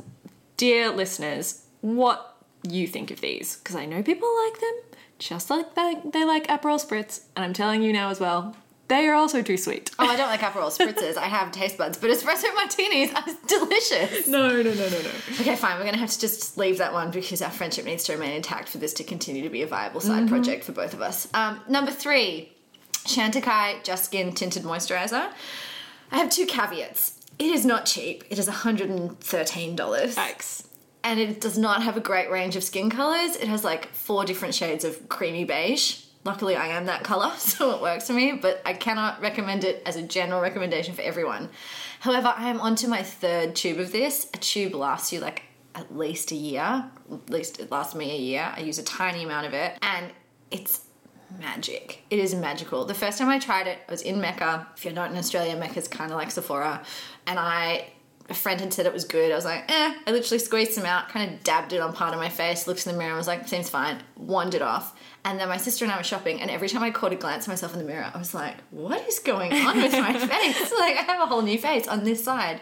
dear 0.56 0.90
listeners, 0.90 1.66
what 1.80 2.36
you 2.68 2.86
think 2.86 3.10
of 3.10 3.20
these 3.20 3.56
because 3.56 3.74
I 3.74 3.86
know 3.86 4.02
people 4.02 4.28
like 4.46 4.60
them, 4.60 4.74
just 5.18 5.50
like 5.50 5.74
they, 5.74 5.96
they 6.12 6.24
like 6.24 6.46
Aperol 6.46 6.84
spritz, 6.84 7.22
and 7.34 7.44
I'm 7.44 7.52
telling 7.52 7.82
you 7.82 7.92
now 7.92 8.10
as 8.10 8.20
well, 8.20 8.56
they 8.92 9.08
are 9.08 9.14
also 9.14 9.42
too 9.42 9.56
sweet. 9.56 9.90
Oh, 9.98 10.06
I 10.06 10.16
don't 10.16 10.28
like 10.28 10.40
Aperol 10.40 10.70
spritzers. 10.76 11.16
I 11.16 11.26
have 11.26 11.50
taste 11.50 11.78
buds, 11.78 11.96
but 11.98 12.10
espresso 12.10 12.54
martinis 12.54 13.12
are 13.14 13.24
delicious. 13.48 14.26
No, 14.28 14.48
no, 14.48 14.62
no, 14.62 14.74
no, 14.74 14.88
no. 14.88 15.10
Okay, 15.40 15.56
fine. 15.56 15.78
We're 15.78 15.84
gonna 15.84 15.96
have 15.98 16.10
to 16.10 16.20
just 16.20 16.56
leave 16.58 16.78
that 16.78 16.92
one 16.92 17.10
because 17.10 17.40
our 17.42 17.50
friendship 17.50 17.84
needs 17.84 18.04
to 18.04 18.12
remain 18.12 18.32
intact 18.32 18.68
for 18.68 18.78
this 18.78 18.92
to 18.94 19.04
continue 19.04 19.42
to 19.42 19.48
be 19.50 19.62
a 19.62 19.66
viable 19.66 20.00
side 20.00 20.24
Mm-hmm. 20.24 20.28
project 20.28 20.64
for 20.64 20.72
both 20.72 20.94
of 20.94 21.00
us. 21.02 21.26
Um, 21.34 21.60
number 21.68 21.90
three, 21.90 22.52
Chantecaille 23.06 23.82
Just 23.82 24.04
Skin 24.04 24.32
Tinted 24.32 24.62
Moisturizer. 24.62 25.32
I 26.12 26.18
have 26.18 26.30
two 26.30 26.46
caveats. 26.46 27.18
It 27.38 27.46
is 27.46 27.64
not 27.64 27.86
cheap. 27.86 28.24
It 28.30 28.38
is 28.38 28.48
$113. 28.48 29.76
Yikes. 29.76 30.66
And 31.04 31.18
it 31.18 31.40
does 31.40 31.58
not 31.58 31.82
have 31.82 31.96
a 31.96 32.00
great 32.00 32.30
range 32.30 32.54
of 32.54 32.62
skin 32.62 32.90
colors. 32.90 33.34
It 33.36 33.48
has 33.48 33.64
like 33.64 33.92
four 33.94 34.24
different 34.24 34.54
shades 34.54 34.84
of 34.84 35.08
creamy 35.08 35.44
beige. 35.44 36.02
Luckily, 36.24 36.54
I 36.54 36.68
am 36.68 36.86
that 36.86 37.02
color, 37.02 37.32
so 37.38 37.74
it 37.74 37.82
works 37.82 38.06
for 38.06 38.12
me, 38.12 38.32
but 38.32 38.62
I 38.64 38.74
cannot 38.74 39.20
recommend 39.20 39.64
it 39.64 39.82
as 39.86 39.96
a 39.96 40.02
general 40.02 40.40
recommendation 40.40 40.94
for 40.94 41.02
everyone. 41.02 41.48
However, 42.00 42.32
I 42.36 42.48
am 42.48 42.60
onto 42.60 42.88
my 42.88 43.02
third 43.02 43.54
tube 43.54 43.78
of 43.78 43.92
this. 43.92 44.28
A 44.34 44.38
tube 44.38 44.74
lasts 44.74 45.12
you 45.12 45.20
like 45.20 45.42
at 45.74 45.96
least 45.96 46.32
a 46.32 46.36
year, 46.36 46.84
at 47.10 47.30
least 47.30 47.58
it 47.58 47.70
lasts 47.70 47.94
me 47.94 48.10
a 48.10 48.18
year. 48.18 48.52
I 48.54 48.60
use 48.60 48.78
a 48.78 48.84
tiny 48.84 49.24
amount 49.24 49.46
of 49.46 49.54
it, 49.54 49.78
and 49.82 50.12
it's 50.50 50.82
magic. 51.40 52.02
It 52.10 52.18
is 52.18 52.34
magical. 52.34 52.84
The 52.84 52.94
first 52.94 53.18
time 53.18 53.28
I 53.28 53.38
tried 53.38 53.66
it, 53.66 53.78
I 53.88 53.90
was 53.90 54.02
in 54.02 54.20
Mecca. 54.20 54.68
If 54.76 54.84
you're 54.84 54.94
not 54.94 55.10
in 55.10 55.16
Australia, 55.16 55.56
Mecca's 55.56 55.88
kind 55.88 56.10
of 56.10 56.18
like 56.18 56.30
Sephora, 56.30 56.82
and 57.26 57.38
I 57.38 57.91
a 58.28 58.34
friend 58.34 58.60
had 58.60 58.72
said 58.72 58.86
it 58.86 58.92
was 58.92 59.04
good. 59.04 59.32
I 59.32 59.34
was 59.34 59.44
like, 59.44 59.70
eh. 59.70 59.94
I 60.06 60.10
literally 60.10 60.38
squeezed 60.38 60.72
some 60.72 60.84
out, 60.84 61.08
kind 61.08 61.30
of 61.32 61.42
dabbed 61.42 61.72
it 61.72 61.80
on 61.80 61.92
part 61.92 62.14
of 62.14 62.20
my 62.20 62.28
face, 62.28 62.66
looked 62.66 62.86
in 62.86 62.92
the 62.92 62.98
mirror, 62.98 63.10
and 63.10 63.18
was 63.18 63.26
like, 63.26 63.48
seems 63.48 63.68
fine. 63.68 63.98
Wanded 64.16 64.62
off. 64.62 64.98
And 65.24 65.38
then 65.38 65.48
my 65.48 65.56
sister 65.56 65.84
and 65.84 65.92
I 65.92 65.96
were 65.96 66.02
shopping, 66.02 66.40
and 66.40 66.50
every 66.50 66.68
time 66.68 66.82
I 66.82 66.90
caught 66.90 67.12
a 67.12 67.16
glance 67.16 67.44
at 67.44 67.48
myself 67.48 67.72
in 67.74 67.78
the 67.78 67.84
mirror, 67.84 68.10
I 68.12 68.18
was 68.18 68.34
like, 68.34 68.56
what 68.70 69.06
is 69.06 69.18
going 69.20 69.52
on 69.52 69.76
with 69.76 69.92
my 69.92 70.12
face? 70.18 70.72
Like, 70.82 70.96
I 70.96 71.02
have 71.02 71.20
a 71.20 71.26
whole 71.26 71.42
new 71.42 71.58
face 71.58 71.86
on 71.86 72.02
this 72.02 72.24
side. 72.24 72.60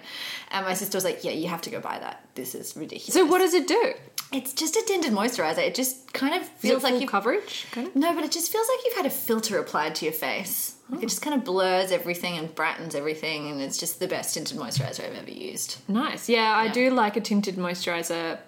And 0.50 0.66
my 0.66 0.74
sister 0.74 0.96
was 0.96 1.04
like, 1.04 1.24
yeah, 1.24 1.30
you 1.30 1.48
have 1.48 1.62
to 1.62 1.70
go 1.70 1.80
buy 1.80 1.98
that. 1.98 2.22
This 2.34 2.54
is 2.54 2.76
ridiculous. 2.76 3.14
So 3.14 3.24
what 3.24 3.38
does 3.38 3.54
it 3.54 3.66
do? 3.66 3.94
It's 4.32 4.52
just 4.52 4.76
a 4.76 4.82
tinted 4.86 5.12
moisturizer. 5.12 5.58
It 5.58 5.74
just 5.74 6.12
kind 6.12 6.34
of 6.40 6.46
feels 6.48 6.82
like 6.84 6.92
full 6.92 7.02
you 7.02 7.08
coverage? 7.08 7.66
Kind 7.72 7.88
of. 7.88 7.96
no, 7.96 8.14
but 8.14 8.22
it 8.24 8.30
just 8.30 8.52
feels 8.52 8.68
like 8.68 8.78
you've 8.84 8.96
had 8.96 9.06
a 9.06 9.10
filter 9.10 9.58
applied 9.58 9.94
to 9.96 10.04
your 10.04 10.14
face. 10.14 10.76
Like 10.88 11.02
it 11.02 11.08
just 11.08 11.22
kind 11.22 11.34
of 11.34 11.44
blurs 11.44 11.90
everything 11.92 12.36
and 12.36 12.52
brightens 12.54 12.94
everything, 12.94 13.50
and 13.50 13.60
it's 13.60 13.78
just 13.78 13.98
the 14.00 14.08
best 14.08 14.34
tinted 14.34 14.56
moisturizer 14.58 15.04
I've 15.06 15.16
ever 15.16 15.30
used. 15.30 15.78
Nice. 15.88 16.28
Yeah, 16.28 16.52
I 16.56 16.68
do 16.68 16.90
like 16.90 17.16
a 17.16 17.20
tinted 17.20 17.56
moisturizer. 17.56 18.38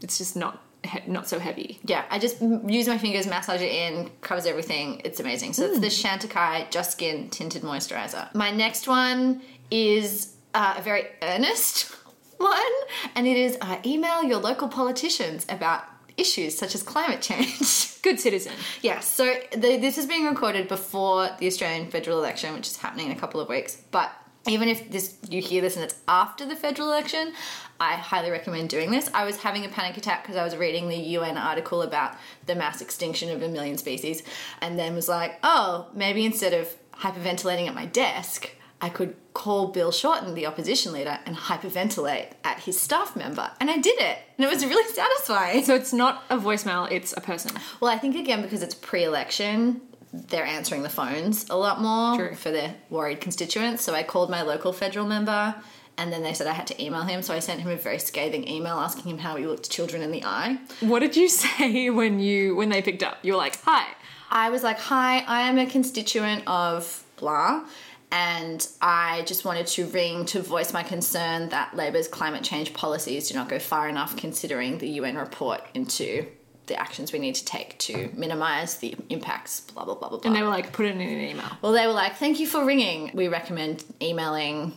It's 0.00 0.18
just 0.18 0.34
not 0.36 0.62
he- 0.84 1.00
not 1.06 1.28
so 1.28 1.38
heavy. 1.38 1.78
Yeah, 1.84 2.04
I 2.10 2.18
just 2.18 2.42
m- 2.42 2.68
use 2.68 2.88
my 2.88 2.98
fingers, 2.98 3.26
massage 3.28 3.60
it 3.62 3.70
in, 3.70 4.10
covers 4.20 4.46
everything. 4.46 5.00
It's 5.04 5.20
amazing. 5.20 5.52
So 5.52 5.64
it's 5.66 5.78
the 5.78 5.86
Chantecaille 5.86 6.70
Just 6.72 6.92
Skin 6.92 7.30
Tinted 7.30 7.62
Moisturizer. 7.62 8.34
My 8.34 8.50
next 8.50 8.88
one 8.88 9.42
is 9.70 10.34
uh, 10.54 10.74
a 10.78 10.82
very 10.82 11.06
earnest 11.22 11.94
one, 12.42 12.72
and 13.14 13.26
it 13.26 13.36
is 13.36 13.56
uh, 13.60 13.78
email 13.84 14.22
your 14.22 14.38
local 14.38 14.68
politicians 14.68 15.46
about 15.48 15.84
issues 16.16 16.56
such 16.56 16.74
as 16.74 16.82
climate 16.82 17.22
change. 17.22 17.58
Good 18.02 18.20
citizen. 18.20 18.52
Yes, 18.82 19.06
so 19.06 19.34
the, 19.52 19.76
this 19.76 19.98
is 19.98 20.06
being 20.06 20.26
recorded 20.26 20.68
before 20.68 21.30
the 21.38 21.46
Australian 21.46 21.90
federal 21.90 22.18
election, 22.18 22.52
which 22.54 22.66
is 22.66 22.76
happening 22.76 23.06
in 23.06 23.12
a 23.12 23.18
couple 23.18 23.40
of 23.40 23.48
weeks. 23.48 23.76
But 23.90 24.12
even 24.48 24.68
if 24.68 24.90
this 24.90 25.16
you 25.28 25.40
hear 25.40 25.62
this 25.62 25.76
and 25.76 25.84
it's 25.84 25.94
after 26.08 26.44
the 26.44 26.56
federal 26.56 26.88
election, 26.88 27.32
I 27.78 27.94
highly 27.94 28.30
recommend 28.30 28.70
doing 28.70 28.90
this. 28.90 29.08
I 29.14 29.24
was 29.24 29.36
having 29.36 29.64
a 29.64 29.68
panic 29.68 29.96
attack 29.96 30.22
because 30.22 30.36
I 30.36 30.44
was 30.44 30.56
reading 30.56 30.88
the 30.88 30.96
UN 30.96 31.36
article 31.36 31.82
about 31.82 32.16
the 32.46 32.54
mass 32.54 32.80
extinction 32.80 33.30
of 33.30 33.42
a 33.42 33.48
million 33.48 33.78
species, 33.78 34.22
and 34.60 34.78
then 34.78 34.94
was 34.94 35.08
like, 35.08 35.38
oh, 35.42 35.86
maybe 35.94 36.24
instead 36.24 36.52
of 36.52 36.74
hyperventilating 36.94 37.68
at 37.68 37.74
my 37.74 37.86
desk, 37.86 38.50
I 38.82 38.88
could 38.88 39.14
call 39.32 39.68
Bill 39.68 39.92
Shorten, 39.92 40.34
the 40.34 40.44
opposition 40.44 40.92
leader, 40.92 41.20
and 41.24 41.36
hyperventilate 41.36 42.32
at 42.42 42.58
his 42.58 42.78
staff 42.78 43.14
member. 43.14 43.48
And 43.60 43.70
I 43.70 43.78
did 43.78 43.98
it. 44.00 44.18
And 44.36 44.44
it 44.44 44.50
was 44.50 44.66
really 44.66 44.92
satisfying. 44.92 45.64
So 45.64 45.76
it's 45.76 45.92
not 45.92 46.24
a 46.28 46.36
voicemail, 46.36 46.90
it's 46.90 47.14
a 47.16 47.20
person. 47.20 47.52
Well, 47.80 47.90
I 47.90 47.96
think 47.96 48.16
again 48.16 48.42
because 48.42 48.62
it's 48.62 48.74
pre-election, 48.74 49.80
they're 50.12 50.44
answering 50.44 50.82
the 50.82 50.88
phones 50.88 51.48
a 51.48 51.56
lot 51.56 51.80
more 51.80 52.16
True. 52.16 52.34
for 52.34 52.50
their 52.50 52.74
worried 52.90 53.20
constituents. 53.20 53.84
So 53.84 53.94
I 53.94 54.02
called 54.02 54.30
my 54.30 54.42
local 54.42 54.72
federal 54.72 55.06
member, 55.06 55.54
and 55.96 56.12
then 56.12 56.22
they 56.24 56.34
said 56.34 56.48
I 56.48 56.52
had 56.52 56.66
to 56.66 56.82
email 56.82 57.02
him. 57.02 57.22
So 57.22 57.32
I 57.32 57.38
sent 57.38 57.60
him 57.60 57.70
a 57.70 57.76
very 57.76 58.00
scathing 58.00 58.46
email 58.48 58.76
asking 58.78 59.10
him 59.10 59.18
how 59.18 59.36
he 59.36 59.46
looked 59.46 59.70
children 59.70 60.02
in 60.02 60.10
the 60.10 60.24
eye. 60.24 60.58
What 60.80 61.00
did 61.00 61.16
you 61.16 61.28
say 61.44 61.88
when 61.88 62.18
you 62.18 62.56
when 62.56 62.68
they 62.68 62.82
picked 62.82 63.04
up? 63.04 63.18
You 63.22 63.32
were 63.34 63.38
like, 63.38 63.62
"Hi." 63.62 63.86
I 64.30 64.50
was 64.50 64.62
like, 64.62 64.78
"Hi, 64.80 65.20
I 65.20 65.42
am 65.42 65.58
a 65.58 65.66
constituent 65.66 66.42
of 66.46 67.04
blah." 67.16 67.64
And 68.12 68.68
I 68.82 69.22
just 69.22 69.46
wanted 69.46 69.66
to 69.68 69.86
ring 69.86 70.26
to 70.26 70.42
voice 70.42 70.74
my 70.74 70.82
concern 70.82 71.48
that 71.48 71.74
Labor's 71.74 72.08
climate 72.08 72.44
change 72.44 72.74
policies 72.74 73.28
do 73.28 73.34
not 73.34 73.48
go 73.48 73.58
far 73.58 73.88
enough 73.88 74.16
considering 74.16 74.76
the 74.78 74.88
UN 74.90 75.16
report 75.16 75.62
into 75.72 76.26
the 76.66 76.78
actions 76.78 77.10
we 77.10 77.18
need 77.18 77.34
to 77.34 77.44
take 77.44 77.78
to 77.78 78.10
minimise 78.14 78.76
the 78.76 78.94
impacts, 79.08 79.60
blah, 79.60 79.84
blah, 79.84 79.94
blah, 79.94 80.10
blah, 80.10 80.18
blah. 80.18 80.28
And 80.28 80.36
they 80.36 80.42
were 80.42 80.48
like, 80.48 80.72
"Put 80.72 80.86
it 80.86 80.94
in 80.94 81.00
an 81.00 81.08
email." 81.08 81.46
Well, 81.62 81.72
they 81.72 81.86
were 81.86 81.92
like, 81.92 82.16
thank 82.16 82.38
you 82.38 82.46
for 82.46 82.64
ringing. 82.64 83.10
We 83.14 83.28
recommend 83.28 83.82
emailing 84.00 84.76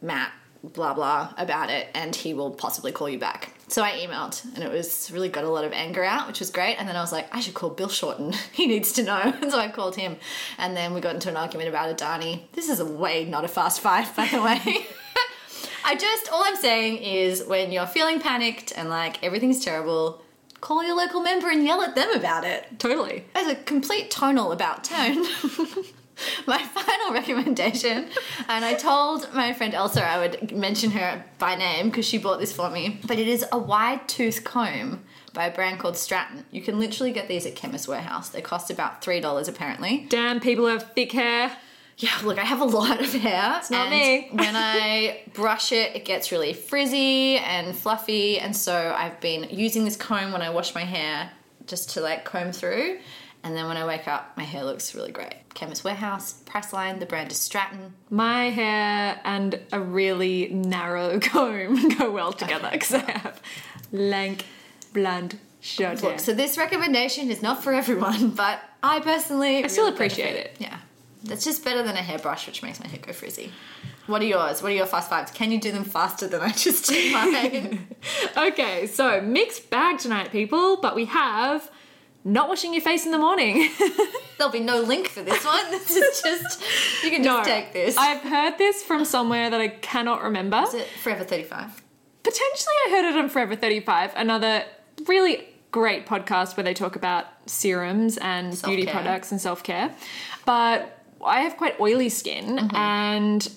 Matt, 0.00 0.32
blah, 0.62 0.94
blah, 0.94 1.34
about 1.36 1.70
it, 1.70 1.88
and 1.94 2.14
he 2.14 2.32
will 2.32 2.52
possibly 2.52 2.92
call 2.92 3.08
you 3.08 3.18
back. 3.18 3.57
So 3.68 3.82
I 3.82 3.92
emailed, 3.92 4.42
and 4.54 4.64
it 4.64 4.70
was 4.70 5.10
really 5.10 5.28
got 5.28 5.44
a 5.44 5.48
lot 5.48 5.64
of 5.64 5.72
anger 5.72 6.02
out, 6.02 6.26
which 6.26 6.40
was 6.40 6.50
great. 6.50 6.76
And 6.76 6.88
then 6.88 6.96
I 6.96 7.02
was 7.02 7.12
like, 7.12 7.28
I 7.34 7.40
should 7.40 7.52
call 7.52 7.68
Bill 7.68 7.88
Shorten. 7.90 8.32
he 8.52 8.66
needs 8.66 8.92
to 8.92 9.02
know. 9.02 9.34
And 9.42 9.50
so 9.52 9.58
I 9.58 9.68
called 9.68 9.96
him, 9.96 10.16
and 10.56 10.76
then 10.76 10.94
we 10.94 11.00
got 11.00 11.14
into 11.14 11.28
an 11.28 11.36
argument 11.36 11.68
about 11.68 11.94
Adani. 11.96 12.42
This 12.52 12.68
is 12.68 12.80
a 12.80 12.84
way 12.84 13.24
not 13.24 13.44
a 13.44 13.48
fast 13.48 13.80
five, 13.80 14.14
by 14.16 14.26
the 14.26 14.42
way. 14.42 14.58
I 15.84 15.94
just, 15.96 16.30
all 16.32 16.42
I'm 16.44 16.56
saying 16.56 16.98
is 16.98 17.44
when 17.44 17.72
you're 17.72 17.86
feeling 17.86 18.20
panicked 18.20 18.72
and 18.76 18.88
like 18.90 19.22
everything's 19.22 19.64
terrible, 19.64 20.22
call 20.60 20.84
your 20.84 20.96
local 20.96 21.20
member 21.22 21.48
and 21.48 21.64
yell 21.64 21.80
at 21.82 21.94
them 21.94 22.10
about 22.12 22.44
it 22.44 22.66
Totally. 22.78 23.24
as 23.34 23.46
a 23.46 23.54
complete 23.54 24.10
tonal 24.10 24.52
about 24.52 24.84
tone. 24.84 25.24
my 26.46 26.62
final 26.62 27.12
recommendation, 27.12 28.08
and 28.48 28.64
I 28.64 28.74
told 28.74 29.32
my 29.34 29.52
friend 29.52 29.74
Elsa 29.74 30.04
I 30.04 30.18
would 30.18 30.52
mention 30.52 30.90
her 30.92 31.24
by 31.38 31.54
name 31.54 31.90
because 31.90 32.06
she 32.06 32.18
bought 32.18 32.40
this 32.40 32.52
for 32.52 32.70
me, 32.70 33.00
but 33.06 33.18
it 33.18 33.28
is 33.28 33.44
a 33.52 33.58
wide 33.58 34.08
tooth 34.08 34.44
comb 34.44 35.04
by 35.34 35.46
a 35.46 35.54
brand 35.54 35.78
called 35.78 35.96
Stratton. 35.96 36.44
You 36.50 36.62
can 36.62 36.78
literally 36.78 37.12
get 37.12 37.28
these 37.28 37.46
at 37.46 37.54
Chemist 37.54 37.86
Warehouse. 37.88 38.28
They 38.30 38.40
cost 38.40 38.70
about 38.70 39.02
$3 39.02 39.48
apparently. 39.48 40.06
Damn, 40.08 40.40
people 40.40 40.66
who 40.66 40.72
have 40.72 40.92
thick 40.94 41.12
hair. 41.12 41.56
Yeah, 41.98 42.16
look, 42.22 42.38
I 42.38 42.44
have 42.44 42.60
a 42.60 42.64
lot 42.64 43.00
of 43.00 43.12
hair. 43.12 43.56
It's 43.58 43.70
not 43.70 43.90
me. 43.90 44.28
when 44.32 44.54
I 44.54 45.22
brush 45.34 45.72
it, 45.72 45.96
it 45.96 46.04
gets 46.04 46.30
really 46.30 46.52
frizzy 46.52 47.38
and 47.38 47.76
fluffy, 47.76 48.38
and 48.38 48.56
so 48.56 48.94
I've 48.96 49.20
been 49.20 49.48
using 49.50 49.84
this 49.84 49.96
comb 49.96 50.32
when 50.32 50.40
I 50.40 50.50
wash 50.50 50.74
my 50.76 50.84
hair 50.84 51.32
just 51.66 51.90
to 51.90 52.00
like 52.00 52.24
comb 52.24 52.52
through. 52.52 52.98
And 53.44 53.56
then 53.56 53.66
when 53.66 53.76
I 53.76 53.86
wake 53.86 54.08
up, 54.08 54.36
my 54.36 54.42
hair 54.42 54.64
looks 54.64 54.94
really 54.94 55.12
great. 55.12 55.34
Chemist 55.54 55.84
Warehouse, 55.84 56.42
Priceline, 56.44 56.98
the 56.98 57.06
brand 57.06 57.30
is 57.30 57.38
Stratton. 57.38 57.94
My 58.10 58.50
hair 58.50 59.20
and 59.24 59.60
a 59.72 59.80
really 59.80 60.48
narrow 60.48 61.18
comb 61.20 61.88
go 61.96 62.10
well 62.10 62.32
together 62.32 62.68
because 62.72 62.94
I 62.94 63.10
have 63.10 63.40
lank, 63.92 64.44
blonde, 64.92 65.38
short 65.60 66.00
hair. 66.00 66.18
So 66.18 66.34
this 66.34 66.58
recommendation 66.58 67.30
is 67.30 67.40
not 67.42 67.62
for 67.62 67.72
everyone, 67.72 68.30
but 68.34 68.60
I 68.82 69.00
personally 69.00 69.64
I 69.64 69.68
still 69.68 69.88
appreciate 69.88 70.32
benefit. 70.34 70.56
it. 70.58 70.60
Yeah. 70.60 70.78
That's 71.24 71.44
just 71.44 71.64
better 71.64 71.82
than 71.82 71.96
a 71.96 72.02
hairbrush, 72.02 72.46
which 72.46 72.62
makes 72.62 72.80
my 72.80 72.86
hair 72.86 73.00
go 73.04 73.12
frizzy. 73.12 73.52
What 74.06 74.22
are 74.22 74.26
yours? 74.26 74.62
What 74.62 74.72
are 74.72 74.74
your 74.74 74.86
fast 74.86 75.10
fives? 75.10 75.30
Can 75.32 75.50
you 75.50 75.60
do 75.60 75.72
them 75.72 75.84
faster 75.84 76.28
than 76.28 76.40
I 76.40 76.50
just 76.52 76.88
did 76.88 77.12
mine? 77.12 77.86
Okay, 78.36 78.86
so 78.86 79.20
mixed 79.20 79.68
bag 79.68 79.98
tonight, 79.98 80.30
people, 80.30 80.76
but 80.76 80.94
we 80.94 81.06
have 81.06 81.68
not 82.24 82.48
washing 82.48 82.72
your 82.74 82.82
face 82.82 83.06
in 83.06 83.12
the 83.12 83.18
morning. 83.18 83.70
There'll 84.38 84.52
be 84.52 84.60
no 84.60 84.80
link 84.82 85.08
for 85.08 85.22
this 85.22 85.44
one. 85.44 85.64
This 85.70 85.90
is 85.90 86.22
just 86.22 86.62
you 87.04 87.10
can 87.10 87.22
just 87.24 87.48
take 87.48 87.72
this. 87.72 87.96
I've 87.96 88.20
heard 88.22 88.58
this 88.58 88.82
from 88.82 89.04
somewhere 89.04 89.50
that 89.50 89.60
I 89.60 89.68
cannot 89.68 90.22
remember. 90.22 90.58
Is 90.66 90.74
it 90.74 90.86
Forever 91.02 91.24
35? 91.24 91.82
Potentially, 92.22 92.74
I 92.86 92.90
heard 92.90 93.04
it 93.04 93.16
on 93.18 93.28
Forever 93.28 93.56
35, 93.56 94.12
another 94.16 94.64
really 95.06 95.46
great 95.70 96.06
podcast 96.06 96.56
where 96.56 96.64
they 96.64 96.74
talk 96.74 96.96
about 96.96 97.26
serums 97.46 98.16
and 98.18 98.50
beauty 98.62 98.82
Self-care. 98.84 98.92
products 99.02 99.30
and 99.32 99.40
self 99.40 99.62
care. 99.62 99.94
But 100.44 100.98
I 101.24 101.40
have 101.40 101.56
quite 101.56 101.78
oily 101.80 102.08
skin, 102.10 102.56
Mm-hmm. 102.58 102.76
and 102.76 103.50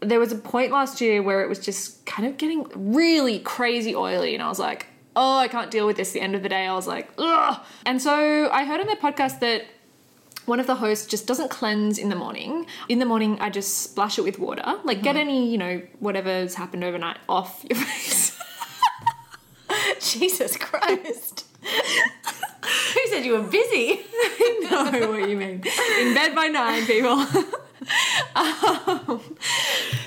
there 0.00 0.18
was 0.20 0.32
a 0.32 0.36
point 0.36 0.70
last 0.72 1.00
year 1.00 1.22
where 1.22 1.42
it 1.42 1.48
was 1.48 1.58
just 1.58 2.04
kind 2.06 2.26
of 2.28 2.36
getting 2.36 2.66
really 2.74 3.38
crazy 3.40 3.94
oily, 3.94 4.34
and 4.34 4.42
I 4.42 4.48
was 4.48 4.58
like, 4.58 4.86
oh, 5.16 5.38
I 5.38 5.48
can't 5.48 5.70
deal 5.70 5.86
with 5.86 5.96
this. 5.96 6.10
At 6.10 6.14
the 6.14 6.20
end 6.20 6.34
of 6.34 6.42
the 6.42 6.48
day, 6.48 6.66
I 6.66 6.74
was 6.74 6.86
like, 6.86 7.10
ugh. 7.18 7.60
And 7.86 8.00
so 8.00 8.50
I 8.50 8.64
heard 8.64 8.80
on 8.80 8.86
their 8.86 8.96
podcast 8.96 9.40
that 9.40 9.64
one 10.46 10.58
of 10.58 10.66
the 10.66 10.76
hosts 10.76 11.06
just 11.06 11.26
doesn't 11.26 11.50
cleanse 11.50 11.98
in 11.98 12.08
the 12.08 12.16
morning. 12.16 12.66
In 12.88 12.98
the 12.98 13.04
morning, 13.04 13.38
I 13.40 13.50
just 13.50 13.78
splash 13.78 14.18
it 14.18 14.22
with 14.22 14.38
water. 14.38 14.80
Like, 14.84 15.02
get 15.02 15.16
mm-hmm. 15.16 15.20
any, 15.20 15.50
you 15.50 15.58
know, 15.58 15.82
whatever's 16.00 16.54
happened 16.54 16.84
overnight 16.84 17.18
off 17.28 17.64
your 17.68 17.78
face. 17.86 18.38
Jesus 20.00 20.56
Christ. 20.56 21.46
Who 22.62 23.00
said 23.08 23.24
you 23.24 23.32
were 23.32 23.48
busy? 23.48 24.00
I 24.12 24.90
know 25.00 25.10
what 25.10 25.28
you 25.28 25.36
mean. 25.36 25.62
In 26.00 26.14
bed 26.14 26.34
by 26.34 26.48
nine, 26.48 26.86
people. 26.86 27.24
Um, 28.36 29.36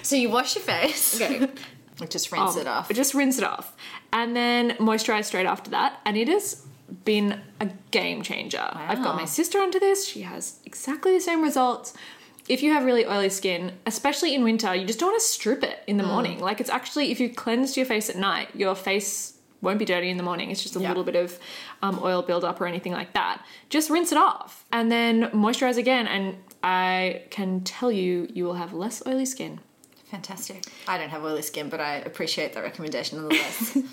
so 0.01 0.15
you 0.15 0.29
wash 0.29 0.55
your 0.55 0.63
face. 0.63 1.19
Okay. 1.21 1.49
Like 1.99 2.09
just 2.09 2.31
rinse 2.31 2.57
it 2.57 2.67
off. 2.67 2.89
Just 2.91 3.13
rinse 3.13 3.37
it 3.37 3.43
off. 3.43 3.73
And 4.11 4.35
then 4.35 4.71
moisturize 4.71 5.25
straight 5.25 5.45
after 5.45 5.69
that. 5.71 5.99
And 6.05 6.17
it 6.17 6.27
has 6.27 6.65
been 7.05 7.41
a 7.59 7.69
game 7.91 8.21
changer. 8.21 8.67
I've 8.73 9.01
got 9.03 9.15
my 9.15 9.25
sister 9.25 9.59
onto 9.59 9.79
this. 9.79 10.07
She 10.07 10.21
has 10.21 10.59
exactly 10.65 11.13
the 11.13 11.21
same 11.21 11.41
results. 11.41 11.93
If 12.47 12.61
you 12.61 12.73
have 12.73 12.85
really 12.85 13.05
oily 13.07 13.29
skin, 13.29 13.71
especially 13.87 14.35
in 14.35 14.43
winter, 14.43 14.75
you 14.75 14.85
just 14.85 14.99
don't 14.99 15.09
want 15.11 15.19
to 15.21 15.25
strip 15.27 15.63
it 15.63 15.79
in 15.87 15.97
the 15.97 16.03
Mm. 16.03 16.07
morning. 16.11 16.39
Like 16.39 16.59
it's 16.61 16.69
actually, 16.69 17.11
if 17.11 17.19
you 17.19 17.27
cleanse 17.29 17.75
your 17.75 17.85
face 17.87 18.07
at 18.09 18.17
night, 18.17 18.49
your 18.53 18.75
face 18.75 19.33
won't 19.61 19.79
be 19.79 19.85
dirty 19.85 20.09
in 20.11 20.17
the 20.17 20.23
morning. 20.23 20.51
It's 20.51 20.61
just 20.61 20.75
a 20.75 20.79
Yeah. 20.79 20.89
little 20.89 21.03
bit 21.03 21.15
of 21.15 21.39
um, 21.81 21.99
oil 22.03 22.21
buildup 22.21 22.61
or 22.61 22.67
anything 22.67 22.91
like 22.91 23.13
that. 23.13 23.43
Just 23.69 23.89
rinse 23.89 24.11
it 24.11 24.17
off 24.17 24.65
and 24.71 24.91
then 24.91 25.23
moisturize 25.31 25.77
again. 25.77 26.05
And 26.07 26.37
I 26.63 27.23
can 27.31 27.61
tell 27.63 27.91
you, 27.91 28.27
you 28.31 28.43
will 28.43 28.55
have 28.55 28.73
less 28.73 29.01
oily 29.07 29.25
skin. 29.25 29.59
Fantastic. 30.15 30.63
I 30.87 30.97
don't 30.97 31.09
have 31.09 31.25
oily 31.25 31.41
skin, 31.41 31.67
but 31.67 31.81
I 31.81 31.95
appreciate 31.95 32.53
that 32.53 32.63
recommendation 32.63 33.19
nonetheless. 33.21 33.77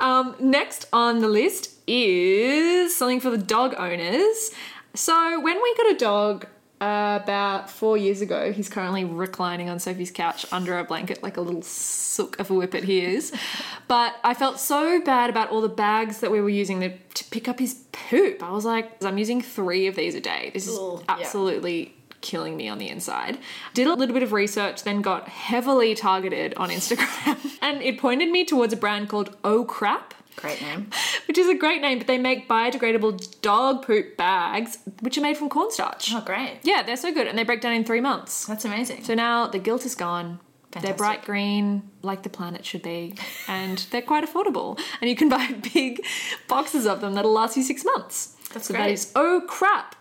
Um, 0.00 0.36
next 0.38 0.86
on 0.92 1.20
the 1.20 1.28
list 1.28 1.70
is 1.88 2.96
something 2.96 3.20
for 3.20 3.30
the 3.30 3.38
dog 3.38 3.74
owners. 3.76 4.50
So 4.94 5.40
when 5.40 5.60
we 5.60 5.74
got 5.76 5.90
a 5.92 5.98
dog 5.98 6.46
uh, 6.80 7.18
about 7.22 7.70
four 7.70 7.96
years 7.96 8.20
ago, 8.20 8.52
he's 8.52 8.68
currently 8.68 9.04
reclining 9.04 9.68
on 9.68 9.78
Sophie's 9.80 10.10
couch 10.12 10.46
under 10.52 10.78
a 10.78 10.84
blanket, 10.84 11.22
like 11.22 11.36
a 11.36 11.40
little 11.40 11.62
sook 11.62 12.38
of 12.38 12.50
a 12.50 12.54
whippet 12.54 12.84
he 12.84 13.00
is. 13.00 13.32
But 13.88 14.16
I 14.22 14.34
felt 14.34 14.60
so 14.60 15.00
bad 15.00 15.30
about 15.30 15.48
all 15.48 15.62
the 15.62 15.68
bags 15.70 16.20
that 16.20 16.30
we 16.30 16.42
were 16.42 16.50
using 16.50 16.80
to, 16.80 16.90
to 16.90 17.24
pick 17.30 17.48
up 17.48 17.58
his 17.58 17.82
poop. 17.92 18.42
I 18.42 18.50
was 18.50 18.66
like, 18.66 19.02
I'm 19.02 19.16
using 19.16 19.40
three 19.40 19.86
of 19.86 19.96
these 19.96 20.14
a 20.14 20.20
day. 20.20 20.50
This 20.52 20.68
is 20.68 20.78
absolutely. 21.08 21.80
yeah. 21.84 21.97
Killing 22.20 22.56
me 22.56 22.68
on 22.68 22.78
the 22.78 22.88
inside. 22.88 23.38
Did 23.74 23.86
a 23.86 23.94
little 23.94 24.14
bit 24.14 24.22
of 24.22 24.32
research, 24.32 24.84
then 24.84 25.02
got 25.02 25.28
heavily 25.28 25.94
targeted 25.94 26.54
on 26.54 26.70
Instagram, 26.70 27.58
and 27.62 27.82
it 27.82 27.98
pointed 27.98 28.30
me 28.30 28.44
towards 28.44 28.72
a 28.72 28.76
brand 28.76 29.08
called 29.08 29.36
Oh 29.44 29.64
Crap 29.64 30.14
Great 30.38 30.62
name. 30.62 30.90
which 31.26 31.36
is 31.36 31.48
a 31.48 31.54
great 31.54 31.82
name, 31.82 31.98
but 31.98 32.06
they 32.06 32.16
make 32.16 32.48
biodegradable 32.48 33.40
dog 33.40 33.84
poop 33.84 34.16
bags, 34.16 34.78
which 35.00 35.18
are 35.18 35.20
made 35.20 35.36
from 35.36 35.48
cornstarch. 35.48 36.12
Oh, 36.14 36.20
great. 36.20 36.60
Yeah, 36.62 36.82
they're 36.82 36.96
so 36.96 37.12
good, 37.12 37.26
and 37.26 37.36
they 37.36 37.42
break 37.42 37.60
down 37.60 37.74
in 37.74 37.84
three 37.84 38.00
months. 38.00 38.46
That's 38.46 38.64
amazing. 38.64 39.02
So 39.04 39.14
now 39.14 39.48
the 39.48 39.58
guilt 39.58 39.84
is 39.84 39.94
gone. 39.94 40.38
Fantastic. 40.70 40.96
They're 40.96 40.96
bright 40.96 41.24
green, 41.24 41.90
like 42.02 42.22
the 42.22 42.28
planet 42.28 42.64
should 42.64 42.82
be, 42.82 43.14
and 43.48 43.78
they're 43.90 44.02
quite 44.02 44.24
affordable. 44.24 44.78
And 45.00 45.10
you 45.10 45.16
can 45.16 45.28
buy 45.28 45.52
big 45.74 46.04
boxes 46.46 46.86
of 46.86 47.00
them 47.00 47.14
that'll 47.14 47.32
last 47.32 47.56
you 47.56 47.62
six 47.62 47.84
months. 47.84 48.36
That's 48.52 48.68
so 48.68 48.74
great. 48.74 48.92
is 48.92 49.12
oh 49.16 49.42
crap, 49.48 49.96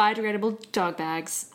biodegradable 0.00 0.72
dog 0.72 0.96
bags. 0.96 1.50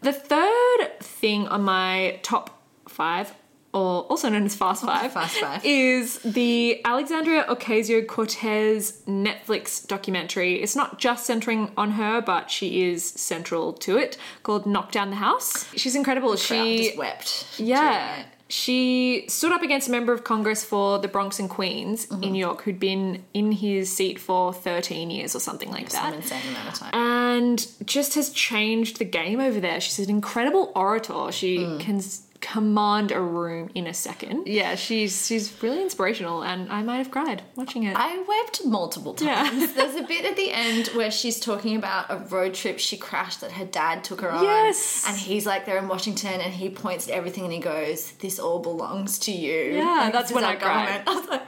The 0.00 0.12
third 0.12 0.98
thing 1.00 1.46
on 1.48 1.62
my 1.62 2.18
top 2.22 2.62
five, 2.88 3.34
or 3.74 4.02
also 4.04 4.30
known 4.30 4.46
as 4.46 4.54
Fast 4.56 4.82
Five, 4.84 5.12
Fast 5.12 5.36
Five. 5.36 5.60
is 5.62 6.18
the 6.20 6.80
Alexandria 6.86 7.44
Ocasio 7.44 8.06
Cortez 8.06 9.02
Netflix 9.06 9.86
documentary. 9.86 10.62
It's 10.62 10.74
not 10.74 10.98
just 10.98 11.26
centering 11.26 11.70
on 11.76 11.92
her, 11.92 12.22
but 12.22 12.50
she 12.50 12.82
is 12.90 13.04
central 13.04 13.74
to 13.74 13.98
it, 13.98 14.16
called 14.42 14.66
Knock 14.66 14.90
Down 14.92 15.10
the 15.10 15.16
House. 15.16 15.70
She's 15.76 15.94
incredible. 15.94 16.30
Crowd 16.30 16.38
She 16.40 16.84
just 16.86 16.98
wept. 16.98 17.60
yeah. 17.60 18.24
She 18.50 19.24
stood 19.28 19.52
up 19.52 19.62
against 19.62 19.88
a 19.88 19.90
member 19.92 20.12
of 20.12 20.24
Congress 20.24 20.64
for 20.64 20.98
the 20.98 21.08
Bronx 21.08 21.38
and 21.38 21.48
Queens 21.48 22.06
Mm-hmm. 22.06 22.22
in 22.24 22.32
New 22.32 22.38
York 22.40 22.62
who'd 22.62 22.80
been 22.80 23.22
in 23.32 23.52
his 23.52 23.94
seat 23.94 24.18
for 24.18 24.52
13 24.52 25.10
years 25.10 25.34
or 25.36 25.40
something 25.40 25.70
like 25.70 25.90
Some 25.90 26.10
that. 26.10 26.14
insane 26.20 26.42
amount 26.50 26.68
of 26.68 26.74
time. 26.74 26.90
And 26.94 27.66
just 27.84 28.14
has 28.16 28.30
changed 28.30 28.98
the 28.98 29.04
game 29.04 29.38
over 29.40 29.60
there. 29.60 29.80
She's 29.80 29.98
an 30.00 30.10
incredible 30.10 30.72
orator. 30.74 31.30
She 31.32 31.58
Mm. 31.58 31.80
can 31.80 32.00
command 32.40 33.12
a 33.12 33.20
room 33.20 33.70
in 33.74 33.86
a 33.86 33.94
second. 33.94 34.46
Yeah, 34.46 34.74
she's 34.74 35.26
she's 35.26 35.52
really 35.62 35.82
inspirational 35.82 36.42
and 36.42 36.70
I 36.72 36.82
might 36.82 36.96
have 36.98 37.10
cried 37.10 37.42
watching 37.56 37.82
it. 37.84 37.94
I 37.96 38.18
wept 38.26 38.64
multiple 38.64 39.14
Yeah. 39.20 39.44
times. 39.48 39.72
There's 39.74 39.94
a 39.96 40.02
bit 40.02 40.24
at 40.24 40.36
the 40.36 40.50
end 40.50 40.88
where 40.88 41.10
she's 41.10 41.38
talking 41.38 41.76
about 41.76 42.06
a 42.10 42.16
road 42.16 42.54
trip 42.54 42.78
she 42.78 42.96
crashed 42.96 43.42
that 43.42 43.52
her 43.52 43.64
dad 43.66 44.04
took 44.04 44.22
her 44.22 44.30
on. 44.32 44.42
Yes. 44.42 45.04
And 45.06 45.16
he's 45.16 45.44
like 45.46 45.66
there 45.66 45.76
in 45.78 45.86
Washington 45.88 46.40
and 46.40 46.52
he 46.52 46.70
points 46.70 47.08
at 47.08 47.14
everything 47.14 47.44
and 47.44 47.52
he 47.52 47.58
goes, 47.60 48.12
This 48.12 48.38
all 48.38 48.58
belongs 48.60 49.18
to 49.20 49.32
you. 49.32 49.74
Yeah, 49.74 49.84
Like, 50.04 50.12
that's 50.12 50.32
when 50.32 50.44
I 50.44 50.54
our 50.54 50.56
cried. 50.56 51.04
government. 51.04 51.08
I 51.08 51.14
was 51.14 51.28
like, 51.28 51.42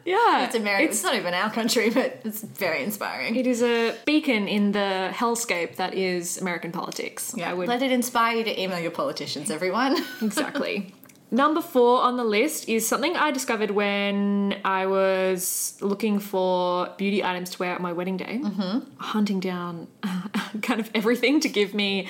yeah. 0.04 0.44
It's 0.46 0.54
America. 0.54 0.84
It's, 0.90 1.02
not 1.02 1.14
even 1.14 1.34
our 1.34 1.50
country, 1.50 1.90
but 1.90 2.20
it's 2.24 2.42
very 2.42 2.82
inspiring. 2.82 3.36
it 3.36 3.46
is 3.46 3.62
a 3.62 3.94
beacon 4.04 4.48
in 4.48 4.72
the 4.72 5.10
hellscape 5.12 5.76
that 5.76 5.94
is 5.94 6.38
American 6.38 6.72
politics. 6.72 7.34
yeah. 7.36 7.50
I 7.50 7.54
would 7.54 7.68
Let 7.68 7.82
it 7.82 7.92
inspire 7.92 8.36
you 8.38 8.44
to 8.44 8.60
email 8.60 8.80
your 8.80 8.90
politicians, 8.90 9.50
everyone. 9.50 9.96
Exactly. 10.22 10.94
Number 11.30 11.60
four 11.60 12.00
on 12.00 12.16
the 12.16 12.24
list 12.24 12.70
is 12.70 12.88
something 12.88 13.14
I 13.14 13.30
discovered 13.32 13.70
when 13.70 14.56
I 14.64 14.86
was 14.86 15.76
looking 15.82 16.20
for 16.20 16.88
beauty 16.96 17.22
items 17.22 17.50
to 17.50 17.58
wear 17.58 17.72
at 17.74 17.82
my 17.82 17.92
wedding 17.92 18.16
day, 18.16 18.40
mm-hmm. 18.42 18.78
hunting 18.96 19.38
down 19.38 19.88
kind 20.62 20.80
of 20.80 20.90
everything 20.94 21.40
to 21.40 21.48
give 21.50 21.74
me. 21.74 22.08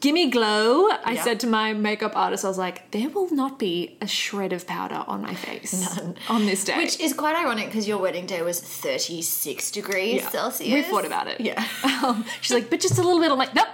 Gimme 0.00 0.28
glow. 0.28 0.90
I 1.02 1.12
Yeah. 1.14 1.22
said 1.24 1.40
to 1.40 1.46
my 1.46 1.72
makeup 1.72 2.12
artist, 2.14 2.44
I 2.44 2.48
was 2.48 2.58
like, 2.58 2.90
there 2.90 3.08
will 3.08 3.30
not 3.34 3.58
be 3.58 3.96
a 4.02 4.06
shred 4.06 4.52
of 4.52 4.66
powder 4.66 5.02
on 5.06 5.22
my 5.22 5.32
face 5.32 5.72
None. 5.96 6.16
on 6.28 6.44
this 6.44 6.62
day. 6.64 6.76
Which 6.76 7.00
is 7.00 7.14
quite 7.14 7.34
ironic 7.34 7.68
because 7.68 7.88
your 7.88 7.96
wedding 7.96 8.26
day 8.26 8.42
was 8.42 8.60
36 8.60 9.70
degrees 9.70 10.20
Yeah. 10.20 10.28
Celsius. 10.28 10.74
We 10.74 10.82
thought 10.82 11.06
about 11.06 11.28
it. 11.28 11.40
Yeah. 11.40 11.64
um, 12.04 12.26
she's 12.42 12.52
like, 12.52 12.68
but 12.68 12.80
just 12.80 12.98
a 12.98 13.02
little 13.02 13.18
bit. 13.18 13.30
I'm 13.32 13.38
like, 13.38 13.54
nope. 13.54 13.68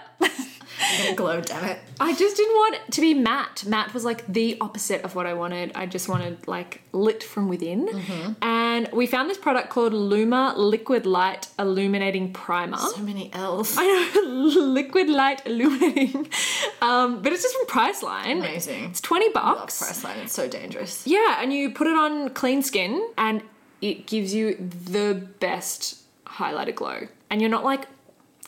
Glow, 1.17 1.41
damn 1.41 1.65
it. 1.65 1.79
I 1.99 2.15
just 2.15 2.37
didn't 2.37 2.55
want 2.55 2.79
to 2.93 3.01
be 3.01 3.15
matte. 3.15 3.65
Matte 3.67 3.93
was 3.93 4.05
like 4.05 4.27
the 4.27 4.57
opposite 4.61 5.03
of 5.03 5.15
what 5.15 5.27
I 5.27 5.35
wanted. 5.35 5.73
I 5.75 5.87
just 5.87 6.09
wanted 6.09 6.47
like 6.49 6.83
lit 6.93 7.23
from 7.23 7.49
within. 7.49 7.87
Mm-hmm. 7.89 8.33
And 8.43 8.89
we 8.93 9.07
found 9.07 9.29
this 9.29 9.39
product 9.39 9.71
called 9.71 9.93
Luma 9.93 10.55
Liquid 10.57 11.07
Light 11.07 11.49
Illuminating 11.59 12.33
Primer. 12.33 12.79
So 12.79 13.03
many 13.03 13.31
L's. 13.33 13.77
I 13.79 13.87
know, 13.87 14.21
liquid 14.61 15.09
light 15.09 15.43
illuminating. 15.47 16.29
Um, 16.83 17.21
but 17.21 17.31
it's 17.33 17.43
just 17.43 17.55
from 17.55 17.67
Priceline. 17.67 18.39
Amazing. 18.39 18.85
It's 18.85 19.03
20 19.03 19.27
Love 19.27 19.35
bucks. 19.35 19.83
Priceline. 19.83 20.17
It's 20.23 20.33
so 20.33 20.49
dangerous. 20.49 21.07
Yeah, 21.07 21.43
and 21.43 21.53
you 21.53 21.71
put 21.73 21.87
it 21.87 21.95
on 21.95 22.31
clean 22.31 22.63
skin 22.63 23.07
and 23.19 23.43
it 23.83 24.07
gives 24.07 24.33
you 24.33 24.55
the 24.57 25.29
best 25.41 25.99
highlighter 26.27 26.75
glow. 26.75 27.09
And 27.29 27.43
you're 27.43 27.51
not 27.51 27.65
like 27.65 27.87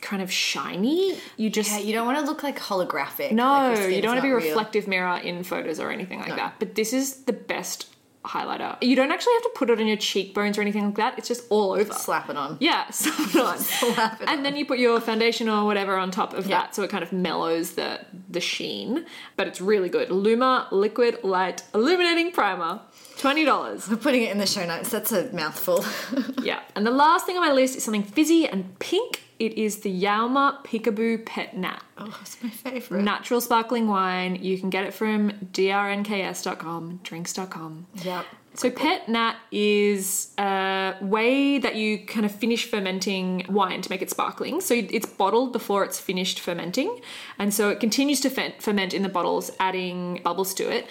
kind 0.02 0.20
of 0.22 0.30
shiny. 0.30 1.16
You 1.36 1.48
just 1.48 1.70
Yeah, 1.70 1.78
you 1.78 1.92
don't 1.94 2.06
want 2.06 2.18
to 2.18 2.24
look 2.24 2.42
like 2.42 2.58
holographic. 2.58 3.32
No, 3.32 3.72
like 3.74 3.94
you 3.94 4.02
don't 4.02 4.10
want 4.12 4.18
to 4.18 4.22
be 4.22 4.28
real. 4.34 4.38
reflective 4.48 4.86
mirror 4.86 5.16
in 5.18 5.42
photos 5.44 5.80
or 5.80 5.90
anything 5.90 6.18
like 6.20 6.36
that. 6.36 6.56
But 6.58 6.74
this 6.74 6.92
is 6.92 7.22
the 7.24 7.32
best 7.32 7.88
highlighter. 8.24 8.76
You 8.80 8.94
don't 8.94 9.10
actually 9.10 9.32
have 9.34 9.42
to 9.42 9.50
put 9.56 9.68
it 9.68 9.80
on 9.80 9.86
your 9.88 9.96
cheekbones 9.96 10.56
or 10.56 10.60
anything 10.60 10.84
like 10.84 10.94
that. 10.94 11.18
It's 11.18 11.26
just 11.26 11.44
all 11.50 11.72
over. 11.72 11.92
Slap 11.92 12.30
it 12.30 12.36
on. 12.36 12.56
Yeah, 12.60 12.88
slap 12.90 13.34
it 13.34 13.36
on. 13.40 13.58
Slap 13.58 14.20
it 14.22 14.28
and 14.28 14.38
on. 14.38 14.42
then 14.44 14.54
you 14.56 14.64
put 14.64 14.78
your 14.78 15.00
foundation 15.00 15.48
or 15.48 15.64
whatever 15.64 15.96
on 15.96 16.10
top 16.12 16.32
of 16.32 16.46
Yeah. 16.46 16.60
that, 16.62 16.74
so 16.74 16.82
it 16.84 16.90
kind 16.90 17.02
of 17.02 17.12
mellows 17.12 17.72
the 17.72 18.00
the 18.30 18.40
sheen. 18.40 19.06
But 19.36 19.48
it's 19.48 19.60
really 19.60 19.88
good. 19.88 20.10
Luma 20.10 20.68
Liquid 20.70 21.24
Light 21.24 21.64
Illuminating 21.74 22.30
Primer, 22.30 22.80
twenty 23.18 23.44
dollars. 23.44 23.88
We're 23.88 23.96
putting 23.96 24.22
it 24.22 24.30
in 24.30 24.38
the 24.38 24.46
show 24.46 24.64
notes. 24.66 24.90
That's 24.90 25.10
a 25.10 25.32
mouthful. 25.32 25.84
yeah. 26.42 26.60
And 26.76 26.86
the 26.86 26.92
last 26.92 27.26
thing 27.26 27.36
on 27.36 27.42
my 27.46 27.52
list 27.52 27.74
is 27.76 27.82
something 27.84 28.04
fizzy 28.04 28.46
and 28.46 28.78
pink. 28.78 29.22
It 29.42 29.54
is 29.58 29.78
the 29.80 29.90
Yauma 30.04 30.62
Peekaboo 30.64 31.26
Pet 31.26 31.56
Nat. 31.56 31.82
oh, 31.98 32.16
it's 32.22 32.40
my 32.44 32.48
favorite. 32.50 33.02
Natural 33.02 33.40
sparkling 33.40 33.88
wine. 33.88 34.36
You 34.36 34.56
can 34.56 34.70
get 34.70 34.84
it 34.84 34.94
from 34.94 35.32
drnks.com, 35.52 37.00
drinks.com. 37.02 37.86
Yep. 38.04 38.24
So 38.54 38.70
Pet 38.70 39.08
Nat 39.08 39.34
is 39.50 40.32
a 40.38 40.94
way 41.00 41.58
that 41.58 41.74
you 41.74 41.98
kind 42.06 42.24
of 42.24 42.32
finish 42.32 42.66
fermenting 42.70 43.44
wine 43.48 43.80
to 43.82 43.90
make 43.90 44.00
it 44.02 44.10
sparkling. 44.10 44.60
So 44.60 44.74
it's 44.74 45.06
bottled 45.06 45.52
before 45.52 45.82
it's 45.82 45.98
finished 45.98 46.38
fermenting, 46.38 47.00
and 47.38 47.52
so 47.52 47.70
it 47.70 47.80
continues 47.80 48.20
to 48.20 48.30
ferment 48.60 48.94
in 48.94 49.02
the 49.02 49.08
bottles, 49.08 49.50
adding 49.58 50.20
bubbles 50.22 50.54
to 50.54 50.70
it. 50.70 50.86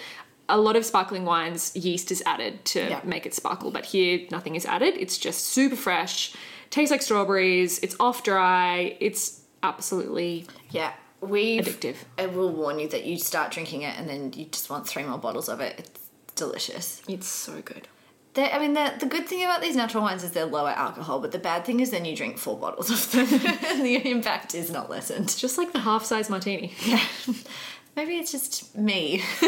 A 0.50 0.58
lot 0.58 0.76
of 0.76 0.84
sparkling 0.84 1.24
wines, 1.24 1.74
yeast 1.74 2.10
is 2.12 2.22
added 2.26 2.64
to 2.66 2.80
Yeah. 2.80 3.00
make 3.04 3.24
it 3.24 3.32
sparkle, 3.32 3.70
but 3.70 3.86
here 3.86 4.26
nothing 4.30 4.56
is 4.56 4.66
added. 4.66 4.94
It's 4.98 5.16
just 5.16 5.44
super 5.46 5.76
fresh, 5.76 6.34
tastes 6.72 6.90
like 6.90 7.02
strawberries. 7.02 7.78
It's 7.78 7.94
off 8.00 8.24
dry. 8.24 8.96
It's 8.98 9.42
absolutely 9.62 10.46
Yeah. 10.70 10.92
We 11.20 11.60
addictive. 11.60 11.94
I 12.18 12.26
will 12.26 12.50
warn 12.50 12.80
you 12.80 12.88
that 12.88 13.04
you 13.04 13.16
start 13.16 13.52
drinking 13.52 13.82
it 13.82 13.96
and 13.96 14.08
then 14.08 14.32
you 14.32 14.46
just 14.46 14.68
want 14.68 14.88
three 14.88 15.04
more 15.04 15.18
bottles 15.18 15.48
of 15.48 15.60
it. 15.60 15.78
It's 15.78 16.10
delicious. 16.34 17.00
It's 17.06 17.28
so 17.28 17.62
good. 17.62 17.86
they 18.34 18.50
I 18.50 18.58
mean, 18.58 18.72
the, 18.74 18.92
the 18.98 19.06
good 19.06 19.28
thing 19.28 19.44
about 19.44 19.60
these 19.60 19.76
natural 19.76 20.02
wines 20.02 20.24
is 20.24 20.32
they're 20.32 20.46
lower 20.46 20.70
alcohol, 20.70 21.20
but 21.20 21.30
the 21.30 21.38
bad 21.38 21.64
thing 21.64 21.78
is 21.78 21.92
then 21.92 22.04
you 22.04 22.16
drink 22.16 22.38
four 22.38 22.58
bottles 22.58 22.90
of 22.90 23.12
them 23.12 23.28
and 23.66 23.84
the 23.86 24.10
impact 24.10 24.56
is 24.56 24.72
not 24.72 24.90
lessened. 24.90 25.36
Just 25.38 25.58
like 25.58 25.72
the 25.72 25.78
half 25.78 26.04
size 26.04 26.28
martini. 26.28 26.72
Yeah. 26.84 27.04
Maybe 27.94 28.16
it's 28.16 28.32
just 28.32 28.74
me, 28.76 29.22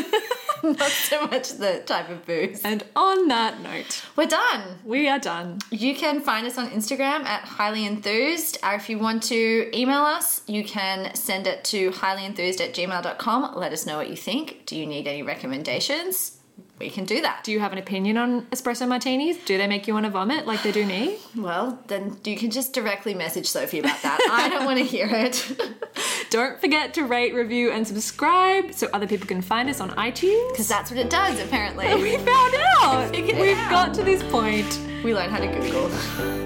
not 0.63 0.91
so 0.91 1.27
much 1.27 1.51
the 1.59 1.83
type 1.87 2.09
of 2.09 2.25
booze. 2.27 2.63
And 2.65 2.85
on 2.97 3.29
that 3.29 3.61
note, 3.61 4.03
We're 4.17 4.27
done. 4.27 4.79
we 4.85 5.09
are 5.09 5.19
done. 5.19 5.59
You 5.71 5.95
can 5.95 6.21
find 6.21 6.47
us 6.47 6.59
on 6.59 6.69
Instagram 6.71 7.25
at 7.25 7.43
highly 7.45 7.85
enthused. 7.87 8.59
Or 8.63 8.75
if 8.75 8.89
you 8.89 8.99
want 8.99 9.23
to 9.25 9.71
email 9.79 10.03
us, 10.03 10.43
you 10.47 10.65
can 10.65 11.15
send 11.15 11.47
it 11.47 11.65
to 11.65 11.91
highlyenthused 11.91 12.61
at 12.61 12.75
gmail.com. 12.75 13.55
Let 13.57 13.73
us 13.73 13.87
know 13.87 13.97
what 13.97 14.09
you 14.11 14.17
think. 14.17 14.67
Do 14.67 14.77
you 14.77 14.87
need 14.87 15.07
any 15.09 15.23
recommendations? 15.23 16.39
We 16.79 16.91
can 16.91 17.05
do 17.05 17.21
that. 17.23 17.45
Do 17.45 17.53
you 17.53 17.61
have 17.61 17.73
an 17.73 17.79
opinion 17.79 18.17
on 18.17 18.43
espresso 18.47 18.87
martinis? 18.89 19.37
Do 19.45 19.57
they 19.57 19.67
make 19.69 19.87
you 19.87 19.95
want 19.95 20.07
to 20.07 20.11
vomit 20.11 20.45
like 20.47 20.63
they 20.63 20.73
do 20.73 20.85
me? 20.85 21.19
Well, 21.37 21.79
then 21.87 22.17
you 22.25 22.37
can 22.37 22.51
just 22.51 22.73
directly 22.73 23.15
message 23.15 23.47
Sophie 23.47 23.79
about 23.79 24.03
that. 24.03 24.19
I 24.31 24.49
don't 24.49 24.65
want 24.65 24.79
to 24.79 24.85
hear 24.85 25.09
it. 25.11 25.61
Don't 26.31 26.61
forget 26.61 26.95
to 26.95 27.05
rate, 27.05 27.33
review, 27.33 27.71
and 27.71 27.87
subscribe 27.87 28.73
so 28.73 28.89
other 28.93 29.07
people 29.07 29.25
can 29.29 29.41
find 29.41 29.71
us 29.71 29.81
on 29.81 29.91
iTunes. 29.91 30.51
Because 30.51 30.67
that's 30.67 30.91
what 30.91 30.99
it 30.99 31.09
does, 31.09 31.39
apparently. 31.41 31.87
We 32.03 32.17
found 32.17 32.55
out. 32.83 33.13
We've 33.13 33.57
out. 33.57 33.71
got 33.71 33.95
to 33.95 34.03
this 34.03 34.23
point. 34.25 34.81
We 35.05 35.15
learned 35.15 35.31
how 35.31 35.39
to 35.39 35.47
Google. 35.47 35.89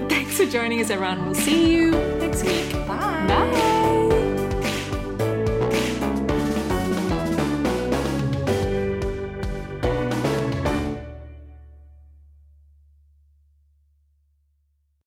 Thanks 0.07 0.37
for 0.37 0.45
joining 0.45 0.79
us, 0.79 0.91
everyone. 0.91 1.25
We'll 1.25 1.33
see 1.33 1.73
you 1.73 1.91
next 1.91 2.43
week. 2.43 2.71